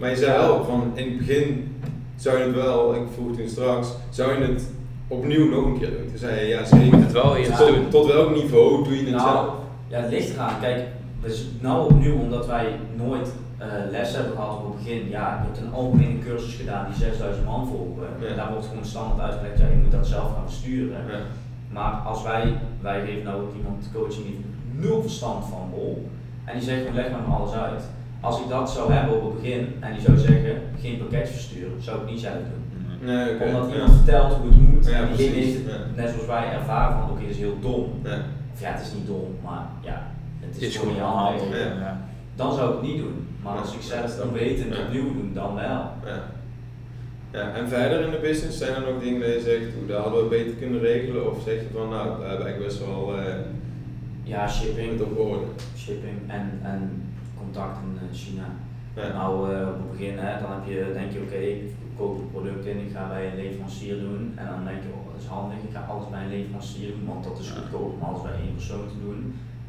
Maar 0.00 0.10
je 0.10 0.16
zei 0.16 0.38
wel, 0.38 0.64
van 0.64 0.90
in 0.94 1.08
het 1.08 1.18
begin 1.18 1.76
zou 2.16 2.38
je 2.38 2.44
het 2.44 2.54
wel, 2.54 2.94
ik 2.94 3.02
vroeg 3.14 3.36
toen 3.36 3.48
straks, 3.48 3.88
zou 4.10 4.32
je 4.38 4.44
het 4.52 4.66
opnieuw 5.08 5.48
nog 5.50 5.64
een 5.64 5.78
keer 5.78 5.90
doen? 5.90 6.06
Toen 6.08 6.18
zei 6.18 6.40
je 6.40 6.46
ja 6.46 6.64
zeker. 6.64 6.98
het 6.98 7.12
wel 7.12 7.36
Ja. 7.36 7.56
Tot, 7.56 7.90
tot 7.90 8.06
welk 8.06 8.34
niveau 8.34 8.84
doe 8.84 8.96
je 8.96 9.04
het 9.04 9.14
nou, 9.14 9.28
zelf? 9.30 9.54
ja, 9.88 10.00
het 10.00 10.10
ligt 10.10 10.32
eraan. 10.34 10.60
Kijk, 10.60 10.84
z- 11.26 11.44
nou 11.60 11.84
opnieuw, 11.92 12.14
omdat 12.18 12.46
wij 12.46 12.78
nooit 12.96 13.32
eh, 13.58 13.66
les 13.90 14.14
hebben 14.14 14.32
gehad 14.32 14.56
op 14.56 14.74
het 14.74 14.84
begin. 14.84 15.08
Ja, 15.08 15.40
je 15.40 15.46
hebt 15.46 15.58
een 15.66 15.72
algemene 15.72 16.18
cursus 16.18 16.54
gedaan 16.54 16.86
die 16.88 16.96
6000 16.98 17.44
man 17.44 17.66
volgen. 17.66 18.06
Ja. 18.20 18.26
En 18.26 18.36
daar 18.36 18.50
wordt 18.52 18.66
gewoon 18.66 18.84
standaard 18.84 19.30
uitgelegd, 19.30 19.58
ja, 19.58 19.66
je 19.66 19.82
moet 19.82 19.92
dat 19.92 20.06
zelf 20.06 20.32
gaan 20.34 20.44
besturen. 20.44 20.98
Ja. 21.08 21.18
Maar 21.72 21.92
als 21.92 22.22
wij, 22.22 22.58
wij 22.80 23.00
geven 23.06 23.24
nou 23.24 23.42
ook 23.42 23.54
iemand 23.56 23.90
coaching 23.94 24.24
die 24.26 24.34
heeft 24.36 24.88
nul 24.88 25.00
verstand 25.02 25.44
van 25.44 25.70
bol. 25.70 26.08
En 26.44 26.54
die 26.58 26.62
zegt 26.68 26.82
leg 26.94 27.10
maar 27.10 27.36
alles 27.36 27.52
uit. 27.52 27.82
Als 28.20 28.40
ik 28.40 28.48
dat 28.48 28.70
zou 28.70 28.92
hebben 28.92 29.16
op 29.16 29.24
het 29.32 29.42
begin 29.42 29.74
en 29.80 29.92
die 29.92 30.00
zou 30.02 30.16
zeggen 30.18 30.54
geen 30.80 30.98
pakketje 30.98 31.32
versturen, 31.32 31.82
zou 31.82 31.96
ik 31.96 32.02
het 32.02 32.10
niet 32.10 32.20
zelf 32.20 32.34
doen. 32.34 32.64
Nee. 33.08 33.40
Omdat 33.40 33.66
ja. 33.68 33.72
iemand 33.74 33.92
vertelt 33.92 34.32
hoe 34.34 34.46
het 34.48 34.56
moet. 34.60 34.86
Ja, 34.86 34.92
en 35.00 35.06
diegene 35.16 35.34
heeft 35.34 35.54
het, 35.56 35.64
ja. 35.66 35.78
net 36.02 36.10
zoals 36.10 36.26
wij 36.26 36.52
ervaren 36.52 36.96
van 37.00 37.10
oké, 37.10 37.20
dat 37.20 37.30
is 37.30 37.38
heel 37.38 37.58
dom. 37.60 37.84
Ja. 38.04 38.18
Of 38.54 38.60
ja, 38.60 38.70
het 38.72 38.80
is 38.86 38.92
niet 38.92 39.06
dom, 39.06 39.26
maar 39.44 39.66
ja, 39.80 40.02
het 40.40 40.54
Het 40.54 40.62
is, 40.62 40.68
is 40.68 40.76
gewoon 40.76 40.92
niet 40.94 41.02
handig. 41.02 41.40
handig. 41.42 41.58
Ja. 41.58 41.64
Ja. 41.80 42.00
Dan 42.34 42.54
zou 42.54 42.68
ik 42.74 42.80
het 42.80 42.88
niet 42.90 42.98
doen. 42.98 43.26
Maar 43.42 43.54
Ja, 43.54 43.60
als 43.60 43.74
ik 43.74 43.80
ja, 43.80 43.86
zelf 43.86 44.16
het 44.16 44.24
ik. 44.24 44.30
weet 44.40 44.60
en 44.60 44.68
Ja. 44.76 44.82
opnieuw 44.86 45.12
doen, 45.12 45.30
dan 45.34 45.54
wel. 45.54 45.62
Ja. 46.10 46.22
ja. 47.32 47.52
En 47.54 47.68
verder 47.68 48.00
in 48.00 48.10
de 48.10 48.18
business 48.18 48.58
zijn 48.58 48.74
er 48.74 48.92
nog 48.92 49.02
dingen 49.02 49.20
dat 49.20 49.32
je 49.32 49.40
zegt, 49.40 49.74
hoe 49.78 49.86
dat 49.86 50.02
hadden 50.02 50.22
we 50.22 50.28
beter 50.28 50.52
kunnen 50.52 50.80
regelen? 50.80 51.30
Of 51.30 51.42
zeg 51.44 51.54
je 51.54 51.66
van 51.74 51.88
nou, 51.88 52.20
daar 52.20 52.30
heb 52.38 52.46
ik 52.46 52.58
best 52.64 52.78
wel 52.86 53.14
eh 53.18 53.24
Ja, 54.22 54.48
shipping, 54.48 54.90
het 54.92 55.02
op 55.02 55.18
orde. 55.18 55.44
shipping 55.76 56.18
en, 56.26 56.58
en 56.62 57.02
contact 57.56 57.78
in 57.84 57.92
eh, 58.02 58.14
China. 58.22 58.46
Ja. 58.98 59.06
Nou, 59.18 59.32
eh, 59.52 59.68
op 59.72 59.78
het 59.82 59.90
begin, 59.92 60.16
hè, 60.24 60.32
dan 60.42 60.50
heb 60.56 60.64
je, 60.72 60.80
denk 60.98 61.10
je, 61.12 61.20
oké, 61.26 61.40
ik 61.54 61.62
koop 61.98 62.14
het 62.20 62.30
product 62.32 62.64
in, 62.70 62.78
ik 62.86 62.92
ga 62.96 63.02
bij 63.14 63.22
een 63.28 63.40
leverancier 63.44 63.96
doen. 64.06 64.22
En 64.40 64.46
dan 64.52 64.60
denk 64.68 64.80
je, 64.86 64.90
oh, 64.96 65.04
dat 65.12 65.20
is 65.22 65.28
handig, 65.34 65.58
ik 65.68 65.74
ga 65.76 65.82
alles 65.92 66.08
bij 66.12 66.22
een 66.22 66.34
leverancier 66.38 66.88
doen, 66.94 67.06
want 67.12 67.24
dat 67.28 67.38
is 67.42 67.48
goedkoop 67.56 67.90
om 67.94 68.02
alles 68.08 68.22
bij 68.26 68.36
één 68.44 68.54
persoon 68.58 68.86
te 68.92 68.98
doen. 69.06 69.20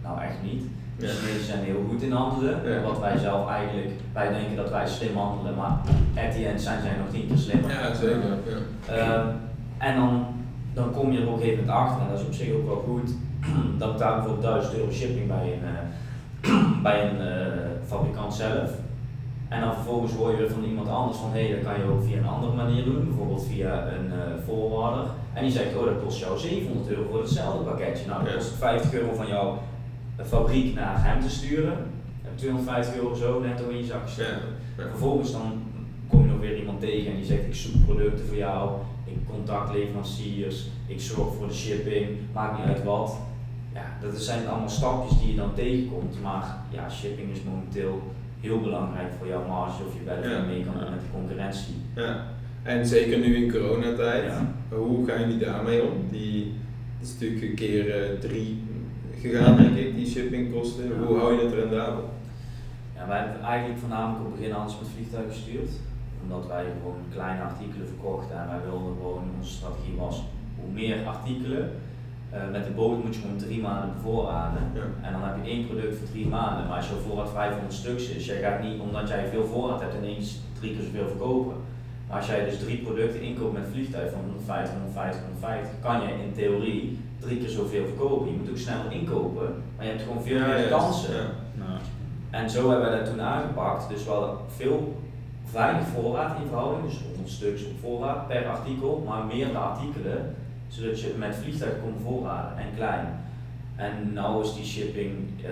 Nou, 0.03 0.15
echt 0.29 0.39
niet. 0.49 0.63
De 0.99 1.05
Ja. 1.05 1.11
Chinezen 1.13 1.45
zijn 1.51 1.63
heel 1.69 1.83
goed 1.89 2.01
in 2.07 2.11
handelen, 2.11 2.55
Ja. 2.71 2.81
wat 2.89 2.99
wij 2.99 3.17
zelf 3.17 3.43
eigenlijk, 3.49 3.91
wij 4.13 4.29
denken 4.37 4.55
dat 4.55 4.69
wij 4.69 4.87
slim 4.87 5.15
handelen, 5.17 5.55
maar 5.55 5.75
at 6.23 6.31
the 6.35 6.45
end 6.51 6.61
zijn 6.61 6.81
zij 6.81 6.95
nog 6.97 7.09
tien 7.11 7.27
keer 7.27 7.37
slimmer. 7.37 7.69
Ja, 7.71 7.93
zeker. 7.93 8.33
Ja. 8.51 8.93
Ehm, 8.95 9.27
en 9.77 9.95
dan, 9.95 10.25
dan 10.73 10.91
kom 10.91 11.11
je 11.11 11.19
er 11.21 11.27
op 11.27 11.33
een 11.33 11.39
gegeven 11.39 11.65
moment 11.65 11.79
achter, 11.83 12.01
en 12.01 12.09
dat 12.11 12.19
is 12.19 12.25
op 12.25 12.33
zich 12.33 12.53
ook 12.55 12.65
wel 12.65 12.83
goed, 12.87 13.09
dat 13.81 13.91
betaal 13.93 14.09
je 14.15 14.19
bijvoorbeeld 14.21 14.53
1000 14.53 14.75
euro 14.77 14.91
shipping 14.91 15.27
bij 15.27 15.45
een, 15.53 15.65
eh, 15.73 16.81
bij 16.87 16.97
een 17.09 17.19
fabrikant 17.87 18.33
zelf. 18.33 18.71
En 19.47 19.61
dan 19.61 19.73
vervolgens 19.73 20.13
hoor 20.13 20.31
je 20.31 20.37
weer 20.37 20.49
van 20.49 20.63
iemand 20.63 20.87
anders 20.87 21.17
van 21.17 21.31
hé, 21.31 21.47
hey, 21.47 21.55
dat 21.55 21.63
kan 21.63 21.79
je 21.79 21.91
ook 21.91 22.03
via 22.03 22.17
een 22.17 22.27
andere 22.27 22.53
manier 22.53 22.83
doen, 22.83 23.05
bijvoorbeeld 23.05 23.45
via 23.45 23.87
een 23.87 24.11
eh 24.11 24.43
forwarder. 24.45 25.05
En 25.33 25.43
die 25.43 25.51
zegt, 25.51 25.75
oh 25.75 25.85
dat 25.85 26.03
kost 26.03 26.19
jou 26.19 26.39
700 26.39 26.89
euro 26.89 27.09
voor 27.09 27.19
hetzelfde 27.19 27.63
pakketje. 27.63 28.07
Nou, 28.07 28.23
dat 28.23 28.33
kost 28.33 28.49
het 28.49 28.57
50 28.57 28.93
euro 28.93 29.13
van 29.13 29.27
jouw 29.27 29.57
eh, 30.15 30.25
fabriek 30.25 30.75
naar 30.75 31.05
hem 31.05 31.21
te 31.21 31.29
sturen. 31.29 31.77
Je 32.23 32.35
250 32.35 32.95
euro 32.95 33.13
zo 33.13 33.39
netto 33.39 33.69
in 33.69 33.77
je 33.77 33.85
zak. 33.85 34.07
Ja. 34.07 34.25
Vervolgens 34.89 35.31
dan 35.31 35.63
kom 36.07 36.21
je 36.21 36.31
nog 36.31 36.39
weer 36.39 36.57
iemand 36.57 36.79
tegen 36.79 37.11
en 37.11 37.17
die 37.17 37.25
zegt 37.25 37.45
ik 37.45 37.55
zoek 37.55 37.85
producten 37.85 38.25
voor 38.25 38.37
jou, 38.37 38.71
ik 39.05 39.17
contact 39.29 39.73
leveranciers, 39.73 40.67
ik 40.87 41.01
zorg 41.01 41.33
voor 41.33 41.47
de 41.47 41.53
shipping, 41.53 42.07
maakt 42.33 42.57
niet 42.57 42.67
uit 42.67 42.83
wat. 42.83 43.17
Ja, 43.77 44.07
dat 44.07 44.21
zijn 44.21 44.47
allemaal 44.47 44.69
stapjes 44.69 45.19
die 45.19 45.29
je 45.29 45.35
dan 45.35 45.53
tegenkomt, 45.53 46.21
maar 46.21 46.57
ja, 46.69 46.89
shipping 46.89 47.31
is 47.31 47.43
momenteel 47.43 48.01
heel 48.39 48.59
belangrijk 48.61 49.11
voor 49.17 49.27
jouw 49.27 49.47
marge 49.47 49.83
of 49.87 49.93
je 49.99 50.03
wel 50.05 50.29
Ja. 50.31 50.41
mee 50.45 50.63
kan 50.63 50.73
doen 50.73 50.89
met 50.89 50.99
de 50.99 51.11
concurrentie. 51.13 51.75
Ja. 51.95 52.25
En 52.63 52.85
zeker 52.85 53.17
nu 53.17 53.35
in 53.35 53.51
coronatijd, 53.51 54.23
Ja. 54.23 54.51
hoe 54.75 55.07
gaan 55.07 55.19
jullie 55.19 55.37
daarmee 55.37 55.81
om? 55.81 55.93
Die 56.11 56.53
is 57.01 57.11
natuurlijk 57.13 57.41
een 57.41 57.55
keer 57.55 58.01
eh, 58.03 58.19
drie 58.19 58.63
gegaan, 59.21 59.57
denk 59.57 59.75
ik, 59.75 59.95
die 59.95 60.07
shippingkosten. 60.07 60.85
Ja. 60.87 61.05
Hoe 61.05 61.17
hou 61.17 61.33
je 61.37 61.45
het 61.45 61.53
rendabel? 61.53 62.09
Ja, 62.95 63.07
wij 63.07 63.19
hebben 63.19 63.41
eigenlijk 63.41 63.79
voornamelijk 63.79 64.25
op 64.25 64.31
het 64.31 64.39
begin 64.39 64.55
alles 64.55 64.77
met 64.79 64.89
vliegtuig 64.95 65.27
gestuurd. 65.27 65.69
Omdat 66.23 66.47
wij 66.47 66.63
gewoon 66.81 66.97
kleine 67.13 67.41
artikelen 67.43 67.87
verkochten 67.87 68.37
en 68.41 68.47
wij 68.47 68.61
wilden 68.69 68.95
gewoon, 68.95 69.23
onze 69.39 69.53
strategie 69.53 69.95
was, 69.97 70.23
hoe 70.59 70.71
meer 70.73 70.97
artikelen. 71.05 71.71
Eh, 72.29 72.39
met 72.51 72.65
de 72.65 72.71
boot 72.71 73.03
moet 73.03 73.15
je 73.15 73.21
gewoon 73.21 73.37
drie 73.37 73.61
maanden 73.61 73.93
bevoorraden. 73.93 74.61
Ja. 74.73 74.81
En 75.01 75.11
dan 75.11 75.21
heb 75.23 75.35
je 75.43 75.49
één 75.51 75.67
product 75.67 75.97
voor 75.97 76.07
drie 76.07 76.27
maanden. 76.27 76.67
Maar 76.67 76.77
als 76.77 76.87
je 76.87 77.05
voorraad 77.07 77.29
500 77.29 77.73
stuks 77.73 78.09
is, 78.09 78.25
jij 78.25 78.39
gaat 78.39 78.61
niet 78.61 78.79
omdat 78.79 79.07
jij 79.07 79.27
veel 79.27 79.45
voorraad 79.45 79.81
hebt 79.81 79.95
ineens 80.01 80.39
drie 80.59 80.75
keer 80.75 80.83
zoveel 80.83 81.07
verkopen. 81.07 81.55
Maar 82.07 82.17
als 82.17 82.27
jij 82.27 82.45
dus 82.45 82.59
drie 82.59 82.77
producten 82.77 83.21
inkoopt 83.21 83.53
met 83.53 83.67
vliegtuig 83.71 84.11
van 84.11 84.19
150, 84.19 84.73
150, 84.73 85.21
150, 85.21 85.79
kan 85.81 86.01
je 86.01 86.07
in 86.07 86.33
theorie 86.33 86.99
drie 87.19 87.37
keer 87.39 87.49
zoveel 87.49 87.85
verkopen. 87.85 88.31
Je 88.31 88.37
moet 88.37 88.49
ook 88.49 88.57
sneller 88.57 88.91
inkopen, 88.91 89.63
maar 89.75 89.85
je 89.85 89.91
hebt 89.91 90.03
gewoon 90.03 90.23
veel 90.23 90.39
meer 90.39 90.59
ja, 90.59 90.67
kansen. 90.67 91.13
ja. 91.13 91.29
Nou, 91.53 91.79
En 92.29 92.49
zo 92.49 92.69
hebben 92.69 92.91
we 92.91 92.97
dat 92.97 93.05
toen 93.09 93.21
aangepakt. 93.21 93.89
Dus 93.89 94.03
we 94.03 94.09
hadden 94.09 94.37
veel 94.47 95.01
weinig 95.51 95.87
voorraad 95.87 96.39
in 96.41 96.47
verhouding, 96.47 96.85
dus 96.85 97.01
100 97.05 97.29
stuks 97.29 97.65
op 97.65 97.79
voorraad 97.81 98.27
per 98.27 98.47
artikel, 98.47 99.03
maar 99.07 99.25
meerdere 99.25 99.57
artikelen, 99.57 100.35
zodat 100.67 101.01
je 101.01 101.13
met 101.17 101.35
vliegtuig 101.35 101.73
kon 101.81 101.93
voorraden 102.03 102.57
en 102.57 102.65
klein. 102.75 103.05
En 103.75 104.13
nou 104.13 104.43
is 104.43 104.53
die 104.55 104.65
shipping, 104.65 105.13
eh, 105.43 105.49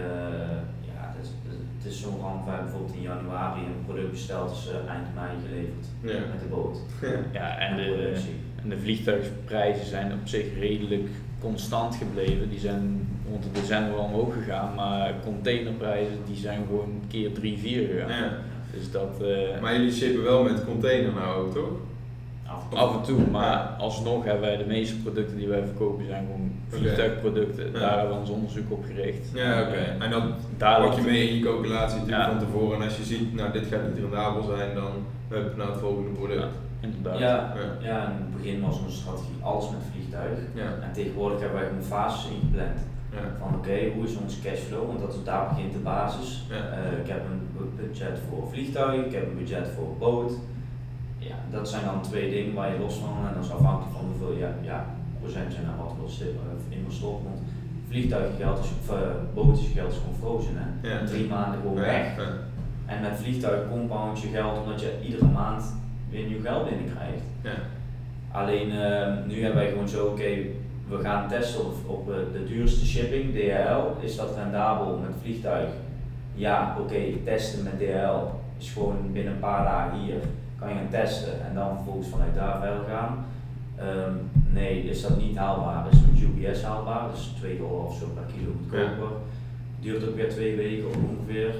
ja, 0.81 1.13
het 1.15 1.25
is, 1.25 1.29
het 1.77 1.91
is 1.93 2.01
zo'n 2.01 2.19
ramp. 2.21 2.45
Hebben 2.45 2.65
bijvoorbeeld 2.65 2.95
in 2.95 3.01
januari 3.01 3.59
een 3.61 3.85
product 3.85 4.11
besteld, 4.11 4.51
is 4.51 4.69
eh, 4.69 4.91
eind 4.93 5.07
mei 5.15 5.29
geleverd 5.47 5.85
Ja. 6.01 6.27
met 6.31 6.39
de 6.39 6.47
boot. 6.49 6.77
ja, 7.33 7.57
en 7.57 7.75
de, 7.75 8.13
en 8.63 8.69
de 8.69 8.77
vliegtuigprijzen 8.77 9.85
zijn 9.85 10.13
op 10.13 10.27
zich 10.27 10.45
redelijk 10.59 11.07
constant 11.39 11.95
gebleven. 11.95 12.49
Die 12.49 12.59
zijn 12.59 13.07
rond 13.29 13.43
de 13.43 13.51
december 13.51 13.93
wel 13.95 14.03
omhoog 14.03 14.33
gegaan, 14.33 14.75
maar 14.75 15.13
containerprijzen 15.23 16.17
die 16.27 16.35
zijn 16.37 16.59
gewoon 16.67 17.01
keer 17.07 17.31
3, 17.33 17.57
4 17.57 17.87
gegaan. 17.87 18.09
Ja. 18.23 18.37
Dus 18.73 18.91
dat 18.91 19.21
eh, 19.21 19.61
Maar 19.61 19.73
jullie 19.75 19.91
shippen 19.93 20.23
wel 20.23 20.43
met 20.43 20.65
container 20.65 21.13
nou 21.13 21.45
ook, 21.45 21.53
toch? 21.53 21.71
Af 22.47 22.63
en 22.63 22.69
toe. 22.69 22.79
af 22.79 22.95
en 22.95 23.01
toe, 23.01 23.19
maar 23.31 23.43
Ja. 23.51 23.75
alsnog 23.79 24.23
hebben 24.23 24.41
wij 24.41 24.57
de 24.57 24.65
meeste 24.65 24.95
producten 25.01 25.37
die 25.37 25.47
wij 25.47 25.63
verkopen 25.63 26.05
zijn 26.05 26.25
gewoon 26.25 26.51
vliegtuigproducten. 26.69 27.73
Daar 27.73 27.97
hebben 27.97 28.13
we 28.15 28.19
ons 28.21 28.29
onderzoek 28.29 28.71
op 28.71 28.83
gericht. 28.85 29.27
Ja, 29.33 29.61
oké. 29.61 29.71
Eh, 29.71 30.03
En 30.03 30.11
dat 30.11 30.23
daar 30.57 30.81
pak 30.81 30.93
je 30.93 31.01
mee 31.01 31.29
in 31.29 31.35
je 31.37 31.43
calculatie 31.43 31.97
natuurlijk 31.99 32.23
Ja. 32.31 32.37
van 32.37 32.45
tevoren. 32.45 32.77
En 32.77 32.83
als 32.83 32.97
je 32.97 33.03
ziet, 33.03 33.33
nou 33.33 33.51
dit 33.51 33.65
gaat 33.65 33.81
niet 33.87 33.99
rendabel 34.03 34.43
zijn, 34.43 34.75
dan 34.75 34.91
hup 35.29 35.55
naar 35.57 35.67
het 35.67 35.77
volgende 35.79 36.09
product. 36.09 36.39
Ja, 36.41 36.47
inderdaad. 36.79 37.19
Ja, 37.19 37.53
Ja. 37.55 37.87
ja, 37.89 37.99
in 38.03 38.17
het 38.25 38.37
begin 38.37 38.61
was 38.61 38.79
onze 38.83 38.97
strategie 38.97 39.35
alles 39.41 39.69
met 39.69 39.79
vliegtuig. 39.91 40.37
Ja. 40.53 40.69
En 40.85 40.91
tegenwoordig 40.93 41.39
hebben 41.39 41.59
wij 41.59 41.67
gewoon 41.67 41.83
fases 41.83 42.29
ingepland. 42.31 42.79
Ja. 43.11 43.21
Van 43.39 43.55
oké, 43.55 43.77
hoe 43.95 44.03
is 44.05 44.15
onze 44.23 44.41
cashflow? 44.41 44.87
Want 44.87 44.99
dat 44.99 45.13
is, 45.13 45.23
daar 45.23 45.47
begint 45.47 45.73
de 45.73 45.79
basis. 45.79 46.45
Ja. 46.49 46.55
Eh, 46.55 46.99
ik 47.03 47.07
heb 47.13 47.21
een 47.31 47.41
bu- 47.57 47.83
budget 47.83 48.17
voor 48.29 48.47
vliegtuig, 48.51 49.05
ik 49.05 49.11
heb 49.13 49.25
een 49.29 49.37
budget 49.37 49.67
voor 49.75 49.89
boot. 49.99 50.31
Ja, 51.29 51.35
dat 51.51 51.69
zijn 51.69 51.85
dan 51.85 52.01
twee 52.01 52.29
dingen 52.29 52.53
waar 52.53 52.71
je 52.73 52.79
los 52.79 52.95
van 52.95 53.27
en 53.27 53.33
dat 53.35 53.45
is 53.45 53.51
afhankelijk 53.51 53.95
van 53.95 54.05
hoeveel 54.05 54.37
ja, 54.37 54.49
ja, 54.61 54.85
procent 55.19 55.53
je 55.53 55.61
naar 55.61 55.77
wat 55.77 55.93
wil 55.99 56.27
eh, 56.27 56.75
in 56.77 56.81
wil 56.83 56.91
stoppen. 56.91 57.25
Want 57.29 57.41
vliegtuiggeld 57.89 58.59
is, 58.63 58.71
of 58.79 58.95
uh, 58.95 59.07
bootgeld 59.33 59.91
is 59.91 59.97
gewoon 59.97 60.19
frozen 60.19 60.55
hè. 60.55 60.89
Ja. 60.89 61.05
Drie 61.05 61.27
maanden 61.27 61.59
gewoon 61.61 61.75
weg. 61.75 62.15
Ja. 62.17 62.27
En 62.85 63.01
met 63.01 63.17
vliegtuig 63.17 63.69
compound 63.69 64.21
je 64.21 64.27
geld 64.27 64.59
omdat 64.59 64.81
je 64.81 64.99
iedere 65.03 65.25
maand 65.25 65.75
weer 66.09 66.27
nieuw 66.27 66.41
geld 66.41 66.69
binnenkrijgt. 66.69 67.23
Ja. 67.41 67.53
Alleen 68.31 68.71
eh, 68.71 69.13
nu 69.27 69.41
hebben 69.41 69.61
wij 69.61 69.69
gewoon 69.69 69.89
zo, 69.89 70.05
oké, 70.05 70.29
we 70.87 70.97
gaan 71.01 71.27
testen 71.27 71.65
op, 71.65 71.73
op 71.85 72.09
eh, 72.09 72.15
de 72.33 72.43
duurste 72.43 72.85
shipping, 72.85 73.33
DHL. 73.33 74.05
Is 74.05 74.15
dat 74.15 74.35
rendabel 74.35 74.97
met 74.97 75.11
vliegtuig? 75.21 75.69
Ja, 76.33 76.77
oké, 76.79 77.01
testen 77.23 77.63
met 77.63 77.79
DHL 77.79 78.25
is 78.57 78.71
gewoon 78.71 79.11
binnen 79.11 79.33
een 79.33 79.39
paar 79.39 79.63
dagen 79.63 79.99
hier. 79.99 80.15
Kan 80.65 80.73
je 80.73 80.79
gaan 80.79 80.89
testen 80.89 81.45
en 81.47 81.55
dan 81.55 81.75
vervolgens 81.75 82.07
vanuit 82.07 82.35
daar 82.35 82.59
verder 82.59 82.83
gaan. 82.89 83.25
Ehm, 83.75 84.13
nee, 84.53 84.83
is 84.83 85.01
dat 85.01 85.17
niet 85.17 85.37
haalbaar? 85.37 85.85
Is 85.91 85.97
het 85.97 86.11
met 86.11 86.21
UPS 86.21 86.63
haalbaar? 86.63 87.09
Dus 87.11 87.33
2 87.37 87.57
dollar 87.57 87.85
of 87.85 87.97
zo 87.97 88.05
per 88.13 88.23
kilo 88.33 88.51
goedkoper. 88.57 89.11
Duurt 89.79 90.07
ook 90.07 90.15
weer 90.15 90.29
twee 90.29 90.55
weken 90.55 90.87
ongeveer. 90.87 91.55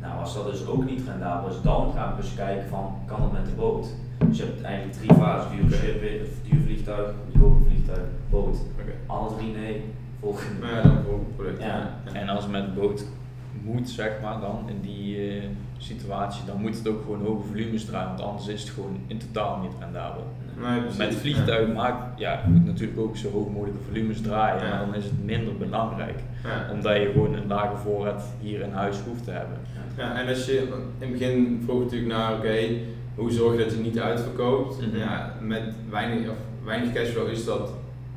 Nou, 0.00 0.20
als 0.20 0.34
dat 0.34 0.50
dus 0.50 0.66
ook 0.66 0.84
niet 0.84 1.02
rendabel 1.08 1.50
is, 1.50 1.60
dan 1.62 1.92
gaan 1.94 2.16
we 2.16 2.20
dus 2.20 2.34
kijken 2.34 2.68
van, 2.68 2.94
kan 3.06 3.22
het 3.22 3.32
met 3.32 3.46
de 3.46 3.52
boot? 3.52 3.86
Dus 4.28 4.36
je 4.36 4.44
hebt 4.44 4.62
eigenlijk 4.62 4.96
drie 4.96 5.14
fases, 5.14 5.50
duur 5.50 5.78
shipping, 5.78 6.20
of 6.22 6.50
duur 6.50 6.60
vliegtuig, 6.62 7.14
goedkope 7.24 7.64
vliegtuig, 7.64 8.06
boot. 8.30 8.56
Oké. 8.80 8.92
Alle 9.06 9.36
drie 9.36 9.52
nee, 9.52 9.84
volgende. 10.20 10.66
Ja, 10.66 10.82
dan 10.82 11.26
product. 11.36 11.62
Ja. 11.62 11.90
En 12.12 12.28
als 12.28 12.42
het 12.42 12.52
met 12.52 12.64
de 12.64 12.80
boot 12.80 13.04
moet, 13.64 13.90
zeg 13.90 14.10
maar, 14.22 14.40
dan 14.40 14.64
in 14.68 14.80
die 14.80 15.16
eh, 15.30 15.42
situatie, 15.78 16.44
dan 16.46 16.60
moet 16.60 16.76
het 16.78 16.88
ook 16.88 17.02
gewoon 17.02 17.24
hoge 17.26 17.46
volumes 17.46 17.84
draaien, 17.84 18.08
want 18.08 18.20
anders 18.20 18.46
is 18.48 18.60
het 18.60 18.70
gewoon 18.70 18.98
in 19.06 19.18
totaal 19.18 19.58
niet 19.62 19.72
rendabel. 19.80 20.26
Nee. 20.60 20.80
Met 20.98 21.14
vliegtuig 21.14 21.72
maakt, 21.74 22.18
ja, 22.20 22.32
je 22.44 22.50
moet 22.50 22.64
natuurlijk 22.66 23.00
ook 23.00 23.16
zo 23.16 23.30
hoog 23.30 23.50
mogelijke 23.50 23.82
volumes 23.88 24.20
draaien, 24.20 24.62
Ja. 24.64 24.68
maar 24.68 24.86
dan 24.86 24.94
is 24.94 25.04
het 25.04 25.24
minder 25.24 25.56
belangrijk. 25.56 26.18
Ja. 26.44 26.72
Omdat 26.72 26.96
je 26.96 27.10
gewoon 27.12 27.34
een 27.34 27.46
lage 27.46 27.76
voorraad 27.76 28.24
hier 28.40 28.60
in 28.60 28.72
huis 28.72 28.96
hoeft 29.06 29.24
te 29.24 29.30
hebben. 29.30 29.58
Ja, 29.96 30.20
en 30.20 30.28
als 30.28 30.46
je 30.46 30.56
in 30.98 31.08
het 31.08 31.12
begin 31.12 31.62
vroeg 31.64 31.80
natuurlijk 31.82 32.12
naar, 32.12 32.32
oké, 32.36 32.58
hoe 33.14 33.30
zorg 33.32 33.58
je 33.58 33.64
dat 33.64 33.72
je 33.74 33.80
niet 33.80 33.98
uitverkoopt? 34.00 34.80
Mhm. 34.86 34.96
Ja, 34.96 35.32
met 35.40 35.62
weinig, 35.90 36.28
of 36.30 36.36
weinig 36.64 36.92
cashflow 36.92 37.28
is 37.28 37.44
dat 37.44 37.72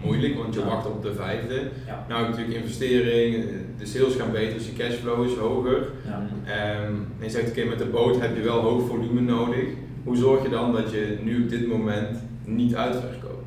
moeilijk, 0.05 0.37
want 0.37 0.53
je 0.53 0.59
Ja. 0.59 0.65
wacht 0.65 0.85
op 0.85 1.01
de 1.03 1.13
vijfde. 1.13 1.61
Ja. 1.85 2.05
Nou, 2.09 2.29
natuurlijk 2.29 2.55
investering, 2.57 3.45
de 3.77 3.85
sales 3.85 4.15
gaan 4.15 4.31
beter, 4.31 4.53
dus 4.53 4.65
je 4.67 4.73
cashflow 4.73 5.25
is 5.25 5.33
hoger. 5.35 5.87
Ja. 6.05 6.27
Ehm, 6.45 6.93
en 7.19 7.23
je 7.23 7.29
zegt, 7.29 7.49
oké, 7.49 7.63
met 7.63 7.77
de 7.77 7.85
boot 7.85 8.19
heb 8.21 8.35
je 8.35 8.41
wel 8.41 8.61
hoog 8.61 8.87
volume 8.87 9.21
nodig. 9.21 9.65
Hoe 10.03 10.15
zorg 10.17 10.43
je 10.43 10.49
dan 10.49 10.71
dat 10.71 10.91
je 10.91 11.17
nu 11.23 11.43
op 11.43 11.49
dit 11.49 11.67
moment 11.67 12.17
niet 12.43 12.75
uitverkoopt? 12.75 13.45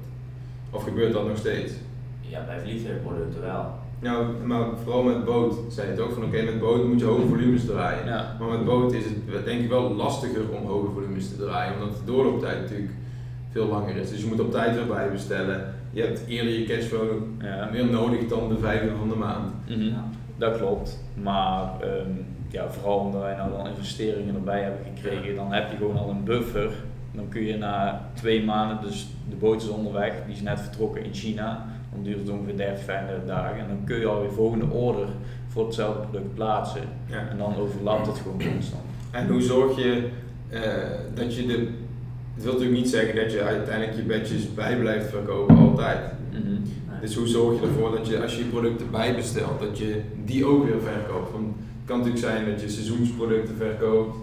Of 0.70 0.82
gebeurt 0.84 1.12
dat 1.12 1.28
nog 1.28 1.36
steeds? 1.38 1.72
ja, 2.20 2.44
bij 2.46 2.60
vliegtuigproducten 2.60 3.40
wel. 3.40 3.64
Nou, 4.00 4.26
maar 4.44 4.66
vooral 4.82 5.02
met 5.02 5.24
boot 5.24 5.54
zei 5.68 5.86
je 5.86 5.92
het 5.92 6.00
ook 6.02 6.12
van 6.12 6.24
oké, 6.24 6.42
met 6.42 6.60
boot 6.60 6.84
moet 6.84 7.00
je 7.00 7.04
hoge 7.06 7.26
volumes 7.26 7.64
draaien. 7.64 8.06
Ja. 8.06 8.36
Maar 8.40 8.48
met 8.48 8.64
boot 8.64 8.92
is 8.92 9.04
het 9.04 9.44
denk 9.44 9.60
ik 9.62 9.68
wel 9.68 9.94
lastiger 9.94 10.40
om 10.60 10.66
hoge 10.66 10.92
volumes 10.92 11.28
te 11.28 11.36
draaien, 11.36 11.74
omdat 11.74 11.96
de 11.98 12.04
doorlooptijd 12.12 12.60
natuurlijk 12.60 12.90
veel 13.52 13.66
langer 13.66 13.96
is. 13.96 14.10
Dus 14.10 14.20
je 14.20 14.26
moet 14.26 14.40
op 14.40 14.50
tijd 14.50 14.74
weer 14.74 14.86
bij 14.86 15.10
bestellen. 15.10 15.74
Je 15.98 16.04
hebt 16.04 16.24
eerder 16.28 16.58
je 16.58 16.64
cashflow 16.64 17.22
Ja. 17.42 17.70
weer 17.72 17.86
nodig 17.86 18.28
dan 18.28 18.48
de 18.48 18.58
vijfde 18.58 18.90
van 18.98 19.08
de 19.08 19.14
maand. 19.14 19.52
Mhm. 19.68 19.82
Ja. 19.82 20.04
Dat 20.36 20.56
klopt. 20.56 20.98
Maar 21.22 21.62
ehm, 21.80 22.10
ja, 22.50 22.70
vooral 22.70 22.98
omdat 22.98 23.20
wij 23.20 23.36
nou 23.36 23.50
dan 23.50 23.66
investeringen 23.66 24.34
erbij 24.34 24.62
hebben 24.62 24.80
gekregen, 24.94 25.34
dan 25.34 25.52
heb 25.52 25.70
je 25.70 25.76
gewoon 25.76 25.96
al 25.96 26.10
een 26.10 26.24
buffer. 26.24 26.70
Dan 27.12 27.28
kun 27.28 27.42
je 27.44 27.56
na 27.56 28.08
twee 28.14 28.44
maanden, 28.44 28.78
dus 28.82 29.08
de 29.28 29.36
boot 29.36 29.62
is 29.62 29.68
onderweg, 29.68 30.12
die 30.26 30.34
is 30.34 30.40
net 30.40 30.60
vertrokken 30.60 31.04
in 31.04 31.14
China. 31.14 31.66
Dan 31.92 32.02
duurt 32.02 32.18
het 32.18 32.28
ongeveer 32.30 32.56
30, 32.56 32.84
35 32.84 33.26
dagen. 33.26 33.58
En 33.58 33.66
dan 33.68 33.84
kun 33.84 33.98
je 33.98 34.06
alweer 34.06 34.30
volgende 34.32 34.66
order 34.66 35.08
voor 35.48 35.64
hetzelfde 35.64 36.00
product 36.00 36.34
plaatsen. 36.34 36.82
Ja. 37.06 37.28
En 37.30 37.38
dan 37.38 37.56
overlapt 37.56 38.06
het 38.06 38.18
gewoon 38.18 38.42
constant. 38.52 38.82
En 39.10 39.28
hoe 39.28 39.42
zorg 39.42 39.76
je 39.76 40.08
eh, 40.48 40.62
dat 41.14 41.34
je 41.36 41.46
de. 41.46 41.68
Het 42.38 42.46
wil 42.46 42.56
natuurlijk 42.56 42.80
niet 42.82 42.90
zeggen 42.92 43.16
dat 43.16 43.32
je 43.32 43.42
uiteindelijk 43.42 43.96
je 43.96 44.02
badges 44.02 44.54
bij 44.54 44.78
blijft 44.78 45.10
verkopen 45.10 45.56
altijd. 45.56 45.98
Mhm. 46.32 47.00
Dus 47.00 47.14
hoe 47.14 47.26
zorg 47.26 47.60
je 47.60 47.66
ervoor 47.66 47.90
dat 47.90 48.06
je 48.06 48.22
als 48.22 48.32
je 48.36 48.38
je 48.44 48.50
producten 48.50 48.90
bijbestelt, 48.90 49.60
dat 49.60 49.78
je 49.78 50.00
die 50.24 50.44
ook 50.44 50.64
weer 50.64 50.80
verkoopt? 50.82 51.32
Want 51.32 51.46
het 51.46 51.84
kan 51.84 51.98
natuurlijk 51.98 52.24
zijn 52.24 52.50
dat 52.50 52.60
je 52.60 52.68
seizoensproducten 52.68 53.56
verkoopt. 53.56 54.16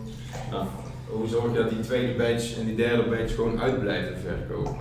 Ja. 0.52 0.68
Hoe 1.10 1.28
zorg 1.28 1.52
je 1.52 1.58
dat 1.58 1.70
die 1.70 1.80
tweede 1.80 2.14
badge 2.18 2.60
en 2.60 2.66
die 2.66 2.76
derde 2.76 3.04
badge 3.10 3.36
gewoon 3.36 3.60
uitblijven 3.60 4.18
verkopen? 4.18 4.76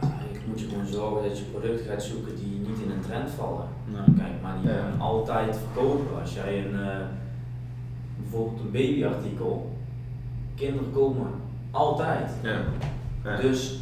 Ja, 0.00 0.08
je 0.32 0.38
moet 0.48 0.60
je 0.60 0.66
gewoon 0.68 0.86
zorgen 0.86 1.28
dat 1.28 1.38
je 1.38 1.44
producten 1.44 1.86
gaat 1.86 2.02
zoeken 2.02 2.36
die 2.36 2.58
niet 2.68 2.78
in 2.84 2.90
een 2.90 3.00
trend 3.08 3.30
vallen. 3.30 3.68
Nou, 3.92 4.04
Kijk, 4.16 4.42
maar 4.42 4.56
die 4.62 4.70
Ja. 4.70 4.94
altijd 4.98 5.56
verkopen. 5.56 6.20
Als 6.20 6.34
jij 6.34 6.58
een, 6.64 6.74
eh, 6.80 7.06
bijvoorbeeld 8.20 8.60
een 8.60 8.70
babyartikel, 8.70 9.76
kinderen 10.54 10.92
komen 10.92 11.26
altijd. 11.76 12.30
Ja. 12.42 12.58
Ja. 13.24 13.36
Dus 13.40 13.78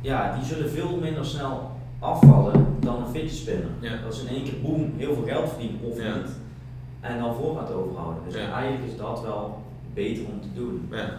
ja, 0.00 0.34
die 0.36 0.44
zullen 0.44 0.70
veel 0.70 0.96
minder 0.96 1.24
snel 1.24 1.70
afvallen 1.98 2.66
dan 2.80 3.02
een 3.02 3.10
fidget 3.12 3.34
spinner. 3.36 3.68
Ja. 3.80 3.96
Dat 4.04 4.12
is 4.12 4.20
in 4.22 4.28
één 4.28 4.44
keer 4.44 4.60
boem, 4.62 4.92
heel 4.96 5.14
veel 5.14 5.24
geld 5.24 5.48
verdienen 5.48 5.80
of 5.90 6.02
Ja. 6.02 6.16
niet. 6.16 6.30
En 7.00 7.18
dan 7.18 7.34
voorraad 7.34 7.72
overhouden. 7.72 8.22
Dus 8.26 8.34
eigenlijk 8.34 8.84
is 8.92 8.96
dat 8.96 9.22
wel 9.22 9.62
beter 9.94 10.24
om 10.32 10.40
te 10.40 10.52
doen. 10.54 10.88
Ja. 10.90 11.10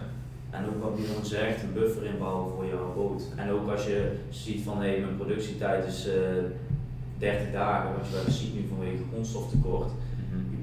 En 0.50 0.64
ook 0.66 0.82
wat 0.82 0.96
Bjorn 0.96 1.24
zegt, 1.24 1.62
een 1.62 1.72
buffer 1.72 2.04
inbouwen 2.04 2.50
voor 2.54 2.66
jouw 2.66 2.92
boot. 2.94 3.22
En 3.36 3.50
ook 3.50 3.70
als 3.70 3.86
je 3.86 4.12
ziet 4.30 4.62
van 4.64 4.76
hé, 4.82 4.98
mijn 5.00 5.16
productietijd 5.16 5.86
is 5.86 6.08
eh 6.08 6.14
30 7.18 7.52
dagen, 7.52 7.90
wat 7.98 8.06
je 8.06 8.12
wel 8.12 8.32
ziet 8.34 8.54
nu 8.54 8.66
vanwege 8.68 9.02
grondstoftekort. 9.12 9.90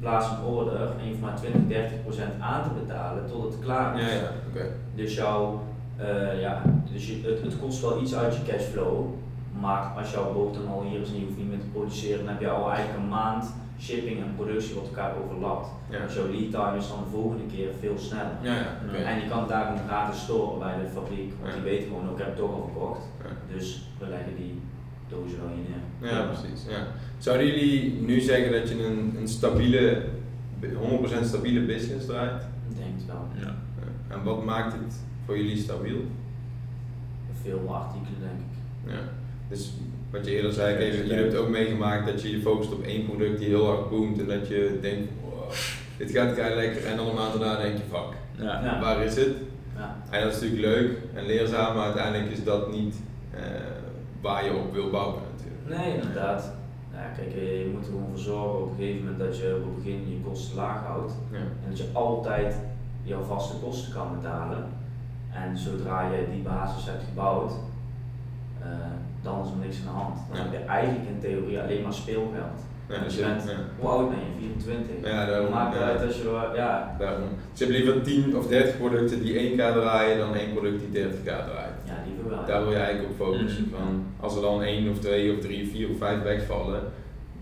Je 0.05 0.11
plaatst 0.11 0.31
een 0.31 0.45
order 0.45 0.81
en 0.99 1.03
je 1.03 1.09
hoeft 1.09 1.21
maar 1.21 1.35
20, 1.35 1.61
30 1.67 2.01
procent 2.01 2.41
aan 2.41 2.63
te 2.63 2.69
betalen 2.79 3.25
tot 3.27 3.43
het 3.43 3.59
klaar 3.59 3.99
is. 3.99 4.13
Ja, 4.13 4.31
ja. 4.53 4.65
Dus, 4.95 5.15
jouw, 5.15 5.61
eh, 5.97 6.41
ja, 6.41 6.61
dus 6.91 7.07
je, 7.07 7.21
het, 7.23 7.41
het 7.41 7.59
kost 7.59 7.81
wel 7.81 8.01
iets 8.01 8.15
uit 8.15 8.35
je 8.35 8.43
cashflow, 8.43 9.05
maar 9.59 9.81
als 9.97 10.11
jouw 10.11 10.33
boot 10.33 10.53
dan 10.53 10.67
al 10.67 10.83
hier 10.83 11.01
is 11.01 11.09
en 11.09 11.19
je 11.19 11.25
hoeft 11.25 11.37
niet 11.37 11.49
meer 11.49 11.59
te 11.59 11.73
produceren, 11.73 12.17
dan 12.17 12.27
heb 12.27 12.41
je 12.41 12.49
al 12.49 12.69
eigenlijk 12.71 12.99
een 12.99 13.09
maand 13.09 13.53
shipping 13.79 14.17
en 14.19 14.35
productie 14.35 14.75
wat 14.75 14.87
elkaar 14.87 15.13
overlapt. 15.23 15.67
Ja. 15.89 15.99
Dus 16.05 16.15
jouw 16.15 16.31
lead 16.31 16.51
time 16.51 16.77
is 16.77 16.87
dan 16.87 17.03
de 17.03 17.09
volgende 17.09 17.45
keer 17.45 17.69
veel 17.79 17.97
sneller. 17.97 18.37
Ja, 18.41 18.55
ja. 18.55 18.97
En 19.03 19.19
je 19.19 19.27
kan 19.27 19.39
het 19.39 19.49
daarom 19.49 19.77
gratis 19.87 20.21
storen 20.21 20.59
bij 20.59 20.75
de 20.81 20.87
fabriek, 20.87 21.33
want 21.41 21.53
die 21.53 21.61
weten 21.61 21.87
gewoon, 21.87 22.09
ook, 22.09 22.11
ik 22.11 22.17
heb 22.17 22.27
het 22.27 22.37
toch 22.37 22.51
al 22.51 22.69
verkocht. 22.71 23.03
Dus 23.53 23.81
we 23.99 24.07
leggen 24.07 24.35
die 24.35 24.61
dozen 25.09 25.37
wel 25.39 25.49
neer. 25.49 26.11
Ja, 26.11 26.21
precies. 26.21 26.63
Ja. 26.69 26.87
Zouden 27.17 27.47
jullie 27.47 27.93
nu 28.01 28.19
zeggen 28.19 28.51
dat 28.51 28.69
je 28.69 28.85
een, 28.85 29.15
een 29.19 29.27
stabiele, 29.27 30.01
100% 30.63 31.25
stabiele 31.25 31.61
business 31.61 32.05
draait? 32.05 32.41
Ik 32.69 32.77
denk 32.77 32.89
het 32.97 33.05
wel. 33.05 33.27
Ja. 33.41 33.55
En 34.07 34.23
wat 34.23 34.45
maakt 34.45 34.73
het 34.73 34.95
voor 35.25 35.37
jullie 35.37 35.57
stabiel? 35.57 36.05
Veel 37.41 37.75
artikelen 37.75 38.19
denk 38.19 38.39
ik. 38.39 38.91
Ja. 38.93 39.09
Dus 39.49 39.73
wat 40.11 40.25
je 40.25 40.35
eerder 40.35 40.53
zei, 40.53 40.73
ik 40.73 40.79
even, 40.79 40.97
jullie 40.97 41.13
hebben 41.13 41.31
het 41.31 41.41
ook 41.41 41.49
meegemaakt 41.49 42.05
dat 42.05 42.21
je 42.21 42.31
je 42.31 42.41
focust 42.41 42.73
op 42.73 42.83
één 42.83 43.05
product 43.05 43.37
die 43.39 43.47
heel 43.47 43.65
hard 43.65 43.89
boomt 43.89 44.19
en 44.19 44.27
dat 44.27 44.47
je 44.47 44.77
denkt, 44.81 45.11
wow, 45.21 45.51
dit 45.97 46.11
gaat 46.11 46.35
kei 46.35 46.55
lekker 46.55 46.85
en 46.85 46.97
dan 46.97 47.07
een 47.07 47.15
maand 47.15 47.33
daarna 47.39 47.61
denk 47.61 47.77
je, 47.77 47.83
fuck, 47.89 48.45
Ja. 48.45 48.63
Ja. 48.63 48.79
waar 48.79 49.03
is 49.03 49.15
het? 49.15 49.33
Ja. 49.75 49.95
En 50.09 50.23
dat 50.23 50.33
is 50.35 50.41
natuurlijk 50.41 50.75
leuk 50.75 50.97
en 51.13 51.25
leerzaam, 51.25 51.75
maar 51.75 51.85
uiteindelijk 51.85 52.31
is 52.31 52.43
dat 52.43 52.71
niet 52.71 52.95
eh, 53.31 53.41
waar 54.25 54.45
je 54.45 54.53
op 54.53 54.73
wil 54.73 54.89
bouwen 54.89 55.21
natuurlijk. 55.31 55.63
Nee, 55.81 55.93
inderdaad. 55.95 56.51
Ja, 56.93 57.05
kijk, 57.17 57.33
eh, 57.35 57.59
je 57.63 57.69
moet 57.73 57.85
er 57.85 57.91
gewoon 57.91 58.07
voor 58.09 58.23
zorgen 58.33 58.61
op 58.63 58.69
een 58.69 58.75
gegeven 58.77 59.01
moment 59.03 59.19
dat 59.19 59.37
je 59.37 59.55
op 59.59 59.65
het 59.65 59.75
begin 59.75 60.09
je 60.09 60.21
kosten 60.29 60.55
laag 60.55 60.79
houdt. 60.85 61.13
Ja. 61.31 61.37
En 61.37 61.69
dat 61.69 61.77
je 61.77 61.87
altijd 61.93 62.55
jouw 63.03 63.21
vaste 63.23 63.55
kosten 63.63 63.93
kan 63.93 64.07
betalen. 64.15 64.63
En 65.33 65.57
zodra 65.57 66.01
je 66.11 66.27
die 66.33 66.41
basis 66.41 66.85
hebt 66.85 67.03
gebouwd, 67.09 67.51
eh, 68.61 68.67
dan 69.21 69.41
is 69.43 69.49
er 69.51 69.57
niks 69.65 69.77
aan 69.79 69.93
de 69.93 69.99
hand. 70.01 70.17
Dan 70.27 70.37
Ja. 70.37 70.43
heb 70.43 70.51
je 70.51 70.65
eigenlijk 70.67 71.09
in 71.09 71.19
theorie 71.19 71.59
alleen 71.61 71.81
maar 71.83 71.93
speelgeld. 71.93 72.59
Ja, 72.87 72.93
Want 72.93 73.03
dus 73.03 73.15
je 73.17 73.23
bent, 73.23 73.43
ja. 73.43 73.55
hoe 73.79 73.89
oud 73.89 74.09
ben 74.09 74.19
je? 74.19 74.31
24? 74.39 75.11
Ja, 75.11 75.25
daarom, 75.25 75.51
Maakt 75.51 75.75
ja. 75.75 75.81
uit 75.81 76.01
als 76.05 76.15
je, 76.17 76.51
ja, 76.55 76.95
Daarom. 76.99 77.29
Dus 77.51 77.59
je 77.59 77.65
hebt 77.65 77.77
liever 77.77 78.01
10 78.03 78.37
of 78.37 78.47
30 78.47 78.77
producten 78.77 79.21
die 79.23 79.35
1k 79.39 79.57
draaien 79.73 80.17
dan 80.17 80.35
één 80.35 80.53
product 80.53 80.79
die 80.79 81.03
30k 81.03 81.23
draait. 81.23 81.74
Ja, 82.05 82.11
liever 82.13 82.29
wel. 82.29 82.45
Daar 82.45 82.61
wil 82.63 82.71
je 82.71 82.77
eigenlijk 82.77 83.09
op 83.09 83.25
focussen. 83.27 83.63
Mhm. 83.71 83.75
Van, 83.75 84.03
als 84.19 84.35
er 84.35 84.41
dan 84.41 84.61
1 84.61 84.89
of 84.91 84.99
2 84.99 85.33
of 85.33 85.39
3 85.39 85.63
of 85.65 85.69
4 85.71 85.89
of 85.89 85.97
5 85.97 86.21
wegvallen, 86.23 86.81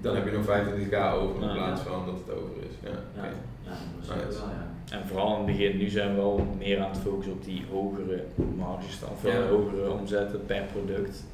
dan 0.02 0.16
heb 0.16 0.26
je 0.26 0.32
nog 0.32 0.46
25k 0.46 0.96
over 1.22 1.42
in 1.48 1.54
plaats 1.54 1.82
van 1.82 2.06
dat 2.06 2.16
het 2.26 2.36
over 2.36 2.56
is. 2.70 2.76
Ja, 2.84 2.90
Ja, 3.22 3.24
ja, 3.64 3.70
dat 3.70 4.02
is 4.02 4.08
Nice. 4.08 4.40
wel, 4.40 4.50
ja. 4.50 4.72
En 4.98 5.08
vooral 5.08 5.32
in 5.32 5.38
het 5.38 5.46
begin, 5.46 5.78
nu 5.78 5.90
zijn 5.90 6.10
we 6.10 6.16
wel 6.16 6.48
meer 6.58 6.80
aan 6.82 6.90
het 6.90 7.00
focussen 7.00 7.34
op 7.34 7.44
die 7.44 7.64
hogere 7.72 8.24
marges, 8.58 9.00
dan, 9.00 9.32
Ja. 9.32 9.48
hogere 9.48 9.92
omzetten 9.92 10.46
per 10.46 10.64
product. 10.74 11.26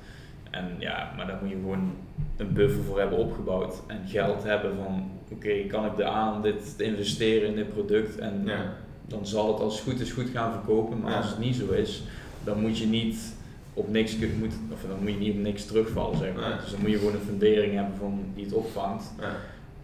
En 0.51 0.75
ja, 0.79 1.11
maar 1.17 1.27
daar 1.27 1.37
moet 1.41 1.49
je 1.49 1.55
gewoon 1.55 1.91
een 2.37 2.53
buffer 2.53 2.83
voor 2.83 2.99
hebben 2.99 3.17
opgebouwd 3.17 3.75
en 3.87 3.99
geld 4.07 4.43
hebben 4.43 4.75
van, 4.83 5.11
oké, 5.31 5.53
kan 5.67 5.85
ik 5.85 5.97
er 5.99 6.05
aan 6.05 6.35
om 6.35 6.41
dit 6.41 6.77
te 6.77 6.83
investeren 6.83 7.49
in 7.49 7.55
dit 7.55 7.69
product 7.73 8.17
en 8.17 8.41
Ja. 8.45 8.73
dan 9.07 9.25
zal 9.25 9.47
het 9.53 9.61
als 9.61 9.73
het 9.79 9.89
goed 9.89 9.99
is 9.99 10.11
goed 10.11 10.29
gaan 10.29 10.51
verkopen, 10.51 10.99
maar 10.99 11.11
Ja. 11.11 11.17
als 11.17 11.29
het 11.29 11.39
niet 11.39 11.55
zo 11.55 11.71
is, 11.71 12.03
dan 12.49 12.61
moet 12.61 12.77
je 12.77 12.85
niet 12.85 13.33
op 13.73 13.89
niks 13.89 14.17
moet, 14.17 14.53
of 14.73 14.81
dan 14.89 14.97
moet 15.01 15.11
je 15.11 15.17
niet 15.17 15.33
op 15.33 15.41
niks 15.41 15.65
terugvallen, 15.65 16.17
zeg 16.17 16.33
maar. 16.35 16.59
Dus 16.61 16.71
dan 16.71 16.79
moet 16.81 16.89
je 16.89 16.97
gewoon 16.97 17.13
een 17.13 17.19
fundering 17.27 17.73
hebben 17.73 17.95
van 17.99 18.19
die 18.35 18.45
het 18.45 18.53
opvangt. 18.53 19.03
Ja. 19.19 19.35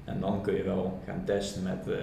En 0.05 0.19
dan 0.19 0.41
kun 0.41 0.55
je 0.55 0.63
wel 0.63 0.99
gaan 1.05 1.21
testen 1.25 1.63
met 1.63 1.83
eh, 1.87 1.93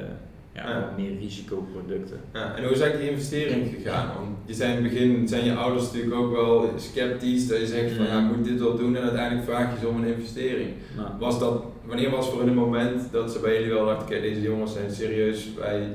ja, 0.52 0.68
Ja. 0.68 0.80
wat 0.80 0.96
meer 0.96 1.18
risicoproducten. 1.20 2.20
Ja, 2.32 2.56
en 2.56 2.62
hoe 2.64 2.72
is 2.72 2.80
eigenlijk 2.80 3.00
die 3.00 3.10
investering 3.10 3.74
gegaan? 3.74 4.06
Want 4.18 4.28
je 4.46 4.54
zei 4.54 4.76
in 4.76 4.82
het 4.84 4.92
begin, 4.92 5.28
zijn 5.28 5.44
je 5.44 5.54
ouders 5.54 5.84
natuurlijk 5.84 6.14
ook 6.14 6.32
wel 6.32 6.70
sceptisch, 6.76 7.48
dat 7.48 7.58
je 7.58 7.66
zegt 7.66 7.92
van 7.96 8.06
ja, 8.06 8.28
ik 8.28 8.36
moet 8.36 8.44
dit 8.44 8.58
wel 8.58 8.76
doen 8.76 8.96
en 8.96 9.02
uiteindelijk 9.02 9.48
vraag 9.48 9.72
je 9.74 9.80
ze 9.80 9.88
om 9.88 9.96
een 10.02 10.14
investering. 10.16 10.68
Was 11.18 11.38
dat, 11.38 11.62
wanneer 11.84 12.10
was 12.10 12.28
voor 12.28 12.38
hun 12.38 12.48
een 12.48 12.54
moment 12.54 13.12
dat 13.12 13.32
ze 13.32 13.38
bij 13.38 13.54
jullie 13.54 13.72
wel 13.72 13.86
dachten, 13.86 14.06
oké 14.06 14.20
deze 14.20 14.40
jongens 14.42 14.72
zijn 14.72 14.90
serieus, 14.90 15.48
wij 15.58 15.86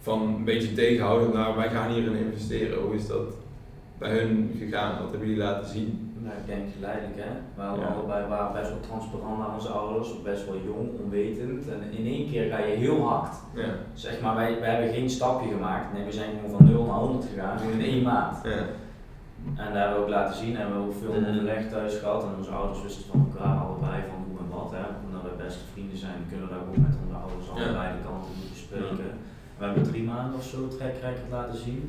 van 0.00 0.22
een 0.22 0.44
beetje 0.44 0.72
tegenhouden 0.72 1.32
naar 1.32 1.56
wij 1.56 1.68
gaan 1.70 1.92
hierin 1.92 2.16
investeren. 2.16 2.78
Hoe 2.82 2.94
is 2.94 3.06
dat 3.06 3.34
bij 4.02 4.18
hun 4.18 4.54
gegaan? 4.58 4.92
Wat 5.00 5.10
hebben 5.10 5.28
jullie 5.28 5.42
laten 5.48 5.68
zien? 5.76 5.88
Nou, 6.24 6.34
ik 6.42 6.46
denk 6.52 6.64
geleidelijk 6.76 7.16
hè. 7.24 7.30
We 7.58 7.62
Ja. 7.80 7.86
allebei 7.94 8.22
waren 8.34 8.52
best 8.58 8.70
wel 8.74 8.80
transparant 8.90 9.38
naar 9.38 9.54
onze 9.58 9.68
ouders, 9.80 10.08
best 10.22 10.44
wel 10.46 10.58
jong, 10.70 10.86
onwetend. 11.04 11.62
En 11.74 11.80
in 11.98 12.06
één 12.14 12.24
keer 12.30 12.44
ga 12.52 12.58
je 12.58 12.74
heel 12.84 13.00
hard. 13.08 13.34
Ja. 13.54 13.70
Zeg 13.94 14.20
maar, 14.20 14.34
wij, 14.40 14.60
wij 14.60 14.70
hebben 14.74 14.92
geen 14.94 15.10
stapje 15.10 15.48
gemaakt. 15.56 15.92
Nee, 15.92 16.04
we 16.04 16.12
zijn 16.12 16.30
gewoon 16.34 16.56
van 16.56 16.66
0 16.66 16.84
naar 16.86 17.02
100 17.06 17.24
gegaan, 17.30 17.58
gewoon 17.58 17.72
in 17.78 17.90
één 17.92 18.02
maand. 18.02 18.36
Ja. 18.44 18.62
En 19.62 19.68
daar 19.72 19.82
hebben 19.82 19.96
we 19.98 20.02
ook 20.04 20.16
laten 20.18 20.36
zien, 20.42 20.56
hebben 20.56 20.76
we 20.78 20.86
ook 20.86 20.94
veel 21.02 21.12
Mhm. 21.20 21.28
overleg 21.30 21.68
thuis 21.70 21.94
gehad. 21.98 22.22
En 22.24 22.34
onze 22.38 22.50
ouders 22.50 22.82
wisten 22.82 23.04
van 23.10 23.20
elkaar 23.28 23.56
allebei 23.64 23.96
van 24.10 24.18
hoe 24.28 24.38
en 24.42 24.48
wat. 24.56 24.70
Hè. 24.76 24.84
Omdat 25.06 25.22
we 25.28 25.42
beste 25.44 25.64
vrienden 25.72 25.98
zijn, 26.04 26.18
kunnen 26.28 26.46
we 26.46 26.52
daar 26.54 26.62
ook 26.66 26.76
met 26.88 26.96
onze 27.04 27.16
ouders 27.24 27.46
allebei 27.50 27.88
de 27.96 28.02
kanten 28.08 28.30
moeten 28.36 28.52
bespreken. 28.56 29.10
We 29.58 29.62
hebben 29.64 29.82
drie 29.90 30.04
maanden 30.12 30.34
of 30.40 30.44
zo 30.52 30.58
track 30.76 30.94
record 31.06 31.30
laten 31.36 31.58
zien. 31.66 31.80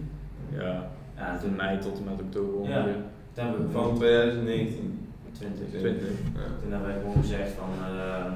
ja, 0.63 0.75
Ja, 1.17 1.37
toen, 1.37 1.55
mei 1.55 1.79
tot 1.79 1.97
en 1.97 2.03
met 2.03 2.21
oktober 2.21 2.69
Ja. 2.69 2.77
ongeveer. 2.79 2.93
toen 3.33 3.43
hebben 3.45 3.65
we 3.65 3.71
Van 3.71 3.81
gewoon 3.83 3.97
2019. 3.97 5.07
20. 5.31 5.67
20. 5.79 6.07
Ja. 6.09 6.45
Toen 6.61 6.71
hebben 6.71 6.87
wij 6.89 6.99
gewoon 6.99 7.15
gezegd 7.21 7.51
van, 7.51 7.69
ehm, 7.87 8.31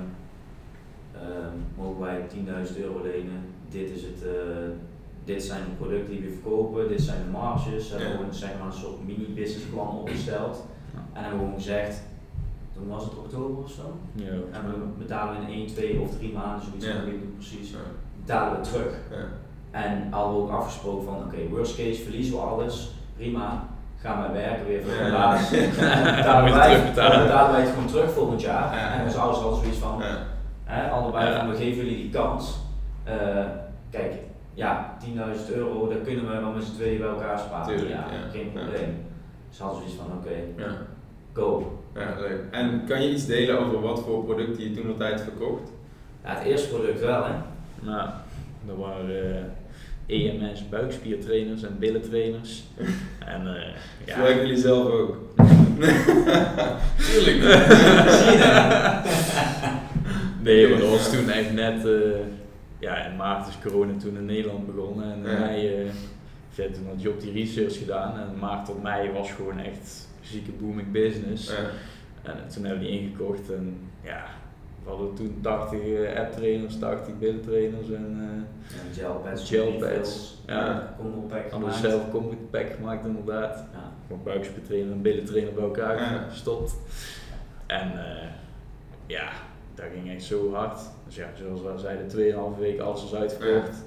ehm, 1.13 1.55
mogen 1.78 1.99
wij 2.01 2.25
10.000 2.28 2.78
euro 2.80 3.01
lenen, 3.03 3.41
dit 3.69 3.89
is 3.89 4.01
het, 4.01 4.23
eh, 4.25 4.67
dit 5.23 5.43
zijn 5.43 5.61
de 5.63 5.75
producten 5.86 6.11
die 6.13 6.21
we 6.21 6.30
verkopen, 6.32 6.88
dit 6.88 7.01
zijn 7.01 7.23
de 7.25 7.30
marges. 7.32 7.84
We 7.89 7.95
hebben 7.95 8.09
Ja. 8.11 8.15
gewoon 8.17 8.34
zeg 8.34 8.49
maar, 8.57 8.67
een 8.67 8.73
soort 8.73 9.05
mini-businessplan 9.07 9.97
opgesteld. 9.99 10.65
Ja. 10.93 10.99
En 11.13 11.21
hebben 11.21 11.39
we 11.39 11.45
gewoon 11.45 11.59
gezegd, 11.61 12.03
toen 12.73 12.88
was 12.88 13.03
het 13.03 13.17
oktober 13.17 13.63
of 13.63 13.71
zo, 13.71 13.97
Ja. 14.13 14.32
en 14.32 14.61
we 14.67 14.75
betalen 14.97 15.41
in 15.41 15.53
1, 15.53 15.67
2 15.67 15.99
of 15.99 16.17
3 16.17 16.34
maanden, 16.34 16.65
zoiets, 16.65 16.86
Ja. 16.86 16.93
ik 16.93 17.03
weet 17.03 17.21
niet 17.21 17.36
precies, 17.36 17.71
Ja. 17.71 17.78
betalen 18.19 18.61
we 18.61 18.67
terug. 18.69 18.93
Ja. 19.78 19.84
En 19.84 20.07
hadden 20.11 20.34
we 20.36 20.41
ook 20.41 20.51
afgesproken 20.51 21.05
van, 21.05 21.15
oké, 21.15 21.38
worst 21.49 21.75
case 21.75 22.01
verliezen 22.01 22.34
we 22.36 22.39
alles, 22.41 22.91
prima, 23.15 23.63
gaan 24.01 24.21
wij 24.21 24.32
werken 24.41 24.65
weer 24.67 24.84
voor 24.84 24.93
Ja. 24.93 25.05
de 25.05 25.11
baas. 25.11 25.49
Moet 25.51 26.15
betalen 26.15 26.53
wij, 26.53 26.67
terugbetalen. 26.69 27.17
dan 27.17 27.23
betalen 27.28 27.51
wij 27.51 27.61
het 27.61 27.69
gewoon 27.69 27.88
terug 27.88 28.11
volgend 28.11 28.41
jaar. 28.41 28.75
Ja. 28.75 28.93
En 28.93 29.03
onze 29.03 29.17
ouders 29.17 29.41
hadden 29.41 29.59
zoiets 29.59 29.78
van, 29.80 29.95
Ja. 29.99 30.17
hè, 30.63 30.89
allebei 30.89 31.30
Ja. 31.30 31.38
van, 31.39 31.49
we 31.49 31.55
geven 31.55 31.75
jullie 31.86 32.01
die 32.01 32.09
kans. 32.11 32.57
Eh, 33.03 33.15
kijk, 33.89 34.13
ja, 34.53 34.95
10.000 34.99 35.51
euro, 35.51 35.88
dat 35.89 36.01
kunnen 36.03 36.28
we 36.32 36.39
wel 36.41 36.51
met 36.51 36.63
z'n 36.63 36.75
tweeën 36.75 36.97
bij 36.99 37.07
elkaar 37.09 37.39
sparen. 37.39 37.67
Tuurlijk, 37.67 37.89
ja, 37.89 37.95
ja. 38.11 38.30
geen 38.32 38.51
Ja. 38.53 38.59
probleem. 38.61 39.05
Dus 39.49 39.59
hadden 39.59 39.78
zoiets 39.80 39.95
van, 39.97 40.05
oké, 40.17 40.63
Ja. 40.63 40.71
go. 41.34 41.80
Ja, 41.95 42.13
leuk. 42.19 42.41
En 42.51 42.84
kan 42.88 43.01
je 43.03 43.09
iets 43.11 43.25
delen 43.25 43.59
over 43.59 43.82
wat 43.82 43.99
voor 44.03 44.23
producten 44.23 44.63
je 44.63 44.71
toen 44.75 44.88
de 44.88 44.97
tijd 44.97 45.21
verkocht? 45.21 45.71
Ja, 46.23 46.30
het 46.34 46.43
eerste 46.43 46.69
product 46.69 46.99
wel, 46.99 47.23
hè. 47.23 47.32
Nou, 47.80 48.09
dat 48.65 48.75
waren 48.78 49.36
eh, 49.36 49.41
EMS 50.07 50.69
buikspiertrainers 50.69 51.63
en 51.63 51.79
billentrainers. 51.79 52.63
en 53.25 53.47
eh 53.47 53.73
ja, 54.05 54.13
Gebruiken 54.13 54.41
jullie 54.47 54.61
zelf 54.61 54.85
ook? 54.91 55.17
Tuurlijk 57.11 57.37
nee, 60.43 60.67
maar 60.67 60.79
dat 60.79 60.89
was 60.89 61.11
toen 61.11 61.29
echt 61.29 61.53
net, 61.53 61.85
eh, 61.85 62.19
ja 62.79 63.05
in 63.05 63.15
maart 63.15 63.47
is 63.47 63.57
corona 63.63 63.93
toen 63.99 64.17
in 64.17 64.25
Nederland 64.25 64.65
begonnen 64.75 65.11
en 65.13 65.25
in 65.25 65.31
Ja. 65.31 65.39
mei, 65.39 65.67
eh, 65.67 65.85
ik 65.85 66.63
heb 66.63 66.73
toen 66.73 66.87
had 66.87 67.01
Job 67.01 67.21
die 67.21 67.31
research 67.33 67.77
gedaan 67.77 68.19
en 68.19 68.39
maart 68.39 68.65
tot 68.65 68.83
mei 68.83 69.11
was 69.11 69.31
gewoon 69.31 69.59
echt 69.59 70.07
zieke 70.21 70.51
booming 70.51 70.91
business. 70.91 71.47
Ja. 71.49 71.69
En 72.31 72.47
toen 72.53 72.63
hebben 72.65 72.83
we 72.83 72.89
die 72.89 72.99
ingekocht 72.99 73.51
en 73.51 73.77
ja, 74.03 74.25
we 74.88 74.93
hadden 74.93 75.13
toen 75.15 75.38
80 75.41 75.79
eh, 75.81 76.19
app 76.19 76.31
trainers, 76.31 76.79
80 76.79 77.17
billentrainers 77.17 77.89
en 77.91 78.17
eh, 78.19 78.97
Ja, 78.97 79.35
gelpads, 79.35 80.38
ja. 80.45 80.95
combo 81.01 81.19
pack 81.19 81.41
hadden 81.51 81.69
we 81.69 81.73
gemaakt. 81.75 81.91
zelf 81.93 82.09
combat 82.11 82.49
pack 82.51 82.69
gemaakt 82.75 83.05
inderdaad. 83.05 83.65
Ja. 83.73 83.91
Gewoon 84.07 84.23
buikspiertrainer 84.23 84.91
en 84.91 85.01
billentrainer 85.01 85.53
bij 85.53 85.63
elkaar 85.63 85.95
Ja. 85.95 86.25
gestopt. 86.29 86.75
En 87.65 87.91
eh, 88.05 88.27
ja, 89.05 89.29
dat 89.75 89.85
ging 89.93 90.09
echt 90.11 90.23
zo 90.23 90.53
hard. 90.53 90.79
Dus 91.05 91.15
ja, 91.15 91.27
zoals 91.38 91.61
we 91.61 91.79
zeiden, 91.79 92.07
2,5 92.55 92.59
weken 92.59 92.85
alles 92.85 93.01
was 93.01 93.15
uitverkocht. 93.15 93.77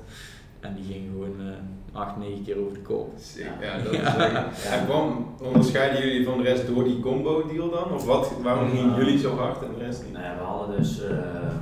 En 0.60 0.74
die 0.74 0.84
ging 0.84 1.10
gewoon 1.10 1.40
eh 1.40 1.52
8, 1.92 2.16
9 2.16 2.44
keer 2.44 2.58
over 2.60 2.72
de 2.72 2.80
kop. 2.80 3.12
Sick. 3.18 3.44
Ja. 3.60 3.66
Ja, 3.76 3.82
dat 3.82 3.92
is 3.92 3.98
Ja. 3.98 4.48
En 4.78 4.84
kwam, 4.86 5.26
onderscheiden 5.42 6.00
jullie 6.08 6.24
van 6.24 6.36
de 6.38 6.42
rest 6.44 6.66
door 6.66 6.84
die 6.84 7.00
combo 7.00 7.46
deal 7.46 7.70
dan? 7.70 7.92
Of 7.92 8.04
wat, 8.04 8.32
waarom 8.42 8.70
gingen 8.70 8.90
Ja. 8.90 8.96
jullie 8.96 9.18
zo 9.18 9.36
hard 9.36 9.62
en 9.62 9.68
de 9.78 9.84
rest 9.84 10.02
niet? 10.04 10.12
Nou 10.12 10.24
ja, 10.24 10.34
we 10.36 10.42
hadden 10.42 10.76
dus, 10.76 11.02
ehm, 11.02 11.56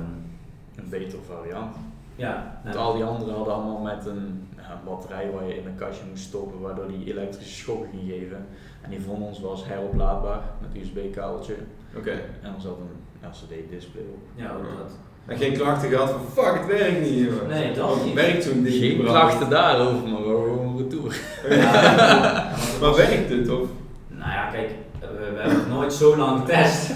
Een 0.75 0.89
betere 0.89 1.21
variant. 1.27 1.75
ja, 2.15 2.59
Want 2.63 2.75
al 2.75 2.93
die 2.93 3.03
anderen 3.03 3.33
hadden 3.35 3.53
allemaal 3.53 3.79
met 3.81 4.05
een 4.05 4.47
ja, 4.57 4.81
batterij 4.85 5.31
waar 5.31 5.47
je 5.47 5.57
in 5.57 5.67
een 5.67 5.75
kastje 5.75 6.05
moest 6.09 6.23
stoppen, 6.23 6.59
waardoor 6.59 6.87
die 6.87 7.11
elektrische 7.11 7.55
schokken 7.55 7.89
ging 7.89 8.09
geven. 8.11 8.45
En 8.81 8.89
die 8.89 9.01
van 9.01 9.21
ons 9.21 9.39
was 9.39 9.65
heroplaadbaar 9.67 10.41
met 10.61 10.81
USB-kabeltje. 10.81 11.55
Oké. 11.97 12.11
En 12.41 12.53
er 12.55 12.61
zat 12.61 12.77
een 12.77 13.29
LCD-display 13.29 14.03
op. 14.03 14.19
Ja, 14.35 14.51
ook 14.51 14.77
dat. 14.77 14.91
En 15.29 15.37
geen 15.37 15.53
klachten 15.53 15.89
gehad 15.89 16.09
van 16.09 16.43
fuck, 16.43 16.53
het 16.53 16.77
werkt 16.79 16.99
niet 17.01 17.09
hier. 17.09 17.31
Nee, 17.49 17.73
dat 17.73 18.05
niet. 18.05 18.13
Werkt 18.13 18.43
zo'n 18.43 18.63
ding 18.63 18.75
Geen 18.75 19.03
klachten 19.03 19.49
daarover, 19.49 20.07
maar 20.07 20.27
wel 20.27 20.41
gewoon 20.41 20.77
retour. 20.77 21.15
Ja, 21.49 22.51
Maar 22.81 22.95
werkt 22.95 23.29
het 23.29 23.49
of? 23.49 23.67
Nou 24.07 24.31
ja, 24.31 24.49
kijk, 24.51 24.69
we, 24.99 25.07
we 25.35 25.39
hebben 25.41 25.57
nog 25.57 25.77
nooit 25.77 25.93
zo 25.93 26.17
lang 26.17 26.39
getest. 26.39 26.89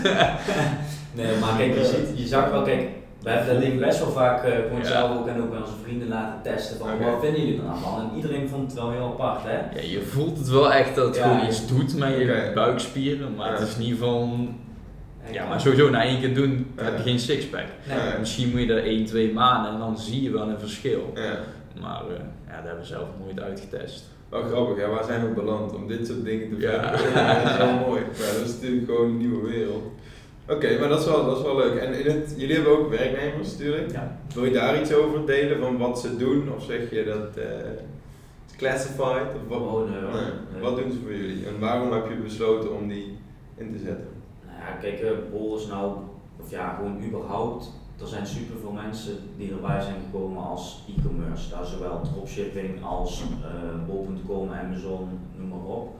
nee, 1.17 1.37
maar 1.41 1.53
kijk, 1.57 1.73
je, 1.77 1.85
ziet, 1.85 2.19
je 2.19 2.27
zag 2.27 2.49
wel, 2.51 2.61
kijk, 2.63 2.87
we 3.21 3.29
hebben 3.29 3.53
dat 3.53 3.63
ding 3.63 3.79
best 3.79 3.99
wel 3.99 4.11
vaak 4.11 4.43
eh 4.43 4.51
gewoon 4.53 4.79
Ja. 4.81 4.85
zelf 4.87 5.17
ook 5.19 5.27
en 5.27 5.41
ook 5.41 5.49
bij 5.49 5.59
onze 5.59 5.73
vrienden 5.83 6.07
laten 6.07 6.41
testen. 6.53 6.77
Van. 6.77 6.87
Wat 6.87 7.21
vinden 7.21 7.41
jullie 7.41 7.57
er 7.59 7.63
nou 7.65 7.79
van? 7.79 7.99
En 8.01 8.15
iedereen 8.15 8.49
vond 8.49 8.71
het 8.71 8.79
wel 8.79 8.91
heel 8.91 9.17
apart, 9.19 9.41
hè? 9.43 9.79
Ja, 9.79 9.87
je 9.87 10.01
voelt 10.01 10.37
het 10.37 10.49
wel 10.49 10.73
echt 10.73 10.95
dat 10.95 11.05
het 11.05 11.15
Ja. 11.15 11.21
gewoon 11.23 11.45
iets 11.45 11.67
doet 11.67 11.97
met 11.97 12.09
je 12.09 12.51
buikspieren, 12.55 13.35
maar 13.35 13.47
Ja. 13.51 13.59
het 13.59 13.67
is 13.67 13.77
niet 13.77 13.97
van... 13.99 14.47
Ja, 15.31 15.47
maar 15.47 15.61
sowieso 15.61 15.89
na 15.89 16.03
één 16.03 16.19
keer 16.19 16.33
doen 16.35 16.73
Ja. 16.77 16.83
heb 16.83 16.97
je 16.97 17.03
geen 17.03 17.19
sixpack. 17.19 17.65
Nee. 17.87 18.19
Misschien 18.19 18.49
moet 18.49 18.59
je 18.61 18.73
er 18.73 18.83
1, 18.85 19.05
2 19.05 19.33
maanden 19.33 19.71
en 19.71 19.79
dan 19.79 19.97
zie 19.97 20.21
je 20.23 20.31
wel 20.31 20.49
een 20.49 20.59
verschil. 20.59 21.11
Ja. 21.15 21.39
Maar 21.81 22.01
eh, 22.09 22.15
ja, 22.47 22.55
dat 22.55 22.63
hebben 22.63 22.79
we 22.79 22.85
zelf 22.85 23.07
nooit 23.25 23.39
uitgetest. 23.39 24.03
Wel 24.29 24.43
grappig, 24.43 24.77
hè? 24.77 24.87
waar 24.89 25.03
zijn 25.03 25.27
we 25.27 25.33
beland 25.33 25.73
om 25.75 25.87
dit 25.87 26.07
soort 26.07 26.23
dingen 26.25 26.49
te 26.49 26.59
Ja. 26.61 26.97
vinden? 26.97 27.23
Ja, 27.23 27.41
dat 27.43 27.51
is 27.51 27.57
wel 27.57 27.73
mooi. 27.87 28.01
Ja, 28.01 28.33
dat 28.39 28.47
is 28.47 28.53
natuurlijk 28.53 28.85
gewoon 28.85 29.05
een 29.09 29.17
nieuwe 29.17 29.49
wereld. 29.49 29.83
Oké, 30.47 30.79
maar 30.79 30.89
dat 30.89 30.99
is, 30.99 31.05
wel, 31.05 31.25
dat 31.25 31.37
is 31.37 31.43
wel 31.43 31.57
leuk. 31.57 31.75
En 31.75 31.93
in 31.93 32.11
het, 32.11 32.33
jullie 32.37 32.55
hebben 32.55 32.79
ook 32.79 32.89
werknemers 32.89 33.51
natuurlijk. 33.51 33.91
Ja. 33.91 34.17
Wil 34.33 34.45
je 34.45 34.51
daar 34.51 34.81
iets 34.81 34.93
over 34.93 35.25
delen 35.25 35.59
van 35.59 35.77
wat 35.77 35.99
ze 35.99 36.17
doen? 36.17 36.53
Of 36.55 36.63
zeg 36.63 36.89
je 36.89 37.03
dat 37.03 37.37
eh, 37.43 37.49
het 37.57 38.51
is 38.51 38.55
classified? 38.57 39.27
Of 39.35 39.47
wat, 39.47 39.59
Oh, 39.59 39.89
nee, 39.89 40.01
hoor. 40.01 40.11
Nee. 40.13 40.21
Nee. 40.53 40.61
wat 40.61 40.77
doen 40.77 40.91
ze 40.91 40.97
voor 41.03 41.15
jullie? 41.15 41.45
En 41.47 41.59
waarom 41.59 41.91
heb 41.93 42.07
je 42.09 42.15
besloten 42.15 42.75
om 42.75 42.87
die 42.87 43.17
in 43.57 43.71
te 43.71 43.77
zetten? 43.85 44.07
Ja, 44.67 44.71
kijk, 44.71 44.99
eh, 44.99 45.11
Bol 45.31 45.57
is 45.57 45.67
nou, 45.67 45.97
of 46.39 46.49
ja, 46.49 46.73
gewoon 46.73 47.03
überhaupt, 47.03 47.71
er 48.01 48.07
zijn 48.07 48.27
superveel 48.27 48.71
mensen 48.71 49.17
die 49.37 49.51
erbij 49.51 49.81
zijn 49.81 49.95
gekomen 50.05 50.43
als 50.43 50.83
e-commerce. 50.87 51.49
Daar 51.49 51.65
zowel 51.65 52.01
dropshipping 52.01 52.83
als 52.83 53.21
eh, 53.21 53.85
bol.com, 53.87 54.49
Amazon, 54.51 55.19
noem 55.37 55.47
maar 55.47 55.75
op. 55.75 55.95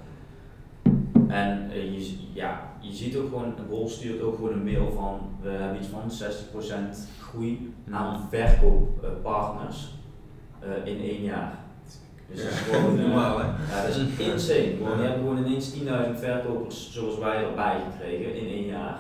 En 1.28 1.72
eh, 1.72 1.94
je, 1.94 2.18
ja, 2.34 2.72
je 2.80 2.94
ziet 2.94 3.18
ook 3.18 3.28
gewoon, 3.28 3.54
Bol 3.70 3.88
stuurt 3.88 4.22
ook 4.22 4.36
gewoon 4.36 4.54
een 4.54 4.64
mail 4.64 4.92
van, 4.92 5.20
we 5.42 5.50
hebben 5.50 5.78
iets 5.78 5.88
van 5.88 6.12
60% 6.12 7.20
groei 7.20 7.74
aan 7.92 8.28
verkooppartners 8.30 9.94
in 10.84 11.00
één 11.00 11.22
jaar. 11.22 11.63
Dus 12.32 12.44
dat 12.44 12.52
is 12.52 12.60
Ja, 12.60 12.74
gewoon, 12.74 12.98
eh, 13.00 13.06
normaal, 13.06 13.38
hè? 13.40 13.46
ja, 13.46 13.82
dat 13.88 13.96
is 13.96 14.18
insane. 14.18 14.76
Gewoon, 14.78 14.98
die 14.98 15.06
hebben 15.06 15.24
gewoon 15.24 15.46
ineens 15.46 15.72
10.000 15.74 16.20
verkopers 16.20 16.92
zoals 16.94 17.18
wij 17.18 17.44
erbij 17.44 17.78
gekregen 17.92 18.36
in 18.36 18.48
één 18.48 18.66
jaar. 18.66 18.98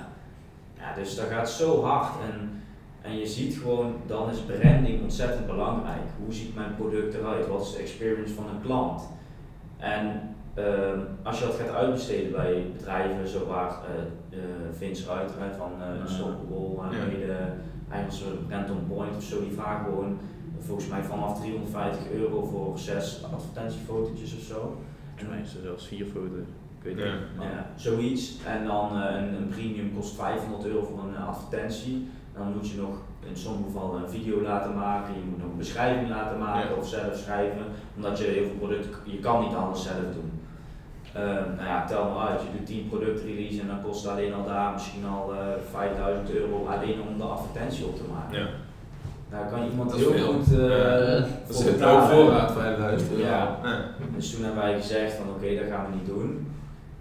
Ja, 0.78 0.94
dus 0.96 1.16
dat 1.16 1.26
gaat 1.26 1.50
zo 1.50 1.84
hard 1.84 2.12
en, 2.32 2.62
en 3.02 3.18
je 3.18 3.28
ziet 3.28 3.58
gewoon, 3.58 3.96
dan 4.06 4.30
is 4.30 4.40
branding 4.40 5.02
ontzettend 5.02 5.46
belangrijk. 5.46 6.02
Hoe 6.24 6.34
ziet 6.34 6.56
mijn 6.56 6.76
product 6.76 7.14
eruit? 7.14 7.48
Wat 7.48 7.62
is 7.62 7.72
de 7.74 7.78
experience 7.80 8.34
van 8.34 8.46
een 8.50 8.62
klant? 8.62 9.02
En 9.78 10.22
ehm, 10.54 11.00
als 11.24 11.40
je 11.40 11.46
dat 11.46 11.56
gaat 11.56 11.76
uitbesteden 11.76 12.32
bij 12.32 12.66
bedrijven 12.78 13.28
zoals 13.28 13.74
uh, 14.32 14.40
Vince 14.78 15.06
Ruiter 15.08 15.36
van 15.58 15.72
uh, 15.80 15.86
Ja. 15.96 16.02
Unstoppable, 16.02 16.98
Ja. 17.30 17.36
uh, 17.92 18.48
Brandon 18.48 18.88
Point 18.88 19.16
of 19.18 19.24
zo, 19.24 19.40
die 19.40 19.52
vragen 19.56 19.86
gewoon 19.86 20.18
volgens 20.66 20.88
mij 20.88 21.04
vanaf 21.04 21.40
350 21.40 22.12
euro 22.12 22.44
voor 22.46 22.80
zes 22.80 23.24
advertentiefotootjes 23.34 24.36
of 24.36 24.42
zo. 24.44 24.78
Volgens 25.10 25.30
mij 25.30 25.42
is 25.42 25.56
er 25.56 25.62
zelfs 25.62 25.88
vier 25.88 26.06
foto's. 26.06 26.48
Ik 26.78 26.84
weet 26.84 26.98
Ja. 26.98 27.12
niet. 27.14 27.38
Maar 27.38 27.46
Ja, 27.52 27.66
zoiets. 27.76 28.38
En 28.46 28.66
dan 28.66 29.02
eh, 29.02 29.16
een, 29.22 29.34
een 29.36 29.48
premium 29.48 29.94
kost 29.96 30.16
500 30.16 30.66
euro 30.66 30.84
voor 30.84 31.00
een 31.08 31.16
eh, 31.16 31.28
advertentie. 31.28 32.08
Dan 32.36 32.54
moet 32.54 32.70
je 32.70 32.78
nog 32.82 32.96
in 33.30 33.38
sommige 33.38 33.64
gevallen 33.64 34.04
een 34.04 34.10
video 34.10 34.42
laten 34.42 34.76
maken, 34.76 35.14
je 35.14 35.20
moet 35.30 35.38
nog 35.42 35.52
een 35.52 35.58
beschrijving 35.58 36.10
laten 36.10 36.38
maken 36.40 36.70
Ja. 36.70 36.76
of 36.76 36.88
zelf 36.88 37.16
schrijven, 37.18 37.66
omdat 37.96 38.18
je 38.20 38.24
heel 38.26 38.44
veel 38.46 38.56
producten, 38.60 38.92
je 39.04 39.20
kan 39.20 39.42
niet 39.44 39.56
alles 39.56 39.84
zelf 39.84 39.98
doen. 40.14 40.32
Eh, 41.14 41.22
nou 41.56 41.64
ja, 41.64 41.86
tel 41.86 42.10
maar 42.10 42.28
uit, 42.28 42.42
je 42.42 42.58
doet 42.58 42.66
10 42.66 42.90
productrelease 42.90 43.62
en 43.62 43.68
dan 43.68 43.82
kost 43.82 44.08
alleen 44.08 44.34
al 44.34 44.46
daar 44.46 44.72
misschien 44.74 45.06
al 45.06 45.34
eh 45.34 45.40
5000 45.72 46.30
euro 46.32 46.66
alleen 46.66 47.02
om 47.10 47.18
de 47.18 47.24
advertentie 47.24 47.86
op 47.86 47.96
te 47.96 48.04
maken. 48.14 48.48
Ja. 49.34 49.40
Daar 49.40 49.50
kan 49.50 49.70
iemand 49.70 49.96
heel 49.96 50.12
veel. 50.12 50.34
goed 50.34 50.52
eh 50.52 50.70
Ja. 50.70 51.26
voor 51.46 51.48
Dat 51.48 51.56
zit 51.56 51.76
voorraad 51.82 52.52
5000 52.52 53.12
euro. 53.12 53.24
Ja. 53.24 53.58
Ja. 53.64 53.80
Dus 54.16 54.32
toen 54.32 54.44
hebben 54.44 54.64
wij 54.64 54.82
gezegd 54.82 55.14
van 55.14 55.30
oké, 55.30 55.56
dat 55.56 55.70
gaan 55.70 55.86
we 55.90 55.96
niet 55.96 56.06
doen. 56.06 56.48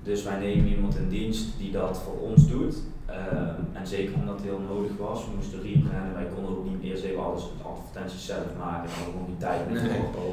Dus 0.03 0.23
wij 0.25 0.39
nemen 0.39 0.67
iemand 0.67 0.97
in 0.97 1.09
dienst 1.09 1.59
die 1.59 1.71
dat 1.73 1.99
voor 2.05 2.29
ons 2.29 2.49
doet. 2.49 2.77
Eh, 3.07 3.79
en 3.81 3.87
zeker 3.87 4.15
omdat 4.15 4.35
het 4.35 4.45
heel 4.45 4.61
nodig 4.75 4.91
was, 4.99 5.25
we 5.25 5.31
moesten 5.37 5.63
rebranden. 5.63 6.15
Wij 6.15 6.27
konden 6.35 6.51
ook 6.57 6.65
niet 6.65 6.83
eerst 6.83 7.05
even 7.05 7.25
alles 7.25 7.43
met 7.43 7.67
advertenties 7.67 8.27
zelf 8.27 8.47
maken. 8.59 8.87
Daar 8.89 8.97
hadden 8.97 9.15
we 9.15 9.19
nog 9.21 9.29
niet 9.29 9.41
tijd 9.41 9.71
meer 9.71 9.83
Nee. 9.83 9.91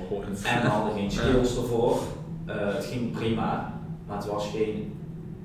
voor. 0.10 0.24
En 0.24 0.62
we 0.62 0.68
hadden 0.68 0.94
geen 0.94 1.12
skills 1.12 1.58
ervoor. 1.58 1.98
Eh, 2.46 2.56
het 2.76 2.86
ging 2.86 3.12
prima, 3.12 3.74
maar 4.08 4.18
het 4.18 4.26
was 4.26 4.50
geen, 4.56 4.94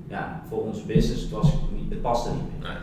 ja, 0.07 0.41
voor 0.49 0.61
onze 0.63 0.85
business, 0.85 1.21
het, 1.21 1.31
was 1.31 1.53
niet, 1.73 1.89
het 1.89 2.01
paste 2.01 2.29
niet 2.29 2.41
meer. 2.59 2.69
Nee. 2.69 2.77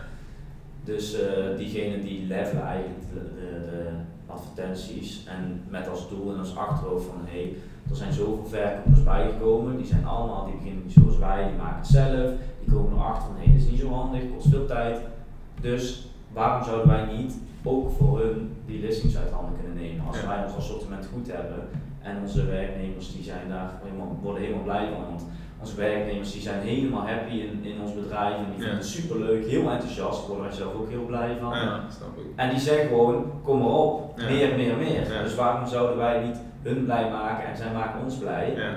Dus 0.84 1.20
eh, 1.20 1.56
diegene 1.56 2.02
die 2.02 2.26
levelen 2.26 2.62
eigenlijk 2.64 3.00
de, 3.12 3.20
de, 3.34 3.70
de 3.70 3.88
advertenties 4.26 5.26
en 5.26 5.62
met 5.68 5.88
als 5.88 6.08
doel 6.08 6.32
en 6.32 6.38
als 6.38 6.56
achterhoofd 6.56 7.06
van 7.06 7.20
hé, 7.24 7.42
hey, 7.42 7.54
er 7.90 7.96
zijn 7.96 8.12
zoveel 8.12 8.46
verkopers 8.46 9.02
bijgekomen, 9.02 9.76
die 9.76 9.86
zijn 9.86 10.06
allemaal, 10.06 10.44
die 10.44 10.54
beginnen 10.54 10.82
niet 10.82 10.92
zoals 10.92 11.18
wij, 11.18 11.48
die 11.48 11.56
maken 11.56 11.78
het 11.78 11.86
zelf, 11.86 12.30
die 12.64 12.74
komen 12.74 12.98
erachter 12.98 13.22
van 13.22 13.36
hé, 13.36 13.44
hey, 13.44 13.52
dit 13.52 13.62
is 13.62 13.70
niet 13.70 13.80
zo 13.80 13.92
handig, 13.92 14.22
kost 14.34 14.48
veel 14.48 14.66
tijd. 14.66 15.00
Dus 15.60 16.06
waarom 16.32 16.64
zouden 16.64 16.88
wij 16.88 17.16
niet 17.16 17.34
ook 17.62 17.90
voor 17.90 18.20
hun 18.20 18.52
die 18.66 18.80
listings 18.80 19.16
uit 19.16 19.30
handen 19.30 19.54
kunnen 19.60 19.82
nemen 19.82 20.06
als 20.06 20.24
wij 20.24 20.44
ons 20.44 20.56
assortiment 20.56 21.08
goed 21.12 21.32
hebben 21.32 21.68
en 22.02 22.20
onze 22.22 22.46
werknemers 22.46 23.12
die 23.12 23.22
zijn 23.22 23.48
daar 23.48 23.70
helemaal, 23.82 24.18
worden 24.22 24.42
helemaal 24.42 24.62
blij 24.62 24.88
van. 24.92 25.06
Want 25.08 25.24
onze 25.62 25.76
werknemers 25.76 26.32
die 26.32 26.42
zijn 26.42 26.60
helemaal 26.60 27.06
happy 27.06 27.32
in, 27.32 27.60
in 27.62 27.80
ons 27.82 27.94
bedrijf 27.94 28.34
en 28.36 28.44
die 28.44 28.52
Ja. 28.54 28.58
vinden 28.60 28.76
het 28.76 28.86
super 28.86 29.18
leuk, 29.18 29.46
heel 29.46 29.70
enthousiast, 29.70 30.18
daar 30.18 30.26
worden 30.28 30.46
wij 30.46 30.54
zelf 30.56 30.74
ook 30.74 30.88
heel 30.90 31.04
blij 31.04 31.36
van. 31.40 31.50
Ja, 31.54 31.84
snap 31.96 32.18
ik. 32.18 32.24
En 32.36 32.48
die 32.50 32.58
zeggen 32.58 32.88
gewoon, 32.88 33.32
kom 33.44 33.58
maar 33.58 33.68
op, 33.68 34.18
Ja. 34.20 34.24
meer, 34.30 34.56
meer, 34.56 34.76
meer. 34.76 35.12
Ja. 35.12 35.22
Dus 35.22 35.34
waarom 35.34 35.66
zouden 35.68 35.96
wij 35.96 36.24
niet 36.26 36.36
hun 36.62 36.84
blij 36.84 37.10
maken 37.10 37.46
en 37.48 37.56
zij 37.56 37.72
maken 37.72 38.02
ons 38.04 38.16
blij 38.18 38.52
Ja. 38.56 38.70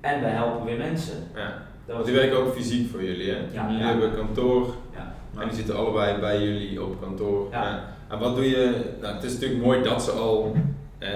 en 0.00 0.20
wij 0.20 0.30
helpen 0.30 0.64
weer 0.64 0.78
mensen. 0.78 1.16
Ja. 1.34 1.52
Dat 1.86 2.04
die 2.04 2.14
werken 2.14 2.38
ook 2.38 2.54
fysiek 2.54 2.90
voor 2.90 3.02
jullie, 3.04 3.30
hè? 3.30 3.36
Ja. 3.52 3.66
Jullie 3.66 3.78
Ja. 3.82 3.86
hebben 3.88 4.14
kantoor 4.14 4.74
Ja. 4.94 5.12
en 5.40 5.48
die 5.48 5.56
zitten 5.56 5.76
allebei 5.76 6.20
bij 6.20 6.42
jullie 6.42 6.82
op 6.84 7.00
kantoor. 7.00 7.48
Ja. 7.50 7.84
En 8.08 8.18
wat 8.18 8.34
doe 8.36 8.50
je? 8.50 8.94
Nou, 9.00 9.14
het 9.14 9.24
is 9.24 9.32
natuurlijk 9.32 9.62
mooi 9.64 9.82
dat 9.82 10.02
ze 10.02 10.10
al 10.10 10.54
eh, 10.98 11.08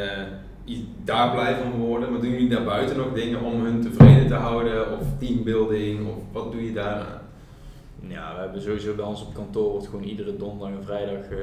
daar 1.05 1.31
blij 1.31 1.55
van 1.57 1.71
worden, 1.73 2.11
maar 2.13 2.21
doen 2.21 2.31
jullie 2.31 2.49
daarbuiten 2.49 2.97
nog 2.97 3.13
dingen 3.13 3.41
om 3.41 3.65
hun 3.65 3.81
tevreden 3.81 4.27
te 4.27 4.35
houden? 4.35 4.99
Of 4.99 5.07
teambuilding? 5.19 6.09
Of 6.09 6.15
wat 6.33 6.53
doe 6.53 6.65
je 6.65 6.73
daaraan? 6.73 7.19
Ja, 8.07 8.35
we 8.35 8.41
hebben 8.41 8.63
sowieso 8.63 8.95
bij 8.95 9.05
ons 9.05 9.23
op 9.23 9.35
kantoor 9.35 9.71
wordt 9.71 9.87
gewoon 9.87 10.05
iedere 10.05 10.37
donderdag 10.37 10.79
en 10.79 10.85
vrijdag 10.85 11.25
eh, 11.31 11.39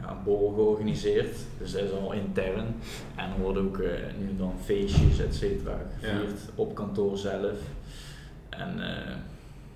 ja, 0.00 0.10
een 0.10 0.22
borrel 0.24 0.52
georganiseerd. 0.54 1.36
Dus 1.58 1.72
dat 1.72 1.82
is 1.82 1.90
al 2.02 2.12
intern. 2.12 2.64
En 3.16 3.24
er 3.36 3.40
worden 3.42 3.62
ook 3.66 3.78
eh, 3.78 3.90
nu 4.18 4.36
dan 4.38 4.52
feestjes, 4.64 5.18
et 5.20 5.34
cetera, 5.34 5.76
gevierd 5.98 6.40
op 6.54 6.74
kantoor 6.74 7.16
zelf. 7.16 7.52
En 8.48 8.68
eh, 8.80 9.14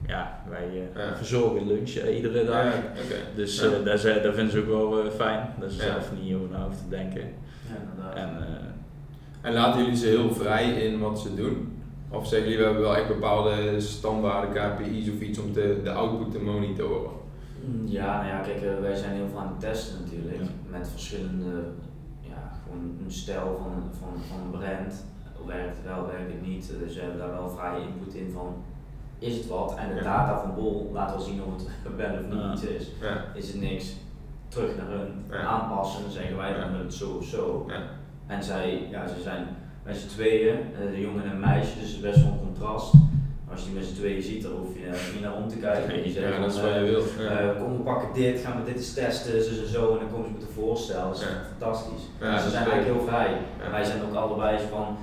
ja, 0.07 0.43
wij 0.49 0.67
eh, 0.95 1.03
Ja. 1.05 1.17
verzorgen 1.17 1.67
lunch 1.67 1.91
iedere 1.91 2.45
dag. 2.45 2.65
Ja, 2.65 2.83
oké. 3.05 3.15
Dus 3.37 3.61
Ja. 3.61 3.67
eh, 3.67 3.85
dat, 3.85 3.95
is, 3.95 4.05
eh, 4.05 4.23
dat 4.23 4.35
vinden 4.35 4.53
ze 4.53 4.73
ook 4.73 4.91
wel 4.95 5.11
fijn, 5.11 5.49
dat 5.61 5.71
ze 5.73 5.77
Ja. 5.77 5.83
zelf 5.93 6.11
niet 6.23 6.35
over 6.35 6.49
na 6.51 6.63
hoeven 6.65 6.83
te 6.83 6.89
denken. 6.97 7.21
Ja, 7.21 7.75
inderdaad. 7.91 8.17
En 8.17 8.47
eh, 8.47 8.65
En 9.41 9.53
laten 9.53 9.81
jullie 9.81 9.97
ze 9.97 10.07
heel 10.07 10.35
vrij 10.35 10.71
in 10.73 10.99
wat 11.01 11.19
ze 11.21 11.35
doen? 11.35 11.83
Of 12.11 12.27
zeggen 12.27 12.49
jullie, 12.51 12.59
we 12.65 12.71
hebben 12.71 12.83
wel 12.89 12.97
echt 12.97 13.09
bepaalde 13.09 13.81
standaarden, 13.81 14.51
KPI's 14.51 15.09
of 15.09 15.21
iets 15.21 15.39
om 15.39 15.53
te, 15.53 15.81
de 15.85 15.93
output 15.93 16.31
te 16.33 16.41
monitoren? 16.41 17.11
Mm, 17.65 17.87
Ja, 17.87 18.17
nou 18.17 18.27
ja, 18.29 18.39
kijk, 18.39 18.63
eh, 18.63 18.81
wij 18.81 18.95
zijn 18.97 19.15
heel 19.15 19.29
veel 19.31 19.39
aan 19.39 19.49
het 19.57 19.61
testen 19.61 20.01
natuurlijk. 20.05 20.37
Ja. 20.43 20.79
Met 20.79 20.89
verschillende, 20.89 21.51
ja, 22.21 22.53
gewoon 22.65 22.97
een 23.05 23.13
stijl 23.13 23.59
van, 23.63 23.73
van, 23.99 24.23
van 24.29 24.41
een 24.41 24.51
brand. 24.51 25.05
Werkt 25.47 25.77
het 25.77 25.87
wel, 25.87 26.07
werkt 26.07 26.33
het 26.33 26.47
niet. 26.47 26.73
Dus 26.85 26.95
we 26.95 27.01
hebben 27.01 27.19
daar 27.19 27.31
wel 27.33 27.49
vrije 27.49 27.81
input 27.81 28.15
in 28.15 28.31
van, 28.33 28.55
is 29.19 29.37
het 29.37 29.47
wat? 29.49 29.75
En 29.77 29.89
de 29.89 29.95
Ja. 29.95 30.03
data 30.03 30.41
van 30.41 30.55
Bol 30.55 30.91
laat 30.93 31.11
wel 31.11 31.21
zien 31.21 31.43
of 31.43 31.53
het 31.57 31.97
wel 31.97 32.13
of 32.15 32.35
niet 32.35 32.53
iets 32.53 32.65
is. 32.73 32.91
Ja. 33.01 33.25
Is 33.35 33.49
het 33.53 33.61
niks, 33.61 33.95
terug 34.49 34.77
naar 34.77 34.87
hun, 34.89 35.25
aanpassen. 35.47 36.03
Dan 36.03 36.11
zeggen 36.11 36.37
wij 36.37 36.53
dan 36.61 36.75
het 36.75 36.95
zo 36.95 37.11
of 37.17 37.25
zo. 37.25 37.67
Ja. 38.31 38.37
En 38.37 38.43
zij, 38.43 38.87
ja, 38.91 39.07
ze 39.09 39.21
zijn 39.23 39.47
met 39.83 39.97
z'n 39.97 40.09
tweeën, 40.09 40.57
eh, 40.57 40.91
de 40.95 41.01
jongen 41.01 41.25
en 41.25 41.31
een 41.31 41.41
meisje, 41.41 41.79
dus 41.81 42.01
best 42.01 42.23
wel 42.23 42.33
een 42.33 42.39
contrast. 42.47 42.93
Als 43.51 43.61
je 43.61 43.67
die 43.67 43.75
met 43.75 43.85
z'n 43.85 43.95
tweeën 43.95 44.23
ziet, 44.23 44.43
dan 44.43 44.53
hoef 44.53 44.75
je 44.75 45.11
niet 45.13 45.23
naar 45.23 45.35
om 45.37 45.49
te 45.49 45.57
kijken. 45.57 46.11
Zeggen 46.13 46.33
Ja, 46.33 46.41
dat 46.41 46.51
is 46.53 46.59
van, 46.59 46.69
wat 46.69 46.75
eh, 46.77 46.85
je 46.85 46.91
wilt. 46.91 47.11
Ja. 47.19 47.29
eh, 47.39 47.61
kom, 47.63 47.77
we 47.77 47.83
pakken 47.83 48.09
dit, 48.15 48.41
gaan 48.45 48.57
we 48.61 48.65
dit 48.65 48.77
eens 48.77 48.95
testen, 48.95 49.43
zo 49.43 49.63
en 49.63 49.69
zo, 49.69 49.93
en 49.93 49.99
dan 49.99 50.11
komen 50.13 50.27
ze 50.27 50.33
met 50.33 50.43
een 50.43 50.55
voorstel. 50.63 51.07
Dat 51.09 51.17
is 51.17 51.23
Ja. 51.23 51.29
fantastisch. 51.59 52.05
Ja, 52.21 52.33
Dus 52.35 52.43
ze 52.43 52.51
zijn 52.51 52.65
eigenlijk 52.69 52.97
heel 52.97 53.07
vrij. 53.09 53.31
Ja. 53.31 53.65
En 53.65 53.71
wij 53.71 53.85
zijn 53.85 54.03
ook 54.03 54.15
allebei 54.15 54.59
van, 54.71 54.97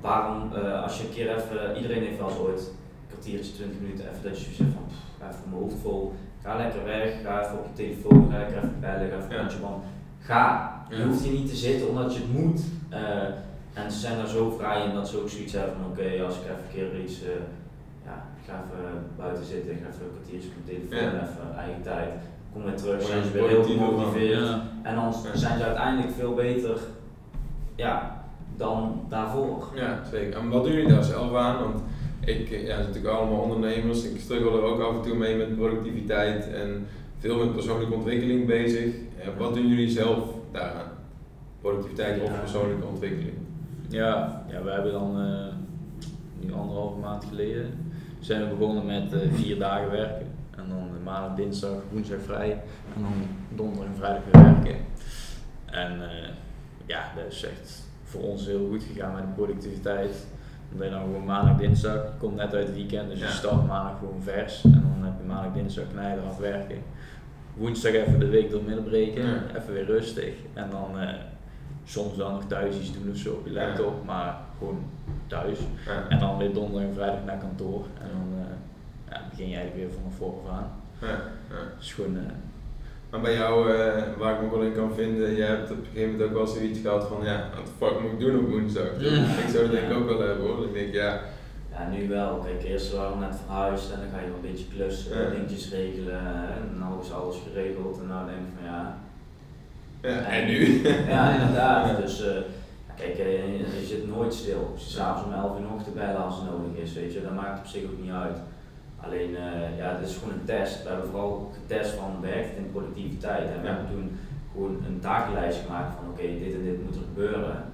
waarom, 0.00 0.52
als 0.84 0.98
je 0.98 1.04
een 1.04 1.14
keer 1.14 1.28
even, 1.36 1.76
iedereen 1.76 2.02
heeft 2.02 2.18
wel 2.18 2.28
eens 2.28 2.38
ooit 2.38 2.70
kwartiertje, 3.10 3.52
20 3.52 3.80
minuten, 3.80 4.04
even 4.10 4.22
dat 4.22 4.38
je 4.40 4.44
zegt 4.44 4.70
van, 4.76 4.86
pff, 4.88 5.02
even 5.28 5.44
mijn 5.50 5.62
hoofd 5.62 5.76
vol, 5.82 6.12
ga 6.42 6.56
lekker 6.56 6.84
weg, 6.84 7.08
ga 7.24 7.42
even 7.44 7.58
op 7.58 7.66
je 7.70 7.74
telefoon, 7.82 8.30
ga 8.30 8.38
lekker 8.38 8.56
even 8.56 8.80
bellen, 8.80 9.08
ga 9.10 9.16
even 9.16 9.30
Ja. 9.30 9.38
rondje 9.40 9.58
man. 9.66 9.82
Ga, 10.22 10.72
je 10.88 10.96
Ja. 10.96 11.04
hoeft 11.06 11.22
hier 11.22 11.32
niet 11.32 11.48
te 11.48 11.56
zitten 11.56 11.88
omdat 11.88 12.14
je 12.14 12.20
het 12.20 12.32
moet. 12.32 12.60
Eh, 12.88 13.80
en 13.82 13.90
ze 13.92 13.98
zijn 13.98 14.16
daar 14.16 14.26
zo 14.28 14.50
vrij 14.58 14.84
in 14.84 14.94
dat 14.94 15.08
ze 15.08 15.20
ook 15.20 15.28
zoiets 15.28 15.52
hebben 15.52 15.74
van, 15.76 15.90
oké, 15.90 16.24
als 16.24 16.34
ik 16.36 16.42
even 16.42 16.56
een 16.56 16.74
keer 16.74 17.00
iets, 17.00 17.22
eh, 17.22 17.28
ja, 18.04 18.14
ik 18.38 18.42
ga 18.50 18.62
even 18.64 19.06
buiten 19.16 19.44
zitten, 19.44 19.70
ik 19.72 19.78
ga 19.82 19.88
even 19.88 20.04
een 20.04 20.12
kwartiertje 20.16 20.48
op 20.48 20.54
mijn 20.64 20.68
telefoon, 20.88 21.18
Ja. 21.18 21.22
even 21.28 21.58
eigen 21.58 21.82
tijd. 21.82 22.08
Kom 22.52 22.62
weer 22.64 22.74
terug, 22.76 23.02
zijn 23.02 23.24
ze 23.24 23.30
weer 23.32 23.48
heel 23.48 23.64
gemotiveerd. 23.64 24.38
Ja. 24.48 24.62
En 24.82 24.94
dan 24.94 25.12
zijn 25.34 25.58
ze 25.58 25.64
uiteindelijk 25.64 26.12
veel 26.18 26.34
beter 26.34 26.78
ja, 27.74 28.22
dan 28.56 29.04
daarvoor. 29.08 29.68
Ja, 29.74 30.00
zeker. 30.10 30.38
En 30.38 30.48
wat 30.48 30.64
doen 30.64 30.72
jullie 30.72 30.88
daar 30.88 31.04
zelf 31.04 31.34
aan? 31.34 31.58
Want 31.58 31.80
ik, 32.24 32.48
ja, 32.48 32.76
natuurlijk 32.78 33.06
allemaal 33.06 33.40
ondernemers. 33.40 34.04
Ik 34.04 34.20
struggle 34.20 34.50
er 34.58 34.62
ook 34.62 34.80
af 34.80 34.94
en 34.94 35.02
toe 35.02 35.16
mee 35.16 35.36
met 35.36 35.56
productiviteit 35.56 36.52
en 36.52 36.86
veel 37.22 37.36
met 37.38 37.52
persoonlijke 37.52 37.94
ontwikkeling 37.94 38.46
bezig. 38.46 38.94
Eh, 39.18 39.28
wat 39.38 39.54
doen 39.54 39.68
jullie 39.68 39.90
zelf 39.90 40.24
daaraan? 40.52 40.90
Productiviteit 41.60 42.22
of 42.22 42.40
persoonlijke 42.40 42.86
ontwikkeling? 42.86 43.34
Ja, 43.88 44.44
ja, 44.50 44.62
we 44.62 44.70
hebben 44.70 44.92
dan 44.92 45.20
eh, 45.20 45.54
nu 46.40 46.52
anderhalve 46.52 46.98
maand 46.98 47.24
geleden 47.24 47.92
zijn 48.20 48.48
we 48.48 48.54
begonnen 48.54 48.86
met 48.86 49.12
eh, 49.12 49.32
vier 49.32 49.58
dagen 49.58 49.90
werken. 49.90 50.26
En 50.50 50.68
dan 50.68 51.02
maandag, 51.02 51.36
dinsdag, 51.36 51.82
woensdag 51.92 52.20
vrij. 52.24 52.50
En 52.94 53.02
dan 53.02 53.12
donderdag 53.54 53.86
en 53.86 53.96
vrijdag 53.96 54.22
weer 54.32 54.42
werken. 54.42 54.76
En 55.66 56.00
ja, 56.86 57.12
dat 57.16 57.32
is 57.32 57.44
echt 57.44 57.82
voor 58.04 58.22
ons 58.22 58.46
heel 58.46 58.68
goed 58.70 58.82
gegaan 58.82 59.14
met 59.14 59.22
de 59.22 59.32
productiviteit. 59.34 60.26
Omdat 60.72 60.86
je 60.86 60.94
dan 60.94 61.02
gewoon 61.02 61.24
maandag, 61.24 61.56
dinsdag, 61.56 61.94
je 61.94 62.10
komt 62.18 62.36
net 62.36 62.54
uit 62.54 62.66
het 62.66 62.74
weekend, 62.74 63.10
dus 63.10 63.18
je 63.18 63.26
start 63.28 63.66
maandag 63.66 63.98
gewoon 63.98 64.22
vers. 64.22 64.64
En 64.64 64.72
dan 64.72 65.10
heb 65.10 65.12
je 65.20 65.26
maandag, 65.26 65.52
dinsdag 65.52 65.84
knijden 65.92 66.24
af 66.24 66.38
werken. 66.38 66.78
Woensdag 67.54 67.92
even 67.92 68.18
de 68.18 68.28
week 68.28 68.50
door 68.50 68.62
midden 68.62 68.84
breken, 68.84 69.56
even 69.56 69.72
weer 69.72 69.84
rustig. 69.84 70.34
En 70.54 70.70
dan 70.70 71.00
eh, 71.00 71.14
soms 71.84 72.16
dan 72.16 72.32
nog 72.32 72.44
thuis 72.46 72.76
iets 72.76 72.92
doen 72.92 73.10
of 73.10 73.16
zo 73.16 73.32
op 73.32 73.46
je 73.46 73.52
laptop, 73.52 74.04
maar 74.04 74.36
gewoon 74.58 74.84
thuis. 75.26 75.58
En 76.08 76.18
dan 76.18 76.38
weer 76.38 76.52
donderdag 76.52 76.88
en 76.88 76.94
vrijdag 76.94 77.24
naar 77.24 77.38
kantoor. 77.38 77.86
En 78.00 78.08
dan 78.12 78.38
eh, 78.40 78.54
ja, 79.10 79.20
begin 79.30 79.48
je 79.48 79.56
eigenlijk 79.56 79.86
weer 79.86 79.98
vanaf 79.98 80.14
vooraf 80.14 80.48
aan. 80.50 80.70
Ja, 81.00 81.08
ja. 81.08 81.62
Dus 81.78 81.92
gewoon, 81.92 82.16
eh, 82.16 82.22
Maar 83.12 83.20
bij 83.20 83.34
jou, 83.34 83.70
eh, 83.72 84.02
waar 84.18 84.34
ik 84.34 84.40
me 84.42 84.50
wel 84.50 84.66
in 84.66 84.74
kan 84.74 84.94
vinden, 84.94 85.34
jij 85.34 85.46
hebt 85.46 85.70
op 85.70 85.76
een 85.76 85.84
gegeven 85.92 86.10
moment 86.12 86.28
ook 86.28 86.36
wel 86.36 86.46
zoiets 86.46 86.80
gehad 86.80 87.04
van, 87.08 87.24
ja, 87.24 87.48
wat 87.56 87.66
de 87.66 87.72
fuck 87.78 88.00
moet 88.00 88.12
ik 88.12 88.18
doen 88.20 88.38
op 88.38 88.48
woensdag? 88.50 88.84
Ik 89.44 89.48
zou 89.52 89.62
dat 89.62 89.70
denk 89.70 89.90
ik 89.90 89.96
ook 89.96 90.08
wel 90.08 90.20
hebben 90.20 90.46
hoor. 90.46 90.64
Ik 90.64 90.72
denk, 90.74 90.92
ja, 90.94 91.20
Ja, 91.72 91.88
nu 91.88 92.08
wel. 92.08 92.36
Kijk, 92.44 92.62
eerst 92.62 92.92
waren 92.92 93.18
we 93.18 93.24
net 93.24 93.36
verhuisd 93.44 93.90
en 93.92 93.98
dan 94.00 94.08
ga 94.12 94.18
je 94.24 94.26
wel 94.26 94.36
een 94.42 94.50
beetje 94.50 94.64
klussen, 94.74 95.22
Ja. 95.22 95.30
dingetjes 95.30 95.70
regelen 95.70 96.20
en 96.20 96.78
nou 96.78 97.00
is 97.02 97.12
alles 97.12 97.36
geregeld 97.46 97.98
en 98.00 98.06
nou 98.08 98.26
denk 98.26 98.38
ik 98.38 98.52
van 98.56 98.66
ja. 98.72 98.98
ja 100.02 100.18
en 100.36 100.46
nu? 100.46 100.82
Ja, 101.08 101.30
inderdaad. 101.36 101.86
Ja. 101.88 101.94
Dus 102.04 102.22
eh, 102.28 102.36
kijk, 102.96 103.18
eh, 103.18 103.58
je 103.80 103.86
zit 103.86 104.08
nooit 104.16 104.34
stil. 104.34 104.72
Je 104.76 104.80
s'avonds 104.84 105.26
om 105.26 105.32
11 105.42 105.58
uur 105.58 105.64
nog 105.70 105.82
te 105.82 105.90
bellen 105.90 106.24
als 106.24 106.34
het 106.36 106.44
nodig 106.50 106.82
is, 106.82 106.92
weet 106.94 107.12
je. 107.12 107.22
Dat 107.22 107.34
maakt 107.34 107.58
op 107.58 107.66
zich 107.66 107.82
ook 107.84 108.02
niet 108.02 108.10
uit. 108.12 108.36
Alleen, 109.04 109.36
eh, 109.36 109.76
ja, 109.78 109.96
het 109.96 110.08
is 110.08 110.16
gewoon 110.16 110.34
een 110.34 110.44
test. 110.44 110.82
We 110.82 110.88
hebben 110.88 111.10
vooral 111.10 111.52
getest 111.60 111.90
van 111.94 112.20
werkt 112.20 112.48
het 112.48 112.56
in 112.56 112.70
productiviteit. 112.70 113.50
En 113.50 113.60
we 113.60 113.66
hebben 113.66 113.86
toen 113.86 114.18
gewoon 114.52 114.76
een 114.86 115.00
takenlijst 115.00 115.60
gemaakt 115.64 115.94
van 115.96 116.10
oké, 116.10 116.22
dit 116.22 116.54
en 116.54 116.64
dit 116.64 116.84
moet 116.84 116.94
er 116.94 117.02
gebeuren. 117.02 117.64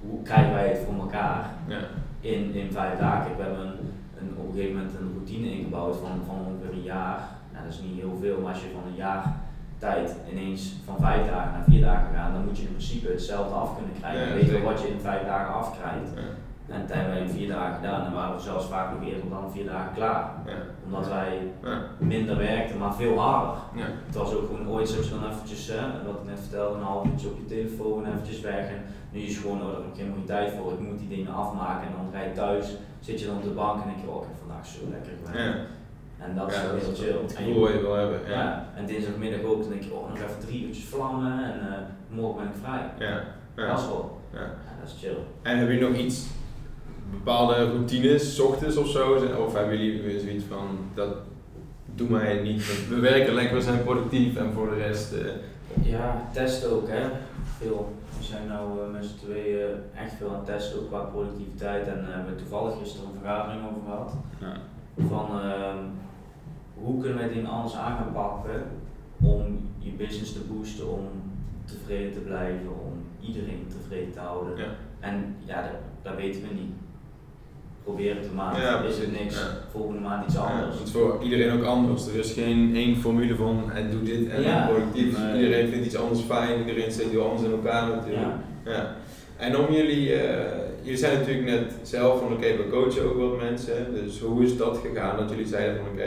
Hoe 0.00 0.22
krijgen 0.22 0.52
wij 0.52 0.68
het 0.68 0.78
voor 0.86 1.00
elkaar? 1.04 1.50
Ja, 1.66 1.80
in, 2.20 2.54
in 2.54 2.72
vijf 2.72 2.98
dagen. 2.98 3.36
We 3.36 3.42
hebben 3.42 3.60
een, 3.60 3.78
een, 4.18 4.30
op 4.36 4.46
een 4.46 4.54
gegeven 4.54 4.76
moment 4.76 4.94
een 4.94 5.12
routine 5.14 5.50
ingebouwd 5.50 5.96
van, 5.96 6.10
van 6.26 6.36
ongeveer 6.46 6.72
een 6.72 6.82
jaar. 6.82 7.20
Nou, 7.52 7.64
dat 7.64 7.74
is 7.74 7.80
niet 7.80 8.00
heel 8.00 8.16
veel, 8.20 8.40
maar 8.40 8.52
als 8.52 8.62
je 8.62 8.76
van 8.78 8.90
een 8.90 8.96
jaar 8.96 9.24
tijd 9.78 10.16
ineens 10.30 10.74
van 10.84 10.96
vijf 10.98 11.26
dagen 11.26 11.52
naar 11.52 11.64
vier 11.68 11.80
dagen 11.80 12.14
gaat, 12.14 12.32
dan 12.32 12.44
moet 12.44 12.56
je 12.58 12.62
in 12.62 12.76
principe 12.76 13.08
hetzelfde 13.08 13.54
af 13.54 13.76
kunnen 13.76 13.94
krijgen. 14.00 14.26
Ja, 14.26 14.34
weten 14.34 14.48
zeker. 14.48 14.64
wat 14.64 14.80
je 14.80 14.88
in 14.88 15.00
vijf 15.00 15.22
dagen 15.26 15.54
afkrijgt. 15.54 16.10
ja, 16.14 16.22
En 16.70 16.80
dat 16.86 16.96
hebben 16.96 17.14
wij 17.14 17.22
in 17.22 17.28
vier 17.30 17.48
dagen 17.48 17.74
gedaan 17.74 18.06
en 18.06 18.12
waren 18.12 18.34
we 18.36 18.40
zelfs 18.42 18.66
vaak 18.66 18.92
nog 18.94 19.08
eerder 19.08 19.28
dan 19.30 19.52
vier 19.52 19.64
dagen 19.66 19.94
klaar. 19.94 20.30
ja. 20.46 20.52
Omdat 20.84 21.08
wij 21.08 21.38
Ja, 21.62 21.82
minder 21.98 22.36
werkten, 22.36 22.78
maar 22.78 22.94
veel 22.94 23.18
harder. 23.18 23.54
ja. 23.74 23.86
Het 24.06 24.14
was 24.16 24.34
ook 24.34 24.46
gewoon 24.46 24.68
ooit 24.68 24.90
je 24.90 25.10
dan 25.10 25.30
eventjes, 25.30 25.66
hè, 25.66 25.80
wat 26.06 26.14
ik 26.20 26.28
net 26.28 26.40
vertelde, 26.40 26.74
een 26.78 26.82
half 26.84 27.06
uurtje 27.06 27.28
op 27.28 27.36
je 27.38 27.44
telefoon, 27.54 28.06
eventjes 28.06 28.40
weg. 28.40 28.68
En 28.68 28.82
nu 29.12 29.20
is 29.20 29.32
het 29.34 29.42
gewoon, 29.42 29.60
oh, 29.60 29.66
daar 29.66 29.74
heb 29.76 29.84
ik 29.92 29.96
helemaal 29.96 30.16
geen 30.16 30.26
tijd 30.26 30.52
voor, 30.52 30.72
ik 30.72 30.80
moet 30.80 30.98
die 30.98 31.08
dingen 31.08 31.32
afmaken. 31.34 31.86
En 31.88 31.92
dan 31.96 32.08
ga 32.20 32.26
je 32.26 32.32
thuis, 32.32 32.66
zit 33.00 33.20
je 33.20 33.26
dan 33.26 33.36
op 33.36 33.42
de 33.42 33.50
bank 33.50 33.82
en 33.82 33.88
denk 33.88 34.00
je, 34.04 34.10
oh, 34.10 34.22
ik 34.22 34.28
heb 34.28 34.38
vandaag 34.46 34.66
zo 34.66 34.80
lekker 34.90 35.12
gewerkt. 35.24 35.58
ja. 35.58 35.64
En 36.24 36.34
dat 36.36 36.50
is 36.50 36.56
Ja, 36.56 36.60
heel 36.62 36.94
chill. 36.94 37.22
Het 37.22 37.34
En, 37.34 37.44
gevoel 37.44 37.70
je 37.72 37.80
wil 37.80 37.94
hebben. 37.94 38.20
ja. 38.28 38.64
en 38.76 38.86
dinsdagmiddag 38.86 39.42
ook, 39.42 39.60
dan 39.60 39.70
denk 39.70 39.82
je, 39.82 39.92
oh, 39.94 40.08
nog 40.08 40.16
even 40.18 40.38
drie 40.46 40.66
uurtjes 40.66 40.84
vlammen 40.84 41.44
en 41.52 41.60
eh, 41.60 41.78
morgen 42.08 42.36
ben 42.42 42.46
ik 42.52 42.58
vrij. 42.62 43.08
Ja, 43.08 43.14
Dat 43.54 43.66
ja. 43.66 43.74
is 43.74 43.86
wel, 43.86 44.20
ja. 44.32 44.38
dat 44.80 44.88
is 44.88 44.96
chill. 45.00 45.16
En 45.42 45.56
hebben 45.58 45.74
jullie 45.74 45.90
nog 45.90 45.98
iets, 45.98 46.26
bepaalde 47.10 47.54
routines, 47.64 48.40
ochtends 48.40 48.76
of 48.76 48.88
zo? 48.88 49.12
Of 49.46 49.54
hebben 49.54 49.78
jullie 49.78 50.02
weer 50.02 50.20
zoiets 50.20 50.44
van, 50.44 50.66
dat 50.94 51.08
doen 51.94 52.10
wij 52.12 52.42
niet, 52.42 52.88
we 52.88 52.98
werken 53.00 53.34
lekker, 53.34 53.56
we 53.56 53.62
zijn 53.62 53.82
productief 53.84 54.36
en 54.36 54.52
voor 54.52 54.70
de 54.70 54.76
rest... 54.76 55.12
eh, 55.12 55.26
Ja, 55.82 56.28
testen 56.32 56.70
ook 56.72 56.88
hè. 56.88 57.08
Veel. 57.58 57.92
We 58.18 58.24
zijn 58.24 58.46
nou 58.48 58.80
eh, 58.84 58.92
met 58.92 59.04
z'n 59.04 59.24
tweeën 59.26 59.68
echt 59.96 60.12
veel 60.14 60.28
aan 60.28 60.34
het 60.34 60.46
testen, 60.46 60.80
ook 60.80 60.88
qua 60.88 61.00
productiviteit. 61.00 61.86
En 61.86 61.98
eh, 61.98 62.06
we 62.06 62.12
hebben 62.12 62.36
toevallig 62.36 62.78
gisteren 62.78 63.06
een 63.08 63.18
vergadering 63.20 63.60
over 63.70 63.80
gehad. 63.84 64.12
ja. 64.40 64.56
van 65.08 65.40
ehm, 65.40 65.78
hoe 66.74 67.00
kunnen 67.00 67.18
wij 67.18 67.28
dingen 67.28 67.50
anders 67.50 67.74
aan 67.76 67.96
gaan 67.96 68.12
pakken 68.12 68.62
om 69.22 69.68
je 69.78 69.90
business 69.90 70.32
te 70.32 70.40
boosten, 70.52 70.90
om 70.92 71.06
tevreden 71.64 72.12
te 72.12 72.18
blijven, 72.18 72.68
om 72.68 72.92
iedereen 73.28 73.66
tevreden 73.68 74.12
te 74.12 74.18
houden. 74.20 74.56
ja. 74.56 74.64
En 75.00 75.36
ja, 75.44 75.62
dat, 75.62 75.70
dat 76.02 76.16
weten 76.16 76.40
we 76.42 76.54
niet. 76.54 76.72
Proberen 77.84 78.22
te 78.22 78.28
maken, 78.34 78.62
Ja, 78.62 78.82
is 78.82 78.98
het 78.98 79.20
niks, 79.20 79.34
ja. 79.34 79.46
volgende 79.72 80.00
maand 80.00 80.26
iets 80.26 80.36
anders. 80.36 80.78
het 80.78 80.86
is 80.86 80.92
voor 80.92 81.18
iedereen 81.22 81.52
ook 81.52 81.64
anders. 81.64 82.06
Er 82.06 82.18
is 82.18 82.32
geen 82.32 82.72
één 82.74 82.96
formule 82.96 83.34
van 83.36 83.70
en 83.74 83.90
doe 83.90 84.02
dit 84.02 84.28
en 84.28 84.42
Ja. 84.42 84.66
productief. 84.66 85.18
Nee. 85.18 85.42
Iedereen 85.42 85.68
vindt 85.68 85.86
iets 85.86 85.96
anders 85.96 86.20
fijn, 86.20 86.58
iedereen 86.58 86.92
zit 86.92 87.10
heel 87.10 87.24
anders 87.24 87.42
in 87.42 87.50
elkaar 87.50 87.88
natuurlijk. 87.88 88.26
Ja. 88.64 88.70
Ja. 88.72 88.96
En 89.36 89.58
om 89.58 89.72
jullie, 89.74 90.14
eh, 90.14 90.46
jullie 90.82 90.98
zijn 90.98 91.18
natuurlijk 91.18 91.46
net 91.46 91.72
zelf 91.82 92.18
van 92.20 92.32
oké, 92.32 92.46
we 92.56 92.68
coachen 92.70 93.04
ook 93.04 93.18
wat 93.30 93.40
mensen. 93.40 93.94
Dus 94.04 94.20
hoe 94.20 94.44
is 94.44 94.56
dat 94.56 94.80
gegaan 94.86 95.16
dat 95.16 95.30
jullie 95.30 95.46
zeiden 95.46 95.76
van 95.76 95.86
oké, 95.92 96.02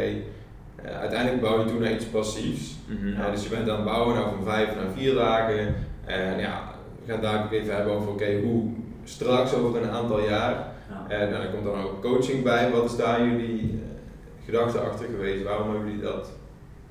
eh, 0.76 1.00
uiteindelijk 1.00 1.42
bouw 1.42 1.60
je 1.60 1.66
toen 1.66 1.82
naar 1.82 1.94
iets 1.94 2.06
passiefs. 2.06 2.76
Mhm. 2.88 3.08
Ja, 3.22 3.32
dus 3.32 3.44
je 3.44 3.50
bent 3.50 3.70
aan 3.70 3.76
het 3.76 3.86
bouwen 3.86 4.16
nou 4.16 4.28
van 4.36 4.44
vijf 4.54 4.68
naar 4.76 4.92
vier 4.98 5.14
dagen. 5.14 5.76
En 6.06 6.40
ja, 6.40 6.62
we 7.06 7.12
gaan 7.12 7.22
daar 7.22 7.44
ook 7.44 7.52
even 7.52 7.76
hebben 7.76 7.94
over 7.94 8.10
oké, 8.10 8.40
hoe 8.44 8.64
straks 9.04 9.54
over 9.54 9.82
een 9.84 9.90
aantal 9.90 10.20
jaar. 10.30 10.72
En 11.08 11.30
nou, 11.30 11.44
er 11.44 11.50
komt 11.50 11.64
dan 11.64 11.82
ook 11.82 12.02
coaching 12.02 12.44
bij. 12.44 12.72
Wat 12.72 12.86
is 12.86 12.96
daar 12.96 13.26
jullie 13.26 13.60
eh, 13.62 14.46
gedachte 14.46 14.80
achter 14.80 15.06
geweest? 15.06 15.44
Waarom 15.44 15.70
hebben 15.70 15.88
jullie 15.88 16.04
dat 16.04 16.32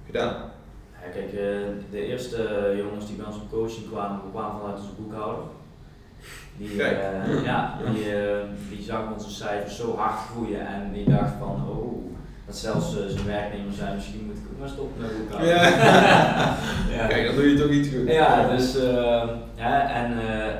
gedaan? 0.07 0.35
Ja, 1.03 1.09
kijk, 1.13 1.33
eh, 1.33 1.69
de 1.91 2.07
eerste 2.07 2.73
jongens 2.77 3.07
die 3.07 3.17
bij 3.17 3.27
ons 3.27 3.37
op 3.37 3.51
coaching 3.51 3.91
kwamen, 3.91 4.21
kwamen 4.31 4.61
vanuit 4.61 4.79
onze 4.79 5.03
boekhouder. 5.03 5.45
Die, 6.57 6.83
eh, 6.83 7.45
ja, 7.45 7.79
die, 7.93 8.15
eh, 8.15 8.39
die 8.69 8.83
zag 8.83 9.01
onze 9.15 9.31
cijfers 9.31 9.77
zo 9.77 9.97
hard 9.97 10.19
groeien 10.31 10.67
en 10.67 10.93
die 10.93 11.11
dacht 11.11 11.33
van, 11.39 11.69
oh, 11.69 12.03
dat 12.47 12.57
zelfs 12.57 12.97
eh, 12.97 13.07
zijn 13.07 13.27
werknemers 13.27 13.77
zijn, 13.77 13.95
misschien 13.95 14.27
moet 14.27 14.37
ik 14.37 14.43
ook 14.53 14.59
maar 14.59 14.69
stoppen 14.69 15.01
met 15.01 15.19
boekhouden. 15.19 15.55
Ja. 15.55 15.63
ja. 16.97 17.07
Kijk, 17.07 17.27
dan 17.27 17.35
doe 17.35 17.51
je 17.51 17.59
toch 17.59 17.71
iets 17.71 17.89
goed. 17.89 18.09
Ja, 18.09 18.57
dus 18.57 18.77
eh, 18.77 19.29
ja, 19.55 19.91
en 19.91 20.19
eh, 20.19 20.55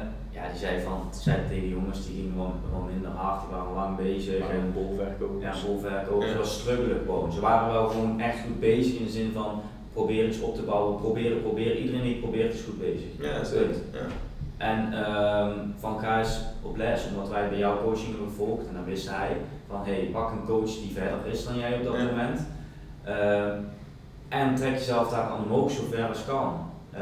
die 0.53 0.61
zei 0.61 0.81
van, 0.81 0.99
zei 1.11 1.37
tegen 1.49 1.63
de 1.63 1.69
jongens, 1.69 2.07
die 2.07 2.15
gingen 2.15 2.37
wel, 2.37 2.53
wel 2.71 2.89
minder 2.93 3.11
hard, 3.11 3.41
die 3.41 3.57
waren 3.57 3.75
lang 3.75 3.97
bezig. 3.97 4.39
Maar 4.39 4.51
en- 4.51 4.57
een 4.61 4.73
bolverkoop. 4.73 5.43
ja, 5.43 5.53
bolverkoop, 5.67 6.23
Ja. 6.23 6.29
ze 6.29 6.37
was 6.39 6.59
struggelen 6.61 6.99
gewoon. 7.07 7.33
Ze 7.33 7.41
waren 7.41 7.73
wel 7.73 7.89
gewoon 7.89 8.21
echt 8.21 8.39
goed 8.47 8.61
bezig 8.61 8.95
in 8.99 9.05
de 9.05 9.11
zin 9.11 9.31
van 9.33 9.61
proberen 9.93 10.29
iets 10.29 10.41
op 10.41 10.55
te 10.55 10.63
bouwen, 10.63 11.01
proberen, 11.01 11.43
proberen. 11.43 11.77
Iedereen 11.79 12.03
die 12.03 12.17
probeert 12.21 12.55
is 12.55 12.63
goed 12.63 12.81
bezig. 12.81 13.09
Ja, 13.21 13.45
zeker. 13.45 13.75
Ja. 13.93 14.01
En 14.57 14.93
ehm, 15.05 15.59
van 15.79 16.05
eens 16.19 16.41
op 16.63 16.77
les, 16.77 17.07
omdat 17.15 17.29
wij 17.31 17.49
bij 17.49 17.59
jouw 17.59 17.83
coaching 17.83 18.09
hebben 18.09 18.29
gevolgd 18.29 18.69
en 18.69 18.75
dan 18.75 18.85
wist 18.85 19.11
hij 19.11 19.37
van 19.69 19.81
hé, 19.85 19.93
hey, 19.93 20.09
pak 20.13 20.31
een 20.31 20.45
coach 20.47 20.65
die 20.71 20.93
verder 20.95 21.19
is 21.33 21.45
dan 21.45 21.59
jij 21.59 21.75
op 21.75 21.85
dat 21.85 21.95
Ja. 21.97 22.05
moment. 22.05 22.41
Ehm, 23.05 23.59
en 24.29 24.55
trek 24.55 24.73
jezelf 24.73 25.09
daar 25.11 25.23
aan 25.23 25.45
omhoog 25.45 25.71
zo 25.71 25.83
ver 25.91 26.09
als 26.09 26.25
kan. 26.25 26.55
Eh, 26.91 27.01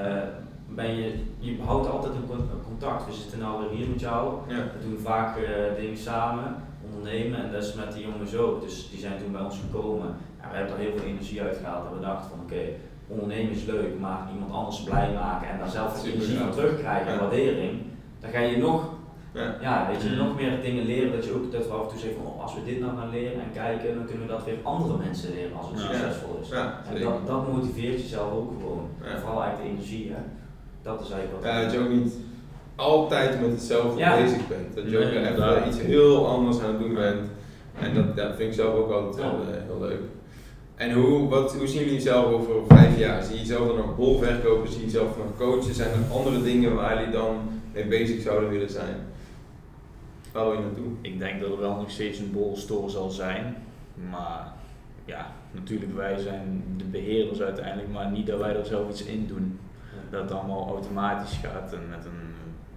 ben 0.74 0.94
je, 0.96 1.14
je 1.38 1.56
houdt 1.66 1.88
altijd 1.90 2.14
een 2.14 2.26
con- 2.28 2.38
een 2.54 2.62
contact. 2.64 3.06
We 3.06 3.12
zitten 3.12 3.38
nou 3.38 3.60
weer 3.60 3.70
hier 3.78 3.88
met 3.88 4.00
jou. 4.00 4.34
Ja. 4.48 4.56
We 4.56 4.88
doen 4.88 4.98
vaak 4.98 5.36
eh, 5.36 5.42
dingen 5.80 5.96
samen, 5.98 6.54
ondernemen 6.84 7.44
en 7.44 7.52
dat 7.52 7.62
is 7.62 7.74
met 7.74 7.92
die 7.92 8.06
jongens 8.06 8.34
ook. 8.36 8.60
Dus 8.60 8.90
die 8.90 9.00
zijn 9.00 9.18
toen 9.18 9.32
bij 9.32 9.40
ons 9.40 9.58
gekomen. 9.70 10.06
Ja, 10.40 10.50
we 10.50 10.56
hebben 10.56 10.74
er 10.74 10.80
heel 10.80 10.92
veel 10.96 11.06
energie 11.06 11.42
uit 11.42 11.56
gehaald 11.56 11.86
en 11.86 11.94
we 11.98 12.00
dachten 12.04 12.30
van 12.30 12.38
oké, 12.42 12.62
ondernemen 13.06 13.50
is 13.52 13.64
leuk, 13.64 13.98
maar 14.00 14.28
iemand 14.32 14.52
anders 14.52 14.82
blij 14.82 15.12
maken 15.12 15.48
en 15.48 15.58
daar 15.58 15.68
zelf 15.68 15.96
Super 15.96 16.12
energie 16.12 16.38
van 16.38 16.50
terugkrijgen 16.50 17.06
en 17.06 17.12
Ja. 17.14 17.20
waardering, 17.20 17.82
dan 18.20 18.30
ga 18.30 18.38
je 18.40 18.56
nog 18.58 18.98
Ja. 19.32 19.54
Ja, 19.60 19.86
weet 19.90 20.02
je, 20.02 20.10
nog 20.10 20.36
meer 20.36 20.62
dingen 20.62 20.84
leren 20.84 21.12
dat 21.12 21.24
je 21.24 21.34
ook 21.34 21.52
dat 21.52 21.66
we 21.66 21.72
af 21.72 21.82
en 21.82 21.88
toe 21.88 21.98
zeggen 21.98 22.22
van 22.22 22.32
oh, 22.32 22.42
als 22.42 22.54
we 22.54 22.64
dit 22.64 22.80
nou 22.80 22.96
gaan 22.96 23.10
leren 23.10 23.40
en 23.42 23.52
kijken, 23.52 23.94
dan 23.94 24.04
kunnen 24.04 24.26
we 24.26 24.32
dat 24.32 24.44
weer 24.44 24.58
andere 24.62 24.96
mensen 24.98 25.34
leren 25.34 25.56
als 25.56 25.68
het 25.70 25.78
succesvol 25.78 26.38
is. 26.42 26.48
Ja, 26.48 26.80
En 26.94 27.00
dat, 27.02 27.26
dat 27.26 27.52
motiveert 27.52 28.00
jezelf 28.00 28.32
ook 28.32 28.50
gewoon. 28.60 28.88
En 29.04 29.20
vooral 29.20 29.42
eigenlijk 29.42 29.70
de 29.70 29.76
energie, 29.76 30.10
hè. 30.12 30.20
Dat 30.82 31.00
is 31.00 31.10
eigenlijk 31.10 31.42
wat. 31.42 31.52
Ja, 31.52 31.62
dat 31.62 31.72
je 31.72 31.78
ook 31.78 31.88
niet 31.90 32.12
altijd 32.76 33.40
met 33.40 33.50
hetzelfde 33.50 33.98
Ja. 33.98 34.22
bezig 34.22 34.48
bent. 34.48 34.74
Dat 34.74 34.90
je 34.90 34.98
ook 34.98 35.04
Nee, 35.12 35.26
even 35.28 35.68
iets 35.68 35.80
heel 35.80 36.26
anders 36.28 36.60
aan 36.60 36.68
het 36.70 36.78
doen 36.78 36.94
bent. 36.94 37.28
En 37.80 37.94
dat 37.94 38.04
ja, 38.16 38.34
vind 38.34 38.48
ik 38.48 38.54
zelf 38.54 38.74
ook 38.74 38.90
altijd 38.90 39.24
eh, 39.24 39.62
heel 39.66 39.80
leuk. 39.80 40.00
En 40.74 40.92
hoe, 40.92 41.28
wat, 41.28 41.54
hoe 41.56 41.66
zien 41.66 41.78
jullie 41.78 41.94
jezelf 41.94 42.32
over 42.32 42.54
vijf 42.68 42.98
jaar? 42.98 43.22
Zie 43.22 43.34
je 43.34 43.40
jezelf 43.40 43.66
dan 43.66 43.76
nog 43.76 43.96
bolverkoper? 43.96 44.68
Zie 44.68 44.78
je 44.78 44.84
jezelf 44.84 45.16
nog 45.16 45.36
coachen? 45.38 45.74
Zijn 45.74 45.90
er 45.90 46.12
andere 46.16 46.42
dingen 46.42 46.74
waar 46.74 46.98
jullie 46.98 47.12
dan 47.12 47.36
mee 47.72 47.86
bezig 47.86 48.22
zouden 48.22 48.48
willen 48.50 48.70
zijn? 48.70 48.96
Waar 50.32 50.44
wil 50.44 50.52
je 50.52 50.60
naartoe? 50.60 50.92
Ik 51.00 51.18
denk 51.18 51.40
dat 51.40 51.50
er 51.50 51.58
wel 51.60 51.76
nog 51.76 51.90
steeds 51.90 52.18
een 52.18 52.32
bolstore 52.32 52.88
zal 52.88 53.10
zijn. 53.10 53.56
Maar 54.10 54.52
ja, 55.04 55.32
natuurlijk 55.52 55.96
wij 55.96 56.18
zijn 56.18 56.64
de 56.76 56.84
beheerders 56.84 57.40
uiteindelijk, 57.40 57.88
maar 57.92 58.10
niet 58.10 58.26
dat 58.26 58.38
wij 58.38 58.56
er 58.56 58.66
zelf 58.66 58.88
iets 58.90 59.04
in 59.04 59.26
doen. 59.26 59.58
Dat 60.10 60.22
het 60.22 60.32
allemaal 60.32 60.68
automatisch 60.68 61.38
gaat 61.42 61.72
en 61.72 61.88
met 61.88 62.04
een, 62.04 62.34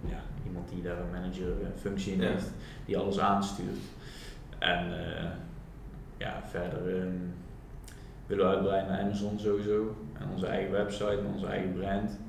ja, 0.09 0.19
iemand 0.45 0.69
die 0.69 0.81
daar 0.81 0.97
een 0.99 1.11
manager 1.11 1.47
eh, 1.61 1.67
functie 1.79 2.13
in 2.13 2.21
Ja. 2.21 2.27
heeft, 2.27 2.51
die 2.85 2.97
alles 2.97 3.19
aanstuurt. 3.19 3.77
En 4.59 5.07
eh, 5.17 5.29
ja, 6.17 6.41
verder 6.49 6.99
ehm, 7.01 7.15
willen 8.27 8.45
we 8.49 8.55
uitbreiden 8.55 8.91
naar 8.91 9.01
Amazon 9.01 9.39
sowieso. 9.39 9.95
En 10.19 10.29
onze 10.33 10.47
eigen 10.47 10.71
website 10.71 11.17
en 11.17 11.33
onze 11.33 11.45
eigen 11.47 11.73
brand. 11.73 12.19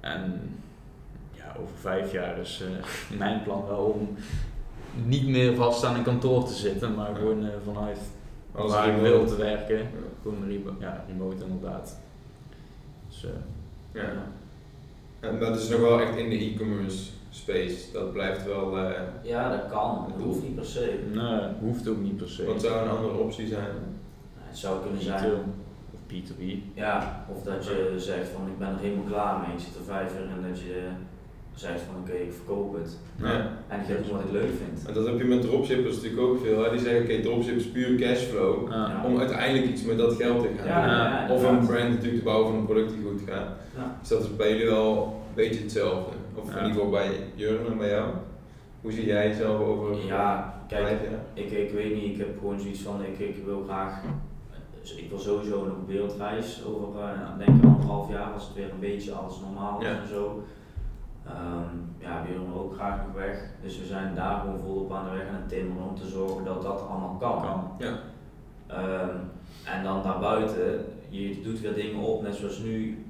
En 0.00 0.40
ja, 1.32 1.54
over 1.60 1.76
vijf 1.76 2.12
jaar 2.12 2.38
is 2.38 2.62
eh, 2.62 2.84
mijn 3.18 3.42
plan 3.42 3.66
wel 3.66 3.84
om 3.84 4.08
niet 5.04 5.28
meer 5.28 5.54
vast 5.54 5.84
aan 5.84 5.94
een 5.96 6.02
kantoor 6.02 6.44
te 6.46 6.54
zitten, 6.54 6.94
maar 6.94 7.10
Ja. 7.10 7.16
gewoon 7.16 7.46
vanuit 7.64 7.98
Als 8.52 8.72
waar 8.72 8.86
ik 8.88 8.94
remote. 8.94 9.10
wil 9.10 9.26
te 9.26 9.36
werken. 9.36 9.76
Ja. 9.78 9.84
Gewoon 10.22 10.44
remo 10.46 10.70
ja, 10.80 11.04
remote 11.08 11.44
inderdaad. 11.44 11.98
Dus, 13.08 13.24
Ja. 13.92 14.12
En 15.20 15.38
dat 15.38 15.56
is 15.58 15.68
nog 15.68 15.80
wel 15.80 16.00
echt 16.00 16.16
in 16.16 16.30
de 16.30 16.36
e-commerce 16.38 17.10
space. 17.30 17.92
Dat 17.92 18.12
blijft 18.12 18.44
wel. 18.46 18.78
eh, 18.78 19.00
Ja, 19.22 19.50
dat 19.50 19.70
kan. 19.70 20.06
Dat 20.16 20.24
hoeft 20.24 20.42
niet 20.42 20.54
per 20.54 20.64
se. 20.64 20.98
nee, 21.12 21.40
hoeft 21.60 21.88
ook 21.88 22.00
niet 22.00 22.16
per 22.16 22.28
se. 22.28 22.44
wat 22.44 22.60
zou 22.62 22.82
een 22.84 22.96
andere 22.96 23.14
optie 23.18 23.46
zijn? 23.46 23.66
Het 24.38 24.58
zou 24.58 24.82
kunnen 24.82 25.02
zijn. 25.02 25.32
Of 25.92 26.00
B2B. 26.12 26.42
Ja, 26.74 27.24
of 27.36 27.42
dat 27.42 27.64
je 27.66 27.94
zegt 27.96 28.28
van 28.28 28.46
ik 28.46 28.58
ben 28.58 28.68
er 28.68 28.78
helemaal 28.78 29.04
klaar 29.04 29.40
mee, 29.40 29.56
ik 29.56 29.62
zit 29.62 29.74
er 29.76 29.84
vijf 29.84 30.14
en 30.16 30.48
dat 30.50 30.60
je 30.60 30.88
zegt 31.60 31.80
van 31.86 31.94
oké, 32.02 32.12
ik 32.12 32.32
verkoop 32.32 32.72
het. 32.74 32.98
Ja. 33.16 33.50
En 33.68 33.80
ik 33.80 33.86
ga 33.86 33.92
doen 34.02 34.16
wat 34.16 34.24
ik 34.26 34.32
leuk 34.32 34.50
vind. 34.62 34.86
En 34.88 34.94
dat 34.94 35.06
heb 35.06 35.18
je 35.18 35.24
met 35.24 35.40
dropshippers 35.42 35.94
natuurlijk 35.94 36.22
ook 36.22 36.38
veel. 36.44 36.64
Hè? 36.64 36.70
Die 36.70 36.80
zeggen 36.80 37.02
oké, 37.02 37.20
dropship 37.20 37.56
is 37.56 37.66
puur 37.70 37.98
cashflow. 37.98 38.70
Ja. 38.70 39.02
Om 39.06 39.18
uiteindelijk 39.18 39.66
iets 39.66 39.82
met 39.84 39.98
dat 39.98 40.14
geld 40.14 40.42
te 40.42 40.48
gaan 40.56 40.66
Ja, 40.66 40.80
doen. 40.84 40.90
ja, 40.94 41.26
ja, 41.26 41.32
of 41.34 41.42
een 41.44 41.66
brand 41.66 41.88
natuurlijk 41.88 42.18
te 42.18 42.24
bouwen 42.24 42.48
van 42.50 42.58
een 42.58 42.64
product 42.64 42.90
die 42.92 43.02
goed 43.10 43.20
gaat. 43.26 43.48
Ja. 43.76 43.96
Dus 44.00 44.08
dat 44.08 44.20
is 44.22 44.36
bij 44.36 44.50
jullie 44.50 44.66
wel 44.66 45.02
een 45.28 45.34
beetje 45.34 45.62
hetzelfde. 45.62 46.12
Of 46.34 46.48
in 46.50 46.56
ieder 46.56 46.70
geval 46.72 46.90
bij 46.90 47.10
Jurgen 47.34 47.66
en 47.72 47.78
bij 47.78 47.88
jou. 47.88 48.08
Hoe 48.80 48.92
zie 48.92 49.06
jij 49.06 49.28
jezelf 49.28 49.60
over 49.60 50.06
Ja, 50.06 50.54
kijk, 50.68 50.86
vijf 50.86 51.00
jaar? 51.02 51.20
ik, 51.44 51.50
ik 51.50 51.70
weet 51.72 51.94
niet, 51.94 52.04
ik 52.12 52.18
heb 52.18 52.38
gewoon 52.38 52.60
zoiets 52.60 52.80
van 52.80 53.02
ik, 53.04 53.18
ik 53.18 53.44
wil 53.44 53.62
graag, 53.68 54.00
dus 54.80 54.94
ik 54.94 55.08
wil 55.10 55.18
sowieso 55.18 55.56
nog 55.64 55.76
een 55.76 55.86
wereldreis 55.86 56.62
over, 56.66 57.00
uh, 57.00 57.38
denk 57.46 57.58
ik 57.62 57.64
anderhalf 57.64 58.10
jaar, 58.10 58.32
als 58.32 58.44
het 58.46 58.54
weer 58.54 58.70
een 58.70 58.80
beetje 58.80 59.12
alles 59.12 59.34
normaal 59.44 59.80
is 59.80 59.86
Ja. 59.86 60.00
en 60.00 60.08
zo. 60.08 60.42
Ehm, 61.26 61.74
ja, 61.98 62.22
we 62.22 62.32
willen 62.32 62.54
ook 62.54 62.74
graag 62.74 62.96
nog 63.06 63.14
weg, 63.16 63.36
dus 63.62 63.78
we 63.78 63.84
zijn 63.86 64.14
daar 64.14 64.40
gewoon 64.40 64.58
volop 64.58 64.92
aan 64.92 65.04
de 65.04 65.10
weg 65.10 65.28
aan 65.28 65.34
het 65.40 65.48
timmeren 65.48 65.88
om 65.88 65.96
te 65.96 66.08
zorgen 66.08 66.44
dat 66.44 66.62
dat 66.62 66.86
allemaal 66.88 67.16
kan. 67.20 67.42
Kan. 67.42 67.70
Ja. 67.78 67.98
Ehm, 68.66 69.16
en 69.64 69.82
dan 69.82 70.02
daarbuiten, 70.02 70.84
je 71.08 71.40
doet 71.42 71.60
weer 71.60 71.74
dingen 71.74 72.00
op, 72.00 72.22
net 72.22 72.34
zoals 72.34 72.58
nu. 72.58 73.04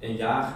Een 0.00 0.16
jaar, 0.16 0.52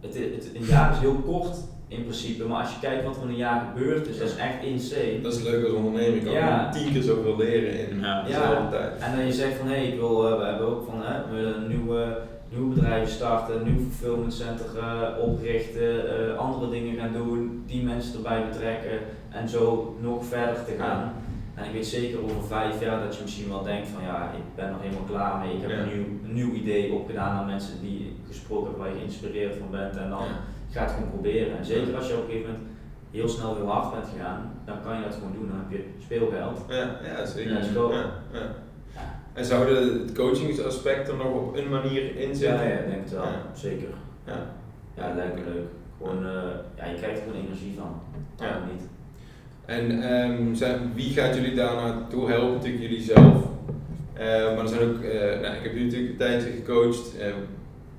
het, 0.00 0.14
het, 0.14 0.50
een 0.54 0.64
jaar 0.64 0.92
is 0.92 0.98
heel 0.98 1.14
kort 1.14 1.56
in 1.88 2.02
principe, 2.02 2.44
maar 2.44 2.60
als 2.60 2.72
je 2.74 2.80
kijkt 2.80 3.04
wat 3.04 3.16
er 3.16 3.22
in 3.22 3.28
een 3.28 3.36
jaar 3.36 3.66
gebeurt, 3.74 4.06
is 4.06 4.18
dat 4.18 4.28
is 4.28 4.36
echt 4.36 4.62
insane. 4.62 5.20
Dat 5.22 5.32
is 5.34 5.42
leuk 5.42 5.64
als 5.64 5.72
ondernemer. 5.72 6.14
Je 6.14 6.22
kan 6.24 6.32
Ja. 6.32 6.70
tien 6.70 6.92
keer 6.92 7.02
zoveel 7.02 7.36
leren 7.36 7.88
in 7.90 8.00
Ja. 8.00 8.22
dezelfde 8.22 8.68
tijd. 8.70 9.00
En 9.00 9.16
dan 9.16 9.26
je 9.26 9.32
zegt 9.32 9.56
van 9.56 9.66
hé, 9.68 9.76
ik 9.76 9.94
wil, 9.98 10.28
eh, 10.32 10.38
we 10.38 10.44
hebben 10.44 10.66
ook 10.66 10.84
van 10.90 11.02
hè, 11.02 11.28
we 11.30 11.34
willen 11.36 11.56
een 11.56 11.68
nieuwe, 11.68 12.18
nieuwe 12.56 12.74
bedrijven 12.74 13.08
starten, 13.12 13.64
nieuw 13.64 13.80
fulfillment 13.90 14.34
center 14.34 14.66
eh, 14.78 15.24
oprichten, 15.28 16.18
eh, 16.30 16.36
andere 16.38 16.70
dingen 16.70 16.96
gaan 16.96 17.12
doen, 17.12 17.62
die 17.66 17.84
mensen 17.84 18.14
erbij 18.16 18.44
betrekken 18.50 18.98
en 19.30 19.48
zo 19.48 19.96
nog 20.00 20.24
verder 20.24 20.64
te 20.64 20.74
gaan. 20.78 21.12
En 21.54 21.64
ik 21.64 21.72
weet 21.72 21.86
zeker 21.86 22.22
over 22.24 22.42
vijf 22.46 22.80
jaar 22.80 23.00
dat 23.04 23.16
je 23.16 23.22
misschien 23.22 23.48
wel 23.48 23.62
denkt 23.62 23.88
van 23.88 24.02
ja, 24.02 24.30
ik 24.32 24.54
ben 24.54 24.68
er 24.68 24.74
helemaal 24.80 25.04
klaar 25.10 25.38
mee, 25.38 25.54
ik 25.54 25.60
heb 25.60 25.70
Ja. 25.70 25.76
een, 25.78 25.88
nieuw, 25.88 26.04
een 26.24 26.34
nieuw 26.34 26.52
idee 26.52 26.92
opgedaan 26.92 27.36
aan 27.38 27.46
mensen 27.46 27.80
die 27.80 28.16
gesproken 28.28 28.64
hebben 28.66 28.82
waar 28.84 28.92
je 28.92 28.98
geïnspireerd 28.98 29.56
van 29.56 29.70
bent 29.70 29.96
en 29.96 30.08
dan 30.10 30.22
Ja. 30.24 30.38
ga 30.70 30.80
het 30.82 30.90
gewoon 30.90 31.10
proberen. 31.10 31.58
En 31.58 31.64
zeker 31.64 31.96
als 31.96 32.08
je 32.08 32.14
op 32.14 32.20
een 32.24 32.26
gegeven 32.30 32.50
moment 32.50 32.68
heel 33.10 33.28
snel 33.28 33.54
heel 33.56 33.66
hard 33.68 33.90
bent 33.94 34.06
gegaan, 34.16 34.52
dan 34.64 34.76
kan 34.84 34.96
je 34.96 35.02
dat 35.02 35.14
gewoon 35.14 35.32
doen, 35.32 35.48
dan 35.48 35.58
heb 35.58 35.70
je 35.70 35.84
speelgeld. 36.04 36.58
Ja, 36.68 36.96
ja 37.04 37.26
zeker. 37.26 37.52
Ja. 38.32 38.46
En 39.36 39.44
zouden 39.44 39.76
het 40.00 40.12
coachingsaspect 40.12 41.08
er 41.08 41.16
nog 41.16 41.32
op 41.34 41.56
een 41.56 41.68
manier 41.68 42.16
in 42.16 42.28
Ja, 42.28 42.34
zitten? 42.34 42.68
ja, 42.68 42.74
ik 42.74 42.86
denk 42.90 43.00
het 43.02 43.12
wel, 43.12 43.22
Ja. 43.22 43.42
zeker. 43.54 43.88
Ja. 44.26 44.46
Ja, 44.96 45.06
dat 45.06 45.16
lijkt 45.16 45.34
me 45.34 45.40
leuk. 45.54 45.66
Gewoon, 45.98 46.26
eh, 46.26 46.32
ja, 46.76 46.84
je 46.86 46.96
krijgt 46.96 47.18
er 47.18 47.24
gewoon 47.26 47.44
energie 47.46 47.74
van. 47.78 48.00
Ja. 48.38 48.46
Ja. 48.46 48.60
niet. 48.72 48.82
En 49.64 50.02
ehm, 50.12 50.54
zijn, 50.54 50.92
wie 50.94 51.10
gaat 51.12 51.34
jullie 51.34 51.54
daar 51.54 51.74
naartoe 51.74 52.30
helpen? 52.30 52.54
Natuurlijk 52.54 52.82
jullie 52.82 53.02
zelf. 53.02 53.34
Eh, 54.12 54.26
maar 54.26 54.58
er 54.58 54.68
zijn 54.68 54.88
ook, 54.88 55.00
eh, 55.02 55.40
nou, 55.40 55.54
ik 55.54 55.62
heb 55.62 55.72
jullie 55.72 55.84
natuurlijk 55.84 56.10
een 56.10 56.16
tijdje 56.16 56.50
gecoacht. 56.50 57.18
Eh, 57.18 57.26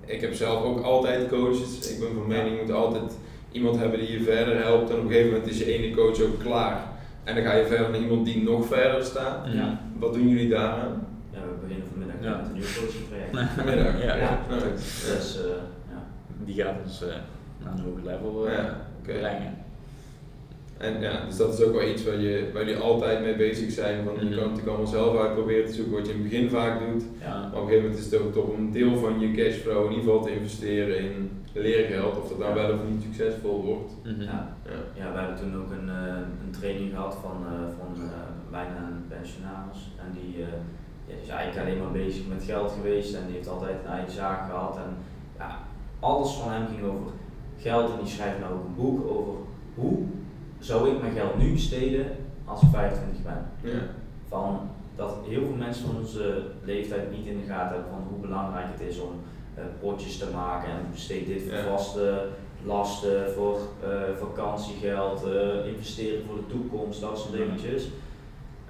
ik 0.06 0.22
heb 0.22 0.34
zelf 0.34 0.64
ook 0.64 0.82
altijd 0.82 1.28
coaches. 1.28 1.92
Ik 1.94 2.00
ben 2.00 2.14
van 2.16 2.28
mening, 2.28 2.56
je 2.56 2.62
moet 2.62 2.72
altijd 2.76 3.18
iemand 3.52 3.78
hebben 3.78 4.00
die 4.00 4.12
je 4.12 4.22
verder 4.24 4.58
helpt. 4.64 4.90
En 4.90 4.96
op 4.96 5.02
een 5.04 5.08
gegeven 5.12 5.32
moment 5.32 5.50
is 5.50 5.58
je 5.60 5.74
ene 5.78 5.96
coach 5.96 6.22
ook 6.22 6.40
klaar. 6.40 6.80
En 7.24 7.36
dan 7.36 7.44
ga 7.44 7.54
je 7.56 7.66
verder 7.66 7.90
naar 7.90 8.00
iemand 8.00 8.26
die 8.26 8.44
nog 8.44 8.66
verder 8.66 9.04
staat. 9.04 9.48
Ja. 9.54 9.80
Wat 10.00 10.14
doen 10.14 10.28
jullie 10.30 10.50
daaraan? 10.50 11.08
Ja, 12.28 12.36
met 12.38 12.46
een 12.48 12.54
nieuw 12.54 12.64
coaching 12.80 13.06
traject. 13.08 13.52
Vanmiddag. 13.54 14.04
Ja. 14.04 14.16
Ja. 14.16 14.40
Ja. 14.50 14.64
Dus, 14.70 15.38
eh, 15.44 15.50
ja. 15.92 16.04
Die 16.46 16.56
gaat 16.64 16.76
ons 16.86 17.02
eh, 17.04 17.16
naar 17.64 17.74
een 17.74 17.80
hoger 17.84 18.04
level 18.04 18.48
eh, 18.48 18.64
brengen. 19.02 19.54
En 20.78 21.02
ja, 21.02 21.26
dus 21.26 21.38
dat 21.38 21.54
is 21.60 21.66
ook 21.66 21.74
wel 21.74 21.88
iets 21.90 22.04
waar, 22.06 22.20
je, 22.20 22.50
waar 22.54 22.66
jullie 22.66 22.82
altijd 22.82 23.22
mee 23.22 23.36
bezig 23.36 23.72
zijn. 23.72 24.04
Want 24.06 24.20
je 24.20 24.26
Mhm. 24.26 24.34
kan 24.34 24.44
het 24.44 24.50
natuurlijk 24.52 24.78
allemaal 24.78 24.94
zelf 25.00 25.18
uitproberen 25.18 25.66
te 25.66 25.74
zoeken 25.74 25.94
wat 25.94 26.06
je 26.08 26.14
in 26.14 26.20
het 26.22 26.30
begin 26.30 26.50
vaak 26.50 26.80
doet. 26.80 27.04
Ja. 27.22 27.28
Maar 27.40 27.46
op 27.48 27.54
een 27.54 27.60
gegeven 27.60 27.82
moment 27.82 28.00
is 28.00 28.06
het 28.12 28.22
ook 28.22 28.34
toch 28.34 28.48
om 28.48 28.60
een 28.60 28.72
deel 28.72 28.98
van 28.98 29.20
je 29.20 29.32
cashflow 29.32 29.84
in 29.86 29.90
ieder 29.92 30.04
geval 30.06 30.22
te 30.24 30.32
investeren 30.34 30.98
in 31.00 31.32
leergeld. 31.54 32.18
Of 32.22 32.30
dat 32.30 32.38
nou 32.38 32.56
Ja. 32.58 32.68
wel 32.68 32.74
of 32.78 32.80
niet 32.90 33.02
succesvol 33.02 33.64
wordt. 33.64 33.92
Mhm. 34.04 34.22
Ja. 34.22 34.56
Ja. 34.66 34.80
ja, 35.04 35.12
we 35.14 35.18
hebben 35.20 35.36
toen 35.38 35.56
ook 35.62 35.72
een, 35.72 35.90
eh, 35.90 36.22
een 36.46 36.52
training 36.60 36.90
gehad 36.92 37.18
van, 37.22 37.38
eh, 37.46 37.60
van 37.78 38.10
bijna 38.52 38.78
een 38.92 39.08
pensionaris. 39.08 39.80
En 40.04 40.08
eh, 40.10 40.22
die 40.22 40.46
is 41.08 41.30
eigenlijk 41.30 41.68
alleen 41.68 41.84
maar 41.84 41.92
bezig 41.92 42.28
met 42.28 42.44
geld 42.44 42.72
geweest 42.72 43.14
en 43.14 43.26
die 43.26 43.36
heeft 43.36 43.50
altijd 43.50 43.76
een 43.86 43.92
eigen 43.92 44.12
zaak 44.12 44.50
gehad. 44.50 44.78
En 44.78 44.98
ja, 45.38 45.60
alles 46.00 46.32
van 46.32 46.52
hem 46.52 46.68
ging 46.68 46.82
over 46.92 47.12
geld 47.58 47.92
en 47.92 47.98
die 48.04 48.14
schrijft 48.14 48.40
nou 48.40 48.54
ook 48.54 48.66
een 48.66 48.76
boek 48.76 49.10
over 49.10 49.34
hoe 49.76 49.98
zou 50.60 50.90
ik 50.90 51.02
mijn 51.02 51.14
geld 51.14 51.38
nu 51.38 51.52
besteden 51.52 52.06
als 52.46 52.62
ik 52.62 52.70
25 52.72 53.24
ben. 53.24 53.72
Ja. 53.72 53.80
van 54.28 54.70
dat 54.96 55.16
heel 55.28 55.46
veel 55.46 55.56
mensen 55.56 55.86
van 55.86 55.96
onze 55.98 56.44
leeftijd 56.64 57.12
niet 57.12 57.26
in 57.26 57.38
de 57.40 57.46
gaten 57.48 57.74
hebben 57.76 57.92
van 57.92 58.08
hoe 58.10 58.20
belangrijk 58.20 58.66
het 58.72 58.90
is 58.90 59.00
om 59.00 59.12
eh, 59.56 59.64
potjes 59.80 60.18
te 60.18 60.28
maken 60.34 60.70
en 60.70 60.86
besteed 60.92 61.28
dit 61.28 61.42
voor 61.42 61.58
Ja. 61.58 61.64
vaste 61.64 62.28
lasten, 62.64 63.32
voor 63.34 63.60
eh, 63.84 63.90
vakantiegeld, 64.20 65.24
eh, 65.24 65.68
investeren 65.68 66.26
voor 66.26 66.36
de 66.36 66.48
toekomst, 66.48 67.02
dat 67.02 67.20
soort 67.20 67.34
Ja. 67.34 67.44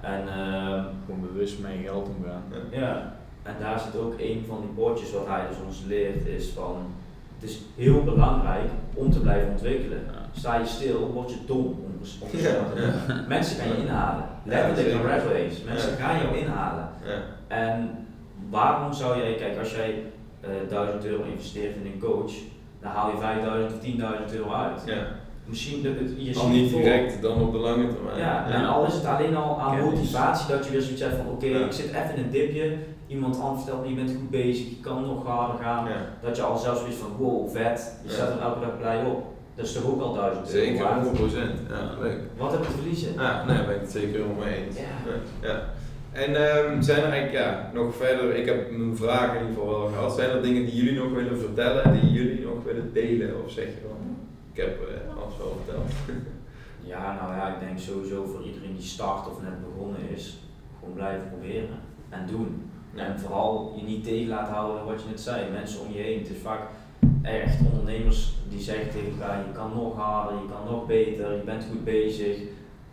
En 0.00 0.28
ehm, 0.28 0.82
Gewoon 1.06 1.20
bewust 1.32 1.58
met 1.60 1.70
je 1.72 1.78
geld 1.84 2.08
omgaan. 2.18 2.42
ja, 2.70 3.12
en 3.42 3.54
daar 3.60 3.80
zit 3.80 4.00
ook 4.00 4.14
een 4.18 4.44
van 4.48 4.60
die 4.60 4.84
potjes 4.84 5.12
wat 5.12 5.26
hij 5.26 5.46
dus 5.48 5.56
ons 5.66 5.82
leert, 5.86 6.26
is 6.26 6.48
van 6.48 6.76
het 7.40 7.50
is 7.50 7.60
heel 7.76 8.04
belangrijk 8.04 8.70
om 8.94 9.10
te 9.10 9.20
blijven 9.20 9.50
ontwikkelen. 9.50 9.98
Ja. 10.06 10.26
Sta 10.32 10.54
je 10.58 10.66
stil, 10.66 11.10
word 11.12 11.30
je 11.30 11.36
dom 11.46 11.64
om, 11.66 11.92
om 12.20 12.28
te 12.30 12.36
Ja, 12.36 12.42
zeggen. 12.42 13.24
Mensen 13.28 13.56
gaan 13.56 13.68
je 13.68 13.82
inhalen. 13.82 14.24
Letterlijk 14.44 14.94
een 14.94 15.02
red 15.06 15.22
race. 15.24 15.64
Mensen 15.64 15.90
Ja. 15.90 15.96
gaan 15.96 16.18
jou 16.22 16.36
inhalen. 16.36 16.88
Ja. 17.04 17.18
En 17.56 17.90
waarom 18.50 18.92
zou 18.92 19.18
jij, 19.18 19.34
kijk, 19.34 19.58
als 19.58 19.74
jij 19.74 20.02
eh 20.40 20.50
1000 20.68 21.04
euro 21.04 21.22
investeert 21.22 21.76
in 21.76 21.86
een 21.92 21.98
coach, 22.00 22.32
dan 22.80 22.90
haal 22.90 23.10
je 23.10 23.16
5000 23.16 23.72
of 23.72 23.80
10.000 24.28 24.34
euro 24.36 24.52
uit. 24.52 24.82
Misschien 25.48 25.82
de, 25.82 25.88
het- 25.88 26.12
je 26.16 26.38
Al 26.38 26.48
niet 26.48 26.70
voor- 26.70 26.80
direct, 26.80 27.22
dan 27.22 27.40
op 27.42 27.52
de 27.52 27.58
lange 27.58 27.88
termijn. 27.94 28.18
Ja, 28.18 28.46
en 28.50 28.64
al 28.66 28.86
is 28.86 28.94
het 28.94 29.04
alleen 29.04 29.36
al 29.36 29.60
aan 29.60 29.76
Kennis. 29.76 29.94
motivatie 29.94 30.54
dat 30.54 30.64
je 30.64 30.70
weer 30.70 30.80
zoiets 30.82 31.02
hebt 31.02 31.16
van 31.16 31.26
oké, 31.32 31.46
Ja. 31.46 31.64
ik 31.64 31.72
zit 31.72 31.86
even 31.88 32.14
in 32.16 32.22
een 32.24 32.30
dipje, 32.30 32.72
iemand 33.06 33.40
anders 33.40 33.62
vertelt 33.62 33.84
me 33.84 33.90
je 33.90 33.96
bent 33.96 34.10
goed 34.18 34.30
bezig, 34.30 34.68
je 34.68 34.80
kan 34.80 35.02
nog 35.06 35.26
harder 35.26 35.64
gaan. 35.64 35.84
Ja. 35.88 35.96
Dat 36.22 36.36
je 36.36 36.42
al 36.42 36.56
zelfs 36.58 36.80
zoiets 36.80 36.98
van 36.98 37.12
wow, 37.18 37.50
vet, 37.50 37.92
je 38.02 38.08
Ja. 38.08 38.14
staat 38.14 38.30
er 38.34 38.40
elke 38.42 38.60
dag 38.60 38.78
blij 38.78 39.04
op. 39.04 39.22
Dat 39.54 39.66
is 39.66 39.72
toch 39.72 39.86
ook 39.86 40.00
al 40.02 40.12
1000 40.14 40.52
euro 40.54 40.66
Zeker, 40.66 40.82
waard? 40.84 41.02
100%. 41.06 41.52
Ja, 41.68 41.94
leuk. 42.02 42.18
Wat 42.36 42.52
heb 42.52 42.60
je 42.60 42.66
te 42.66 42.72
verliezen? 42.72 43.12
Ja, 43.14 43.44
nee, 43.46 43.56
daar 43.56 43.66
ben 43.66 43.74
ik 43.74 43.80
het 43.80 43.90
zeker 43.90 44.12
helemaal 44.20 44.44
mee 44.44 44.54
eens. 44.66 44.76
Ja. 45.40 45.62
En 46.12 46.30
ehm, 46.50 46.82
zijn 46.82 47.02
er 47.04 47.10
eigenlijk 47.10 47.44
ja, 47.44 47.70
nog 47.74 47.94
verder, 47.96 48.34
ik 48.36 48.46
heb 48.46 48.70
mijn 48.70 48.96
vragen 48.96 49.34
in 49.40 49.46
ieder 49.46 49.62
geval 49.62 49.78
wel 49.80 49.88
gehad, 49.88 50.14
zijn 50.14 50.30
er 50.30 50.42
dingen 50.42 50.64
die 50.64 50.74
jullie 50.74 50.98
nog 51.00 51.12
willen 51.12 51.38
vertellen, 51.38 52.00
die 52.00 52.10
jullie 52.12 52.44
nog 52.44 52.64
willen 52.64 52.90
delen 52.92 53.44
of 53.44 53.50
zeg 53.50 53.64
je 53.64 53.70
ik 53.70 53.86
heb 54.58 54.80
eh, 54.80 55.22
alles 55.22 55.36
wel 55.36 55.56
verteld. 55.64 55.90
Ja, 56.80 57.14
nou 57.20 57.36
ja, 57.36 57.54
ik 57.54 57.60
denk 57.60 57.78
sowieso 57.78 58.24
voor 58.24 58.42
iedereen 58.42 58.74
die 58.74 58.84
start 58.84 59.30
of 59.30 59.42
net 59.42 59.74
begonnen 59.74 60.10
is, 60.14 60.38
gewoon 60.78 60.94
blijven 60.94 61.28
proberen 61.28 61.78
en 62.08 62.26
doen. 62.26 62.70
En 62.94 63.20
vooral 63.20 63.74
je 63.76 63.82
niet 63.82 64.04
tegen 64.04 64.28
laten 64.28 64.54
houden 64.54 64.84
wat 64.84 65.02
je 65.02 65.08
net 65.08 65.20
zei, 65.20 65.50
mensen 65.50 65.80
om 65.80 65.92
je 65.92 65.98
heen. 65.98 66.18
Het 66.18 66.30
is 66.30 66.38
vaak 66.42 66.60
echt 67.22 67.58
ondernemers 67.72 68.34
die 68.48 68.60
zeggen 68.60 68.90
tegen 68.90 69.12
elkaar, 69.12 69.38
je 69.46 69.52
kan 69.52 69.72
nog 69.74 69.96
harder, 69.96 70.42
je 70.42 70.48
kan 70.48 70.74
nog 70.74 70.86
beter, 70.86 71.36
je 71.36 71.42
bent 71.42 71.64
goed 71.70 71.84
bezig, 71.84 72.36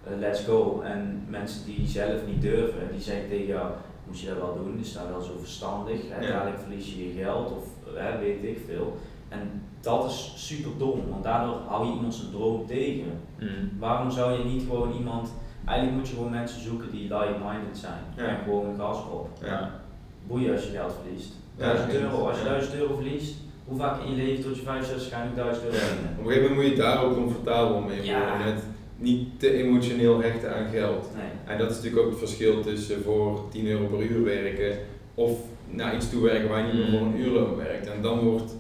eh, 0.04 0.18
let's 0.20 0.44
go. 0.44 0.82
En 0.82 1.26
mensen 1.30 1.66
die 1.66 1.88
zelf 1.88 2.28
niet 2.28 2.42
durven, 2.42 2.92
die 2.92 3.02
zeggen 3.02 3.30
tegen 3.30 3.46
jou, 3.46 3.72
moet 4.08 4.20
je 4.20 4.28
dat 4.28 4.38
wel 4.38 4.56
doen, 4.64 4.80
is 4.80 4.94
dat 4.94 5.08
wel 5.08 5.22
zo 5.22 5.38
verstandig, 5.40 6.00
hè? 6.10 6.26
Ja. 6.26 6.32
dadelijk 6.32 6.60
verlies 6.60 6.94
je 6.94 7.08
je 7.08 7.24
geld 7.24 7.52
of 7.52 7.64
hè, 7.94 8.20
weet 8.20 8.44
ik 8.44 8.60
veel. 8.66 8.98
En 9.30 9.62
dat 9.82 10.06
is 10.10 10.34
super 10.36 10.72
dom, 10.78 11.00
want 11.10 11.24
daardoor 11.24 11.56
hou 11.68 11.86
je 11.88 11.94
iemand 11.94 12.16
zijn 12.16 12.32
droom 12.32 12.66
tegen. 12.68 13.20
Mm. 13.40 13.48
Waarom 13.80 14.12
zou 14.12 14.38
je 14.38 14.44
niet 14.44 14.64
gewoon 14.70 14.94
iemand, 14.98 15.34
eigenlijk 15.66 15.98
moet 15.98 16.08
je 16.10 16.16
gewoon 16.16 16.32
mensen 16.32 16.62
zoeken 16.62 16.92
die 16.92 17.02
like-minded 17.02 17.78
zijn 17.78 18.02
Ja. 18.18 18.24
en 18.24 18.38
gewoon 18.44 18.76
gas 18.78 18.98
op. 19.12 19.30
Ja. 19.44 19.80
Boeien 20.28 20.52
als 20.54 20.64
je 20.64 20.70
geld 20.72 20.94
verliest. 21.04 21.32
Ja, 21.58 21.66
1000 21.66 21.90
eens. 21.94 22.02
euro, 22.02 22.28
als 22.28 22.38
je 22.38 22.44
Ja. 22.44 22.50
1000 22.50 22.76
euro 22.76 22.96
verliest, 22.96 23.36
hoe 23.68 23.78
vaak 23.78 24.04
in 24.04 24.16
je 24.16 24.24
leven 24.24 24.44
tot 24.44 24.56
je 24.56 24.62
65 24.64 25.10
ga 25.10 25.24
je 25.24 25.30
nu 25.30 25.36
1000 25.36 25.64
euro 25.66 25.76
Ja. 25.76 25.82
verdienen? 25.82 26.12
Op 26.12 26.20
een 26.20 26.26
gegeven 26.32 26.50
moment 26.50 26.68
moet 26.68 26.78
je 26.78 26.84
daar 26.84 27.04
ook 27.04 27.14
comfortabel 27.14 27.80
mee 27.80 27.98
worden, 27.98 28.46
net 28.46 28.64
niet 28.98 29.40
te 29.40 29.54
emotioneel 29.54 30.22
hechten 30.22 30.56
aan 30.56 30.68
geld. 30.72 31.10
Nee. 31.16 31.26
En 31.46 31.58
dat 31.58 31.70
is 31.70 31.76
natuurlijk 31.76 32.04
ook 32.04 32.10
het 32.10 32.20
verschil 32.20 32.62
tussen 32.62 33.02
voor 33.04 33.40
10 33.52 33.68
euro 33.68 33.86
per 33.86 34.02
uur 34.02 34.24
werken 34.24 34.78
of 35.16 35.32
naar 35.70 35.96
iets 35.96 36.10
toe 36.10 36.22
werken 36.24 36.50
waar 36.50 36.68
je 36.68 36.74
niet 36.74 36.82
meer 36.90 37.00
voor 37.00 37.08
een 37.08 37.20
uurloon 37.20 37.56
werkt. 37.56 37.88
En 37.88 38.02
dan 38.02 38.20
wordt 38.20 38.56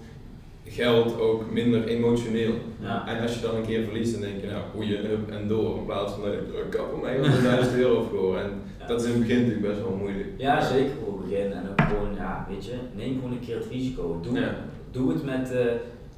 geld 0.75 1.19
ook 1.19 1.51
minder 1.51 1.83
emotioneel. 1.87 2.53
Ja. 2.81 3.07
En 3.07 3.21
als 3.21 3.33
je 3.35 3.41
dan 3.41 3.55
een 3.55 3.65
keer 3.65 3.83
verliest, 3.83 4.11
dan 4.11 4.21
denk 4.21 4.41
je, 4.41 4.47
nou, 4.47 4.61
boeien, 4.75 5.05
hup 5.05 5.29
en 5.31 5.47
door. 5.47 5.77
In 5.77 5.85
plaats 5.85 6.11
van 6.13 6.21
dat 6.21 6.31
je 6.31 6.57
er 6.57 6.65
kappen 6.77 6.99
mee 7.01 7.17
op 7.17 7.41
1000 7.43 7.75
euro 7.77 8.03
verloren. 8.03 8.41
En 8.43 8.51
Ja. 8.79 8.87
dat 8.87 9.01
is 9.01 9.07
in 9.07 9.13
het 9.13 9.21
begin 9.27 9.41
natuurlijk 9.41 9.67
best 9.67 9.81
wel 9.81 9.95
moeilijk. 10.01 10.27
Ja, 10.37 10.61
zeker 10.61 10.91
voor 11.03 11.13
het 11.17 11.29
begin. 11.29 11.51
En 11.51 11.63
ook 11.71 11.81
gewoon, 11.87 12.15
ja, 12.15 12.45
weet 12.49 12.65
je, 12.65 12.73
neem 12.95 13.13
gewoon 13.15 13.31
een 13.31 13.45
keer 13.45 13.55
het 13.55 13.67
risico. 13.71 14.19
Doe, 14.21 14.39
Ja. 14.39 14.55
doe 14.91 15.09
het 15.13 15.23
met 15.25 15.51
eh 15.51 15.65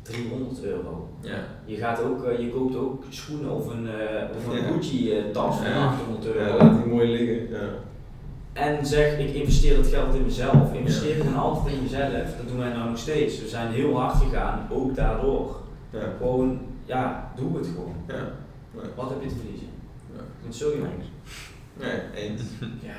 300 0.01 0.63
euro. 0.63 1.09
Ja. 1.21 1.39
Je, 1.65 1.75
gaat 1.75 2.03
ook, 2.03 2.23
eh, 2.23 2.39
je 2.39 2.49
koopt 2.49 2.75
ook 2.75 3.03
schoenen 3.09 3.51
of 3.51 3.67
een, 3.73 3.87
eh 3.87 4.37
of 4.37 4.53
een 4.53 4.57
Ja. 4.61 4.63
Gucci 4.71 5.11
eh, 5.11 5.23
tas 5.31 5.57
van 5.57 5.69
Ja. 5.69 5.85
800 5.87 6.25
euro. 6.35 6.57
Laat 6.57 6.83
die 6.83 6.93
mooi 6.93 7.07
liggen. 7.07 7.47
En 8.57 8.85
zeg, 8.85 9.17
ik 9.19 9.33
investeer 9.33 9.75
dat 9.75 9.87
geld 9.87 10.15
in 10.15 10.23
mezelf. 10.23 10.73
Investeer 10.73 11.15
gewoon 11.15 11.35
altijd 11.35 11.75
in 11.75 11.81
jezelf. 11.83 12.11
Dat 12.37 12.47
doen 12.47 12.57
wij 12.57 12.69
nou 12.73 12.89
nog 12.89 12.97
steeds. 12.99 13.41
We 13.41 13.47
zijn 13.47 13.71
heel 13.71 13.99
hard 13.99 14.15
gegaan, 14.23 14.67
ook 14.71 14.95
daardoor. 14.95 15.61
Ja. 15.89 15.99
Gewoon, 16.17 16.59
ja, 16.85 17.31
doe 17.35 17.57
het 17.57 17.67
gewoon. 17.67 17.95
Ja. 18.07 18.31
Nee. 18.71 18.85
Wat 18.95 19.09
heb 19.09 19.21
je 19.23 19.27
te 19.27 19.35
verliezen? 19.35 19.67
Ja. 20.15 20.51
Zo 20.51 20.69
jong. 20.69 20.91
Nee, 21.73 22.25
eens. 22.25 22.41
Ja. 22.81 22.95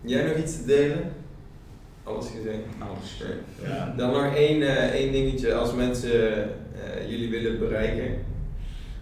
Jij 0.00 0.26
nog 0.26 0.36
iets 0.36 0.56
te 0.56 0.64
delen? 0.66 1.12
Alles 2.02 2.26
gezegd. 2.36 2.58
Alles. 2.78 3.22
Ja. 3.62 3.94
Dan 3.96 4.12
nog 4.12 4.34
één, 4.34 4.62
eh, 4.62 4.90
één 4.90 5.12
dingetje. 5.12 5.54
Als 5.54 5.74
mensen 5.74 6.42
eh, 6.44 7.10
jullie 7.10 7.30
willen 7.30 7.58
bereiken, 7.58 8.14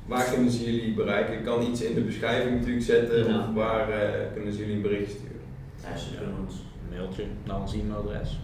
waar 0.07 0.25
kunnen 0.33 0.51
ze 0.51 0.65
jullie 0.65 0.95
bereiken? 0.95 1.35
Ik 1.35 1.45
kan 1.45 1.63
iets 1.71 1.83
in 1.83 1.95
de 1.95 2.01
beschrijving 2.01 2.55
natuurlijk 2.59 2.85
zetten 2.85 3.25
Ja. 3.29 3.39
of 3.39 3.55
waar 3.55 3.91
eh, 3.91 4.33
kunnen 4.35 4.53
ze 4.53 4.59
jullie 4.59 4.75
een 4.75 4.83
bericht 4.83 5.11
sturen? 5.11 5.34
Ja, 5.91 5.97
ze 5.97 6.17
kunnen 6.17 6.35
ons. 6.47 6.55
Een 6.55 6.97
mailtje 6.97 7.25
naar 7.45 7.61
ons 7.61 7.75
e-mailadres. 7.75 8.39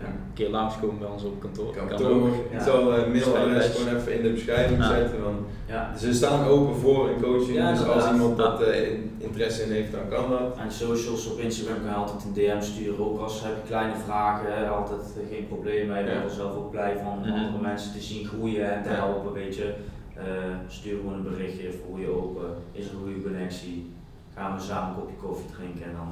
Ja. 0.00 0.06
Een 0.08 0.32
keer 0.34 0.50
langskomen 0.50 0.98
bij 0.98 1.08
ons 1.08 1.24
op 1.24 1.40
kantoor. 1.40 1.72
Kan 1.76 1.86
Kantoor, 1.88 2.10
ook. 2.10 2.34
ik 2.50 2.60
zal 2.60 2.80
eh, 2.94 3.06
mailadres 3.12 3.66
gewoon 3.66 3.96
even 3.96 4.14
in 4.16 4.22
de 4.22 4.30
beschrijving 4.32 4.78
Ja. 4.82 4.88
zetten. 4.88 5.22
Want 5.24 5.38
Ja. 5.66 5.96
ze 5.96 6.12
staan 6.14 6.46
open 6.46 6.74
voor 6.76 7.08
een 7.08 7.20
coaching, 7.22 7.56
Ja, 7.56 7.72
dus 7.72 7.84
als 7.86 8.10
iemand 8.10 8.36
dat 8.36 8.62
eh, 8.62 8.90
in- 8.92 9.10
interesse 9.18 9.62
in 9.62 9.70
heeft, 9.72 9.92
dan 9.92 10.08
kan 10.08 10.30
dat. 10.30 10.56
En 10.58 10.70
socials 10.72 11.30
op 11.32 11.38
Instagram 11.38 11.76
kan 11.82 11.90
je 11.90 11.94
altijd 11.96 12.24
een 12.24 12.32
DM 12.32 12.60
sturen. 12.60 13.04
Ook 13.10 13.20
als 13.20 13.42
heb 13.42 13.52
je 13.62 13.68
kleine 13.68 13.94
vragen, 14.04 14.56
hè, 14.56 14.68
altijd 14.68 15.00
eh, 15.00 15.36
geen 15.36 15.48
probleem. 15.48 15.88
Wij 15.88 15.98
Ja. 16.00 16.04
worden 16.06 16.22
er 16.24 16.30
zelf 16.30 16.56
ook 16.56 16.70
blij 16.70 16.96
van 17.02 17.18
Mhm. 17.18 17.32
andere 17.32 17.62
mensen 17.62 17.92
te 17.92 18.00
zien 18.00 18.26
groeien 18.26 18.74
en 18.74 18.82
te 18.82 18.88
Ja. 18.88 18.94
helpen. 18.94 19.32
Weet 19.32 19.56
je. 19.56 19.74
Eh, 20.14 20.24
stuur 20.68 20.96
gewoon 20.96 21.14
een 21.14 21.22
berichtje, 21.22 21.70
voel 21.86 21.98
je 21.98 22.08
open. 22.22 22.44
Is 22.72 22.86
er 22.86 22.92
een 22.94 23.00
goede 23.02 23.22
connectie? 23.22 23.90
Gaan 24.34 24.54
we 24.56 24.60
samen 24.62 24.88
een 24.94 25.00
kopje 25.00 25.16
koffie 25.16 25.50
drinken 25.56 25.84
en 25.84 25.92
dan 25.96 26.08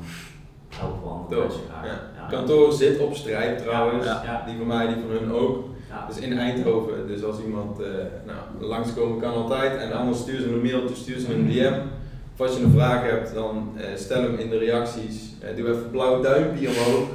helpen 0.79 1.03
we 1.03 1.09
andere 1.09 1.41
mensen 1.41 1.61
graag. 1.71 1.85
Ja. 1.85 2.01
Ja. 2.17 2.27
Kantoor 2.29 2.73
zit 2.73 2.99
op 2.99 3.15
strijd 3.15 3.63
trouwens. 3.63 4.05
Ja. 4.05 4.23
Ja. 4.25 4.43
Die 4.47 4.57
van 4.57 4.67
mij, 4.67 4.87
die 4.87 4.97
van 4.97 5.11
hun 5.11 5.33
ook. 5.33 5.65
Ja. 5.89 6.07
Dus 6.09 6.19
in 6.19 6.39
Eindhoven. 6.39 7.07
Dus 7.07 7.25
als 7.25 7.37
iemand 7.45 7.81
eh 7.81 7.87
nou, 8.27 8.69
langskomen 8.71 9.21
kan 9.21 9.35
altijd. 9.35 9.81
En 9.81 9.93
anders 9.93 10.19
stuur 10.19 10.41
ze 10.41 10.49
een 10.49 10.63
mailtje, 10.63 10.97
stuur 10.97 11.19
ze 11.19 11.35
een 11.35 11.49
DM. 11.49 11.75
Of 12.37 12.47
als 12.47 12.57
je 12.57 12.65
een 12.65 12.73
vraag 12.73 13.03
hebt, 13.03 13.35
dan 13.35 13.73
eh, 13.77 13.85
stel 13.97 14.23
hem 14.23 14.39
in 14.39 14.51
de 14.51 14.59
reacties. 14.59 15.33
Eh, 15.41 15.57
doe 15.57 15.69
even 15.69 15.83
een 15.83 15.91
blauw 15.91 16.23
duimpje 16.23 16.69
omhoog. 16.69 17.09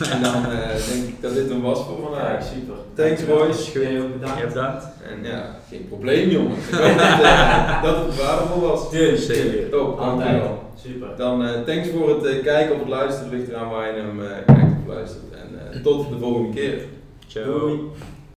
en 0.12 0.22
dan 0.22 0.44
eh, 0.44 0.68
denk 0.68 1.08
ik 1.08 1.22
dat 1.22 1.34
dit 1.34 1.50
een 1.50 1.60
was 1.60 1.78
voor 1.78 1.98
vandaag. 2.02 2.44
super. 2.44 2.74
Thanks, 2.94 3.26
boys. 3.26 3.72
Jij 3.72 4.02
ook 4.02 4.12
bedankt. 4.12 4.40
Ja, 4.40 4.46
bedankt. 4.46 4.84
En 5.10 5.30
ja, 5.30 5.56
geen 5.68 5.88
probleem 5.88 6.28
jongens. 6.28 6.68
Ik 6.68 6.74
hoop 6.74 6.98
dat, 6.98 7.82
dat 7.94 8.06
het 8.06 8.16
waardevol 8.24 8.60
was. 8.60 8.90
Zeker. 8.90 9.70
Top, 9.70 9.98
Altijd. 9.98 10.30
dankjewel. 10.30 10.61
Super. 10.82 11.16
Dan 11.16 11.44
eh, 11.44 11.60
thanks 11.60 11.88
voor 11.88 12.08
het 12.08 12.24
eh, 12.24 12.42
kijken 12.42 12.74
of 12.74 12.80
het 12.80 12.88
luisteren. 12.88 13.38
Ligt 13.38 13.48
eraan 13.48 13.70
waar 13.70 13.86
je 13.96 14.00
hem 14.00 14.22
eh, 14.22 14.28
kijkt 14.46 14.72
of 14.80 14.94
luistert. 14.94 15.22
En 15.32 15.72
eh, 15.72 15.82
tot 15.82 16.08
de 16.08 16.18
volgende 16.18 16.54
keer. 16.54 16.84
Ciao. 17.26 17.58
Doei. 17.58 17.78